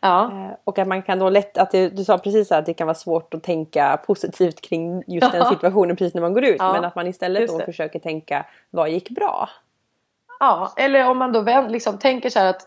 Ja, 0.00 0.24
Eh, 0.32 0.50
Och 0.64 0.78
att 0.78 0.88
man 0.88 1.02
kan 1.02 1.18
då 1.18 1.28
lätt, 1.30 1.58
att 1.58 1.70
det, 1.70 1.88
du 1.88 2.04
sa 2.04 2.18
precis 2.18 2.52
att 2.52 2.66
det 2.66 2.74
kan 2.74 2.86
vara 2.86 2.94
svårt 2.94 3.34
att 3.34 3.42
tänka 3.42 3.96
positivt 4.06 4.60
kring 4.60 5.02
just 5.06 5.32
den 5.32 5.46
situationen 5.46 5.96
precis 5.96 6.14
när 6.14 6.22
man 6.22 6.32
går 6.34 6.44
ut. 6.44 6.56
Ja, 6.58 6.72
Men 6.72 6.84
att 6.84 6.94
man 6.94 7.06
istället 7.06 7.48
då 7.48 7.58
försöker 7.60 7.98
tänka, 7.98 8.46
vad 8.70 8.90
gick 8.90 9.10
bra? 9.10 9.48
ja. 10.40 10.72
eller 10.76 11.10
om 11.10 11.18
man 11.18 11.32
då 11.32 11.66
liksom 11.68 11.98
tänker 11.98 12.30
så 12.30 12.38
här 12.38 12.46
att 12.46 12.66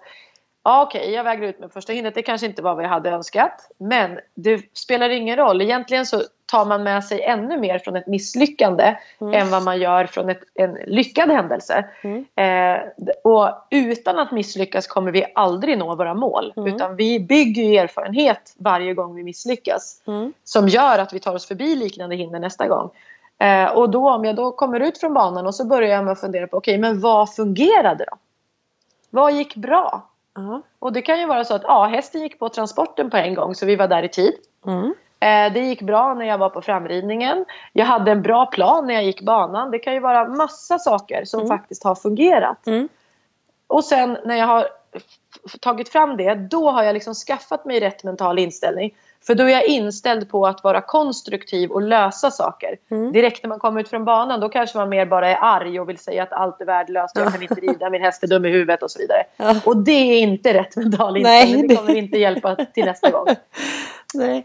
Ja 0.63 0.83
okej, 0.83 1.11
jag 1.11 1.23
väger 1.23 1.47
ut 1.47 1.59
med 1.59 1.71
första 1.71 1.93
hindret. 1.93 2.15
Det 2.15 2.21
kanske 2.21 2.47
inte 2.47 2.61
var 2.61 2.75
vad 2.75 2.83
jag 2.83 2.89
hade 2.89 3.09
önskat. 3.09 3.71
Men 3.77 4.19
det 4.35 4.77
spelar 4.77 5.09
ingen 5.09 5.35
roll. 5.35 5.61
Egentligen 5.61 6.05
så 6.05 6.21
tar 6.45 6.65
man 6.65 6.83
med 6.83 7.03
sig 7.03 7.21
ännu 7.21 7.57
mer 7.57 7.79
från 7.79 7.95
ett 7.95 8.07
misslyckande 8.07 8.95
än 9.33 9.49
vad 9.49 9.63
man 9.63 9.79
gör 9.79 10.05
från 10.05 10.29
ett, 10.29 10.41
en 10.53 10.77
lyckad 10.87 11.29
händelse. 11.29 11.85
Mm. 12.01 12.25
Eh, 12.35 12.81
och 13.23 13.49
utan 13.69 14.19
att 14.19 14.31
misslyckas 14.31 14.87
kommer 14.87 15.11
vi 15.11 15.25
aldrig 15.35 15.77
nå 15.77 15.95
våra 15.95 16.13
mål. 16.13 16.53
Utan 16.55 16.95
vi 16.95 17.19
bygger 17.19 17.83
erfarenhet 17.83 18.55
varje 18.57 18.93
gång 18.93 19.15
vi 19.15 19.23
misslyckas. 19.23 20.01
Mm. 20.07 20.33
Som 20.43 20.67
gör 20.67 20.99
att 20.99 21.13
vi 21.13 21.19
tar 21.19 21.35
oss 21.35 21.47
förbi 21.47 21.75
liknande 21.75 22.15
hinder 22.15 22.39
nästa 22.39 22.67
gång. 22.67 22.89
Eh, 23.39 23.65
och 23.65 23.89
då 23.89 24.09
om 24.09 24.25
jag 24.25 24.35
då 24.35 24.51
kommer 24.51 24.79
ut 24.79 24.97
från 24.97 25.13
banan 25.13 25.47
och 25.47 25.55
så 25.55 25.65
börjar 25.65 25.89
jag 25.89 26.03
med 26.03 26.11
att 26.11 26.21
fundera 26.21 26.47
på 26.47 26.57
okej 26.57 26.77
men 26.77 26.99
vad 26.99 27.35
fungerade 27.35 28.05
då? 28.11 28.17
Vad 29.09 29.33
gick 29.33 29.55
bra? 29.55 30.10
Ja. 30.35 30.61
Och 30.79 30.93
det 30.93 31.01
kan 31.01 31.19
ju 31.19 31.25
vara 31.25 31.43
så 31.43 31.55
att 31.55 31.63
ja, 31.63 31.85
hästen 31.85 32.21
gick 32.21 32.39
på 32.39 32.49
transporten 32.49 33.09
på 33.09 33.17
en 33.17 33.33
gång 33.35 33.55
så 33.55 33.65
vi 33.65 33.75
var 33.75 33.87
där 33.87 34.03
i 34.03 34.09
tid. 34.09 34.33
Mm. 34.65 34.93
Eh, 35.19 35.53
det 35.53 35.59
gick 35.59 35.81
bra 35.81 36.13
när 36.13 36.25
jag 36.25 36.37
var 36.37 36.49
på 36.49 36.61
framridningen. 36.61 37.45
Jag 37.73 37.85
hade 37.85 38.11
en 38.11 38.21
bra 38.21 38.45
plan 38.45 38.87
när 38.87 38.93
jag 38.93 39.03
gick 39.03 39.21
banan. 39.21 39.71
Det 39.71 39.79
kan 39.79 39.93
ju 39.93 39.99
vara 39.99 40.27
massa 40.27 40.79
saker 40.79 41.25
som 41.25 41.47
faktiskt 41.47 41.83
har 41.83 41.95
fungerat. 41.95 42.67
Mm. 42.67 42.89
Och 43.67 43.83
sen 43.83 44.17
när 44.25 44.35
jag 44.35 44.47
har 44.47 44.67
tagit 45.59 45.89
fram 45.89 46.17
det, 46.17 46.35
då 46.35 46.69
har 46.71 46.83
jag 46.83 46.93
liksom 46.93 47.13
skaffat 47.13 47.65
mig 47.65 47.79
rätt 47.79 48.03
mental 48.03 48.39
inställning. 48.39 48.95
För 49.27 49.35
då 49.35 49.43
är 49.43 49.49
jag 49.49 49.65
inställd 49.65 50.29
på 50.29 50.47
att 50.47 50.63
vara 50.63 50.81
konstruktiv 50.81 51.71
och 51.71 51.81
lösa 51.81 52.31
saker. 52.31 52.77
Mm. 52.91 53.11
Direkt 53.11 53.43
när 53.43 53.47
man 53.49 53.59
kommer 53.59 53.81
ut 53.81 53.89
från 53.89 54.05
banan 54.05 54.39
då 54.39 54.49
kanske 54.49 54.77
man 54.77 54.89
mer 54.89 55.05
bara 55.05 55.29
är 55.29 55.37
arg 55.41 55.79
och 55.79 55.89
vill 55.89 55.97
säga 55.97 56.23
att 56.23 56.33
allt 56.33 56.61
är 56.61 56.65
värdelöst, 56.65 57.15
jag 57.15 57.31
kan 57.33 57.41
inte 57.41 57.55
rida, 57.55 57.89
min 57.89 58.01
häst 58.01 58.23
är 58.23 58.27
dum 58.27 58.45
i 58.45 58.49
huvudet 58.49 58.83
och 58.83 58.91
så 58.91 58.99
vidare. 58.99 59.23
Ja. 59.37 59.55
Och 59.65 59.77
det 59.77 59.91
är 59.91 60.19
inte 60.19 60.53
rätt 60.53 60.75
mental 60.75 61.17
inställning. 61.17 61.67
det- 61.67 61.75
kommer 61.75 61.95
inte 61.95 62.17
hjälpa 62.17 62.55
till 62.55 62.85
nästa 62.85 63.09
gång. 63.11 63.27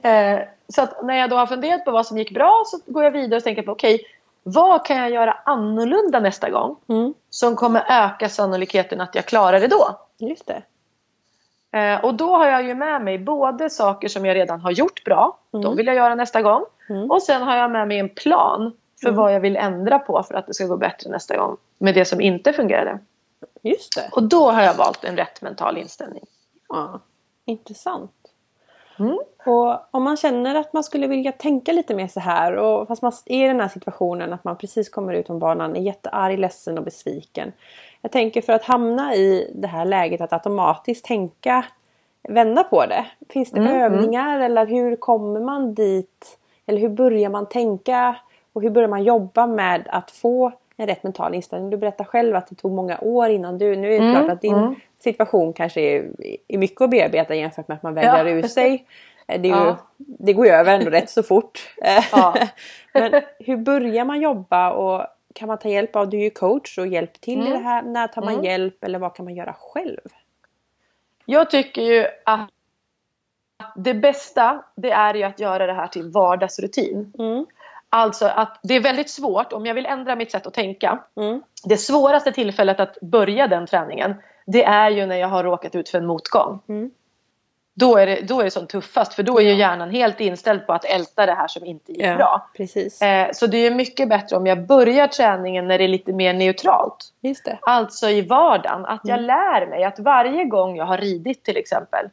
Eh, 0.02 0.40
så 0.68 0.86
när 1.02 1.16
jag 1.16 1.30
då 1.30 1.36
har 1.36 1.46
funderat 1.46 1.84
på 1.84 1.90
vad 1.90 2.06
som 2.06 2.18
gick 2.18 2.34
bra 2.34 2.62
så 2.66 2.78
går 2.92 3.04
jag 3.04 3.10
vidare 3.10 3.36
och 3.36 3.44
tänker 3.44 3.62
på 3.62 3.72
okej, 3.72 4.00
vad 4.42 4.86
kan 4.86 4.96
jag 4.96 5.10
göra 5.10 5.36
annorlunda 5.44 6.20
nästa 6.20 6.50
gång 6.50 6.76
Mm. 6.88 7.14
som 7.30 7.56
kommer 7.56 7.84
öka 7.88 8.28
sannolikheten 8.28 9.00
att 9.00 9.14
jag 9.14 9.24
klarar 9.26 9.60
det 9.60 9.66
då? 9.66 10.00
Just 10.18 10.46
det. 10.46 10.62
Eh, 11.78 12.04
och 12.04 12.14
då 12.14 12.36
har 12.36 12.46
jag 12.46 12.62
ju 12.62 12.74
med 12.74 13.02
mig 13.02 13.18
både 13.18 13.70
saker 13.70 14.08
som 14.08 14.26
jag 14.26 14.34
redan 14.34 14.60
har 14.60 14.70
gjort 14.70 15.04
bra, 15.04 15.38
de 15.50 15.64
Mm. 15.64 15.76
vill 15.76 15.86
jag 15.86 15.96
göra 15.96 16.14
nästa 16.14 16.42
gång. 16.42 16.64
Mm. 16.88 17.10
Och 17.10 17.22
sen 17.22 17.42
har 17.42 17.56
jag 17.56 17.70
med 17.70 17.88
mig 17.88 17.98
en 17.98 18.08
plan 18.08 18.72
för 19.02 19.10
vad 19.10 19.34
jag 19.34 19.40
vill 19.40 19.56
ändra 19.56 19.98
på 19.98 20.22
för 20.22 20.34
att 20.34 20.46
det 20.46 20.54
ska 20.54 20.66
gå 20.66 20.76
bättre 20.76 21.10
nästa 21.10 21.36
gång 21.36 21.56
med 21.78 21.94
det 21.94 22.04
som 22.04 22.20
inte 22.20 22.52
fungerade. 22.52 22.98
Just 23.62 23.96
det. 23.96 24.08
Och 24.12 24.22
då 24.22 24.50
har 24.50 24.62
jag 24.62 24.74
valt 24.74 25.04
en 25.04 25.16
rätt 25.16 25.42
mental 25.42 25.78
inställning. 25.78 26.24
Ja. 26.68 27.00
Intressant. 27.44 28.12
Mm. 28.98 29.18
Och 29.46 29.78
om 29.90 30.02
man 30.02 30.16
känner 30.16 30.54
att 30.54 30.72
man 30.72 30.84
skulle 30.84 31.06
vilja 31.06 31.32
tänka 31.32 31.72
lite 31.72 31.94
mer 31.94 32.08
så 32.08 32.20
här 32.20 32.56
och 32.56 32.88
fast 32.88 33.02
man 33.02 33.12
är 33.26 33.44
i 33.44 33.48
den 33.48 33.60
här 33.60 33.68
situationen 33.68 34.32
att 34.32 34.44
man 34.44 34.56
precis 34.56 34.88
kommer 34.88 35.12
ut 35.14 35.26
från 35.26 35.38
banan 35.38 35.76
är 35.76 35.80
jättearg, 35.80 36.38
ledsen 36.38 36.78
och 36.78 36.84
besviken. 36.84 37.52
Jag 38.06 38.12
tänker 38.12 38.42
för 38.42 38.52
att 38.52 38.64
hamna 38.64 39.14
i 39.14 39.50
det 39.54 39.66
här 39.66 39.84
läget 39.84 40.20
att 40.20 40.32
automatiskt 40.32 41.04
tänka 41.04 41.64
vända 42.28 42.64
på 42.64 42.86
det. 42.86 43.06
Finns 43.30 43.50
det 43.50 43.60
Mm, 43.60 43.72
övningar 43.82 44.40
eller 44.40 44.66
hur 44.66 44.96
kommer 44.96 45.40
man 45.40 45.74
dit? 45.74 46.38
Eller 46.66 46.80
hur 46.80 46.88
börjar 46.88 47.30
man 47.30 47.48
tänka? 47.48 48.16
Och 48.52 48.62
hur 48.62 48.70
börjar 48.70 48.88
man 48.88 49.04
jobba 49.04 49.46
med 49.46 49.82
att 49.90 50.10
få 50.10 50.52
en 50.76 50.86
rätt 50.86 51.02
mental 51.02 51.34
inställning? 51.34 51.70
Du 51.70 51.76
berättar 51.76 52.04
själv 52.04 52.36
att 52.36 52.46
det 52.48 52.54
tog 52.54 52.72
många 52.72 52.98
år 53.00 53.28
innan 53.28 53.58
du... 53.58 53.76
Nu 53.76 53.86
är 53.94 54.00
det 54.00 54.06
Mm, 54.06 54.14
klart 54.14 54.30
att 54.32 54.40
din 54.40 54.54
mm. 54.54 54.74
situation 54.98 55.52
kanske 55.52 55.80
är, 55.80 56.04
är 56.48 56.58
mycket 56.58 56.80
att 56.80 56.90
bearbeta 56.90 57.34
jämfört 57.34 57.68
med 57.68 57.74
att 57.74 57.82
man 57.82 57.94
vägrar 57.94 58.24
Ja. 58.26 58.30
ur 58.32 58.42
sig. 58.42 58.86
Det, 59.26 59.48
ju, 59.48 59.54
Ja. 59.54 59.76
det 59.96 60.32
går 60.32 60.46
ju 60.46 60.52
över 60.52 60.74
ändå 60.78 60.90
rätt 60.90 61.10
så 61.10 61.22
fort. 61.22 61.74
Ja. 62.12 62.34
Men 62.94 63.22
hur 63.38 63.56
börjar 63.56 64.04
man 64.04 64.20
jobba 64.20 64.70
och 64.70 65.06
kan 65.36 65.48
man 65.48 65.58
ta 65.58 65.68
hjälp 65.68 65.96
av, 65.96 66.08
du 66.08 66.16
är 66.16 66.22
ju 66.22 66.30
coach 66.30 66.78
och 66.78 66.86
hjälper 66.86 67.18
till 67.18 67.38
i 67.38 67.46
Mm. 67.46 67.52
det 67.52 67.58
här. 67.58 67.82
När 67.82 68.08
tar 68.08 68.22
man 68.22 68.32
Mm. 68.32 68.44
hjälp 68.44 68.84
eller 68.84 68.98
vad 68.98 69.14
kan 69.14 69.24
man 69.24 69.34
göra 69.34 69.52
själv? 69.58 70.00
Jag 71.26 71.50
tycker 71.50 71.82
ju 71.82 72.06
att 72.24 72.50
det 73.76 73.94
bästa 73.94 74.64
det 74.76 74.90
är 74.90 75.14
ju 75.14 75.22
att 75.22 75.40
göra 75.40 75.66
det 75.66 75.72
här 75.72 75.86
till 75.86 76.10
vardagsrutin. 76.10 77.12
Mm. 77.18 77.46
Alltså 77.88 78.26
att 78.26 78.60
det 78.62 78.74
är 78.74 78.80
väldigt 78.80 79.10
svårt 79.10 79.52
om 79.52 79.66
jag 79.66 79.74
vill 79.74 79.86
ändra 79.86 80.16
mitt 80.16 80.30
sätt 80.32 80.46
att 80.46 80.54
tänka. 80.54 80.98
Mm. 81.16 81.42
Det 81.64 81.76
svåraste 81.76 82.32
tillfället 82.32 82.80
att 82.80 83.00
börja 83.00 83.46
den 83.46 83.66
träningen 83.66 84.14
det 84.46 84.64
är 84.64 84.90
ju 84.90 85.06
när 85.06 85.16
jag 85.16 85.28
har 85.28 85.44
råkat 85.44 85.74
ut 85.74 85.88
för 85.88 85.98
en 85.98 86.06
motgång. 86.06 86.60
Mm. 86.68 86.90
Då 87.78 87.96
är 87.96 88.06
det, 88.06 88.20
då 88.28 88.40
är 88.40 88.44
det 88.44 88.50
som 88.50 88.66
tuffast 88.66 89.14
för 89.14 89.22
då 89.22 89.38
är 89.40 89.42
ju 89.44 89.54
hjärnan 89.54 89.90
helt 89.90 90.20
inställd 90.20 90.66
på 90.66 90.72
att 90.72 90.84
älta 90.84 91.26
det 91.26 91.34
här 91.34 91.48
som 91.48 91.64
inte 91.64 91.92
gick 91.92 92.16
bra. 92.16 92.50
Precis. 92.56 93.02
Eh, 93.02 93.28
så 93.32 93.46
det 93.46 93.58
är 93.66 93.70
mycket 93.70 94.08
bättre 94.08 94.36
om 94.36 94.46
jag 94.46 94.66
börjar 94.66 95.06
träningen 95.06 95.68
när 95.68 95.78
det 95.78 95.84
är 95.84 95.88
lite 95.88 96.12
mer 96.12 96.34
neutralt. 96.34 96.96
Just 97.20 97.44
det. 97.44 97.58
Alltså 97.62 98.08
i 98.08 98.22
vardagen. 98.22 98.86
Att 98.86 99.00
jag 99.04 99.20
lär 99.20 99.66
mig 99.66 99.84
att 99.84 99.98
varje 99.98 100.44
gång 100.44 100.76
jag 100.76 100.84
har 100.84 100.98
ridit 100.98 101.44
till 101.44 101.56
exempel. 101.56 102.08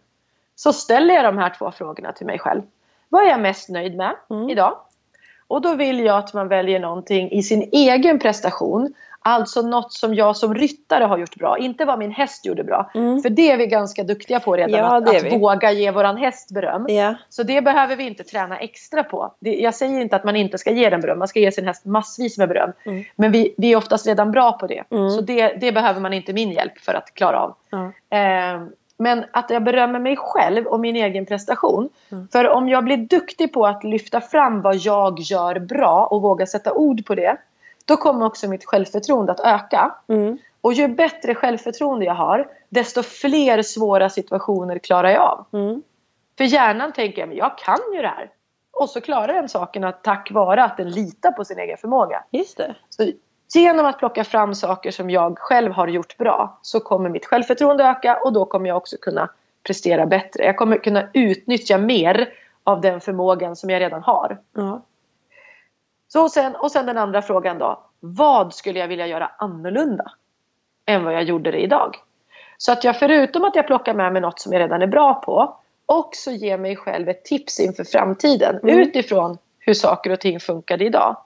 Så 0.56 0.74
ställer 0.74 1.14
jag 1.14 1.24
de 1.24 1.38
här 1.38 1.54
två 1.58 1.72
frågorna 1.72 2.12
till 2.12 2.26
mig 2.26 2.40
själv. 2.40 2.62
Vad 3.10 3.24
är 3.24 3.30
jag 3.30 3.40
mest 3.40 3.70
nöjd 3.70 3.96
med 3.98 4.16
Mm. 4.30 4.50
idag? 4.50 4.78
Och 5.48 5.62
då 5.62 5.76
vill 5.76 6.00
jag 6.00 6.18
att 6.18 6.34
man 6.34 6.48
väljer 6.48 6.80
någonting 6.80 7.32
i 7.32 7.44
sin 7.44 7.70
egen 7.72 8.20
prestation. 8.20 8.94
Alltså 9.26 9.62
något 9.62 9.94
som 9.94 10.16
jag 10.16 10.38
som 10.38 10.56
ryttare 10.56 11.04
har 11.04 11.18
gjort 11.18 11.36
bra. 11.36 11.58
Inte 11.58 11.86
vad 11.86 12.00
min 12.00 12.12
häst 12.12 12.46
gjorde 12.46 12.64
bra. 12.64 12.92
Mm. 12.94 13.22
För 13.22 13.30
det 13.30 13.52
är 13.52 13.58
vi 13.58 13.68
ganska 13.68 14.04
duktiga 14.04 14.40
på 14.40 14.56
redan. 14.56 14.80
Ja, 14.80 14.98
att 14.98 15.16
att 15.16 15.34
våga 15.34 15.72
ge 15.72 15.92
våran 15.92 16.18
häst 16.18 16.52
beröm. 16.52 16.86
Ja. 16.90 17.16
Så 17.30 17.44
det 17.44 17.62
behöver 17.62 17.96
vi 17.96 18.04
inte 18.04 18.24
träna 18.24 18.58
extra 18.58 19.04
på. 19.04 19.34
Det, 19.40 19.56
jag 19.56 19.76
säger 19.76 20.02
inte 20.02 20.16
att 20.16 20.24
man 20.24 20.36
inte 20.36 20.58
ska 20.58 20.72
ge 20.72 20.90
den 20.90 21.02
beröm. 21.02 21.20
Man 21.20 21.28
ska 21.28 21.40
ge 21.40 21.52
sin 21.52 21.68
häst 21.68 21.86
massvis 21.86 22.38
med 22.38 22.50
beröm. 22.50 22.72
Mm. 22.86 23.04
Men 23.16 23.32
vi, 23.32 23.54
vi 23.58 23.74
är 23.74 23.78
oftast 23.78 24.08
redan 24.08 24.32
bra 24.32 24.52
på 24.52 24.68
det. 24.68 24.84
Mm. 24.92 25.10
Så 25.10 25.22
det, 25.22 25.48
det 25.48 25.72
behöver 25.72 26.02
man 26.02 26.14
inte 26.14 26.34
min 26.34 26.52
hjälp 26.52 26.80
för 26.80 26.94
att 26.94 27.14
klara 27.14 27.40
av. 27.40 27.56
Eh, 28.10 28.62
men 28.98 29.26
att 29.32 29.50
jag 29.50 29.64
berömmer 29.64 30.00
mig 30.00 30.18
själv 30.18 30.66
och 30.66 30.80
min 30.80 30.96
egen 30.96 31.26
prestation. 31.26 31.90
Mm. 32.12 32.28
För 32.32 32.50
om 32.50 32.70
jag 32.70 32.84
blir 32.84 32.98
duktig 32.98 33.54
på 33.54 33.68
att 33.68 33.84
lyfta 33.84 34.22
fram 34.22 34.62
vad 34.62 34.76
jag 34.76 35.20
gör 35.20 35.60
bra 35.60 36.06
och 36.06 36.22
våga 36.22 36.46
sätta 36.46 36.74
ord 36.74 37.06
på 37.06 37.16
det. 37.16 37.38
Då 37.86 37.98
kommer 37.98 38.26
också 38.26 38.48
mitt 38.48 38.66
självförtroende 38.66 39.32
att 39.32 39.40
öka. 39.40 39.96
Mm. 40.08 40.38
Och 40.62 40.74
ju 40.74 40.88
bättre 40.88 41.36
självförtroende 41.36 42.06
jag 42.06 42.16
har, 42.16 42.48
desto 42.70 43.04
fler 43.04 43.62
svåra 43.62 44.10
situationer 44.10 44.80
klarar 44.80 45.10
jag 45.10 45.22
av. 45.22 45.46
Mm. 45.60 45.82
För 46.38 46.44
hjärnan 46.44 46.94
tänker 46.94 47.20
jag, 47.20 47.30
men 47.30 47.38
jag 47.38 47.58
kan 47.58 47.80
ju 47.94 48.02
det 48.02 48.08
här. 48.08 48.30
Och 48.72 48.90
så 48.90 49.02
klarar 49.02 49.34
den 49.34 49.50
sakerna 49.50 49.92
tack 49.92 50.32
vare 50.32 50.64
att 50.64 50.78
den 50.78 50.90
litar 50.90 51.32
på 51.32 51.46
sin 51.46 51.60
egen 51.60 51.78
förmåga. 51.78 52.24
Just 52.32 52.58
det. 52.58 52.76
Så 52.90 53.12
genom 53.60 53.86
att 53.86 54.00
plocka 54.00 54.24
fram 54.24 54.56
saker 54.56 54.92
som 54.92 55.10
jag 55.10 55.40
själv 55.40 55.72
har 55.72 55.88
gjort 55.88 56.18
bra 56.18 56.60
så 56.62 56.80
kommer 56.80 57.10
mitt 57.10 57.26
självförtroende 57.26 57.84
öka 57.84 58.20
och 58.24 58.34
då 58.34 58.46
kommer 58.46 58.68
jag 58.68 58.78
också 58.78 58.98
kunna 59.02 59.30
prestera 59.64 60.06
bättre. 60.06 60.44
Jag 60.44 60.58
kommer 60.58 60.78
kunna 60.78 61.08
utnyttja 61.14 61.78
mer 61.78 62.30
av 62.64 62.82
den 62.82 63.02
förmågan 63.02 63.56
som 63.56 63.70
jag 63.70 63.80
redan 63.80 64.04
har. 64.04 64.38
Ja. 64.54 64.82
Så 66.14 66.22
och, 66.24 66.32
sen, 66.32 66.56
och 66.56 66.72
sen 66.72 66.86
den 66.86 66.98
andra 66.98 67.22
frågan 67.22 67.58
då. 67.58 67.80
Vad 68.00 68.54
skulle 68.54 68.80
jag 68.80 68.88
vilja 68.88 69.08
göra 69.08 69.32
annorlunda 69.38 70.12
än 70.86 71.04
vad 71.04 71.14
jag 71.14 71.24
gjorde 71.24 71.52
det 71.52 71.60
idag? 71.62 71.96
Så 72.58 72.72
att 72.72 72.84
jag 72.84 73.00
förutom 73.00 73.44
att 73.44 73.56
jag 73.56 73.68
plockar 73.68 73.94
med 73.94 74.14
mig 74.14 74.22
något 74.22 74.40
som 74.40 74.54
jag 74.54 74.60
redan 74.60 74.82
är 74.82 74.88
bra 74.88 75.14
på 75.14 75.56
också 75.86 76.32
ger 76.32 76.58
mig 76.58 76.76
själv 76.76 77.10
ett 77.10 77.26
tips 77.26 77.60
inför 77.60 77.84
framtiden 77.84 78.60
Mm. 78.64 78.80
utifrån 78.80 79.38
hur 79.60 79.74
saker 79.74 80.10
och 80.10 80.20
ting 80.20 80.40
funkade 80.40 80.86
idag. 80.86 81.18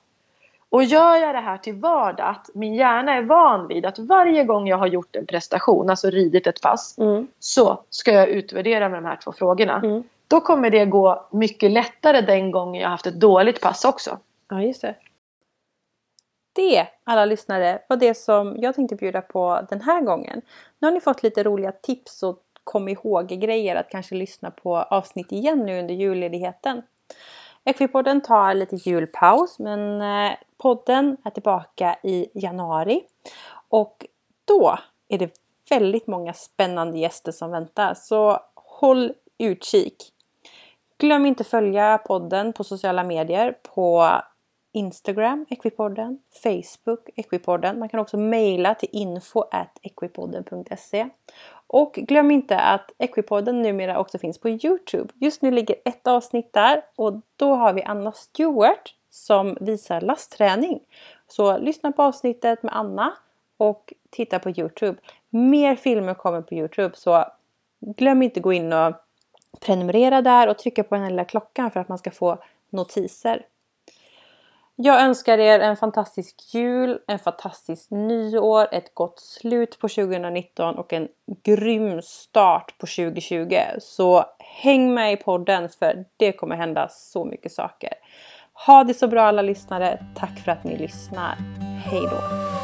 Och 0.69 0.83
gör 0.83 1.15
jag 1.15 1.35
det 1.35 1.41
här 1.41 1.57
till 1.57 1.75
vardag, 1.75 2.29
att 2.29 2.49
min 2.53 2.75
hjärna 2.75 3.13
är 3.13 3.21
van 3.21 3.67
vid 3.67 3.85
att 3.85 3.99
varje 3.99 4.43
gång 4.43 4.67
jag 4.67 4.77
har 4.77 4.88
gjort 4.88 5.15
en 5.15 5.25
prestation, 5.25 5.89
alltså 5.89 6.09
ridit 6.09 6.47
ett 6.47 6.61
pass, 6.61 6.97
Mm. 6.97 7.27
så 7.39 7.79
ska 7.89 8.11
jag 8.11 8.27
utvärdera 8.29 8.89
med 8.89 8.97
de 9.03 9.05
här 9.05 9.15
två 9.23 9.31
frågorna. 9.31 9.81
Mm. 9.83 10.03
Då 10.27 10.39
kommer 10.41 10.69
det 10.69 10.85
gå 10.85 11.27
mycket 11.31 11.71
lättare 11.71 12.21
den 12.21 12.51
gången 12.51 12.81
jag 12.81 12.88
har 12.88 12.91
haft 12.91 13.07
ett 13.07 13.19
dåligt 13.19 13.61
pass 13.61 13.85
också. 13.85 14.17
Ja, 14.50 14.62
just 14.62 14.82
det. 14.82 14.95
Det, 16.54 16.88
alla 17.04 17.26
lyssnare, 17.26 17.82
var 17.89 17.98
det 17.98 18.14
som 18.14 18.56
jag 18.58 18.76
tänkte 18.76 18.95
bjuda 18.95 19.22
på 19.22 19.68
den 19.70 19.82
här 19.82 20.02
gången. 20.02 20.41
Nu 20.80 20.88
har 20.88 20.93
ni 20.93 21.00
fått 21.00 21.24
lite 21.24 21.43
roliga 21.43 21.72
tips 21.72 22.24
och 22.24 22.43
kom 22.64 22.88
ihåg 22.88 23.28
grejer 23.28 23.76
att 23.76 23.89
kanske 23.89 24.16
lyssna 24.16 24.52
på 24.52 24.78
avsnitt 24.78 25.32
igen 25.32 25.66
nu 25.66 25.80
under 25.80 25.93
julledigheten. 25.93 26.82
Equipodden 27.64 28.22
tar 28.22 28.54
lite 28.54 28.76
julpaus 28.76 29.60
men 29.60 30.02
eh, 30.02 30.38
podden 30.58 31.18
är 31.24 31.30
tillbaka 31.30 31.98
i 32.04 32.28
januari. 32.34 33.04
Och 33.70 34.06
då 34.45 34.78
är 35.08 35.18
det 35.18 35.32
väldigt 35.70 36.08
många 36.08 36.34
spännande 36.34 36.98
gäster 36.98 37.32
som 37.32 37.52
väntar. 37.52 37.93
Så 37.93 38.39
håll 38.56 39.14
utkik. 39.38 40.14
Glöm 40.98 41.26
inte 41.26 41.43
följa 41.43 41.98
podden 41.98 42.54
på 42.54 42.64
sociala 42.64 43.04
medier 43.04 43.58
på 43.76 44.12
Instagram, 44.78 45.45
Equipodden, 45.49 46.19
Facebook, 46.43 47.09
Equipodden. 47.15 47.80
Man 47.80 47.89
kan 47.89 47.99
också 47.99 48.17
mejla 48.17 48.75
till 48.75 48.89
info 48.91 49.43
equipodden.se. 49.82 51.09
Och 51.67 51.93
glöm 51.93 52.32
inte 52.32 52.59
att 52.59 52.91
Equipodden 52.97 53.61
numera 53.61 53.99
också 53.99 54.17
finns 54.17 54.39
på 54.39 54.49
Youtube. 54.49 55.13
Just 55.15 55.41
nu 55.41 55.51
ligger 55.51 55.75
ett 55.86 56.07
avsnitt 56.07 56.53
där 56.53 56.82
och 56.95 57.21
då 57.36 57.53
har 57.53 57.73
vi 57.73 57.84
Anna 57.84 58.11
Stewart 58.11 58.95
som 59.09 59.57
visar 59.61 60.01
lastträning. 60.01 60.80
Så 61.28 61.57
lyssna 61.57 61.91
på 61.91 62.03
avsnittet 62.03 62.63
med 62.63 62.78
Anna 62.78 63.13
och 63.57 63.93
titta 64.09 64.39
på 64.39 64.49
Youtube. 64.49 64.97
Mer 65.30 65.75
filmer 65.75 66.13
kommer 66.13 66.41
på 66.41 66.55
Youtube 66.55 66.95
så 66.95 67.25
glöm 67.80 68.21
inte 68.21 68.39
gå 68.39 68.53
in 68.53 68.73
och 68.73 68.95
prenumerera 69.59 70.21
där 70.21 70.47
och 70.47 70.57
trycka 70.57 70.84
på 70.84 70.95
den 70.95 71.03
här 71.03 71.11
lilla 71.11 71.25
klockan 71.25 71.71
för 71.71 71.80
att 71.80 71.89
man 71.89 71.97
ska 71.97 72.11
få 72.11 72.38
notiser. 72.69 73.45
Jag 74.80 75.01
önskar 75.01 75.38
er 75.38 75.59
en 75.59 75.78
fantastisk 75.78 76.36
jul, 76.53 76.99
en 77.07 77.19
fantastisk 77.19 77.91
nyår, 77.91 78.67
ett 78.71 78.95
gott 78.95 79.19
slut 79.19 79.80
på 79.80 79.88
2019 79.88 80.75
och 80.75 80.93
en 80.93 81.07
grym 81.43 82.01
start 82.01 82.78
på 82.78 82.88
2020. 82.88 83.57
Så 83.80 84.25
häng 84.39 84.93
med 84.93 85.13
i 85.13 85.15
podden 85.15 85.69
för 85.69 86.05
det 86.17 86.32
kommer 86.32 86.55
hända 86.55 86.88
så 86.89 87.25
mycket 87.25 87.51
saker. 87.51 87.93
Ha 88.65 88.84
det 88.84 88.93
så 88.93 89.07
bra 89.07 89.21
alla 89.21 89.41
lyssnare. 89.41 90.05
Tack 90.15 90.39
för 90.39 90.51
att 90.51 90.63
ni 90.63 90.78
lyssnar. 90.78 91.36
Hej 91.86 92.01
då! 92.01 92.57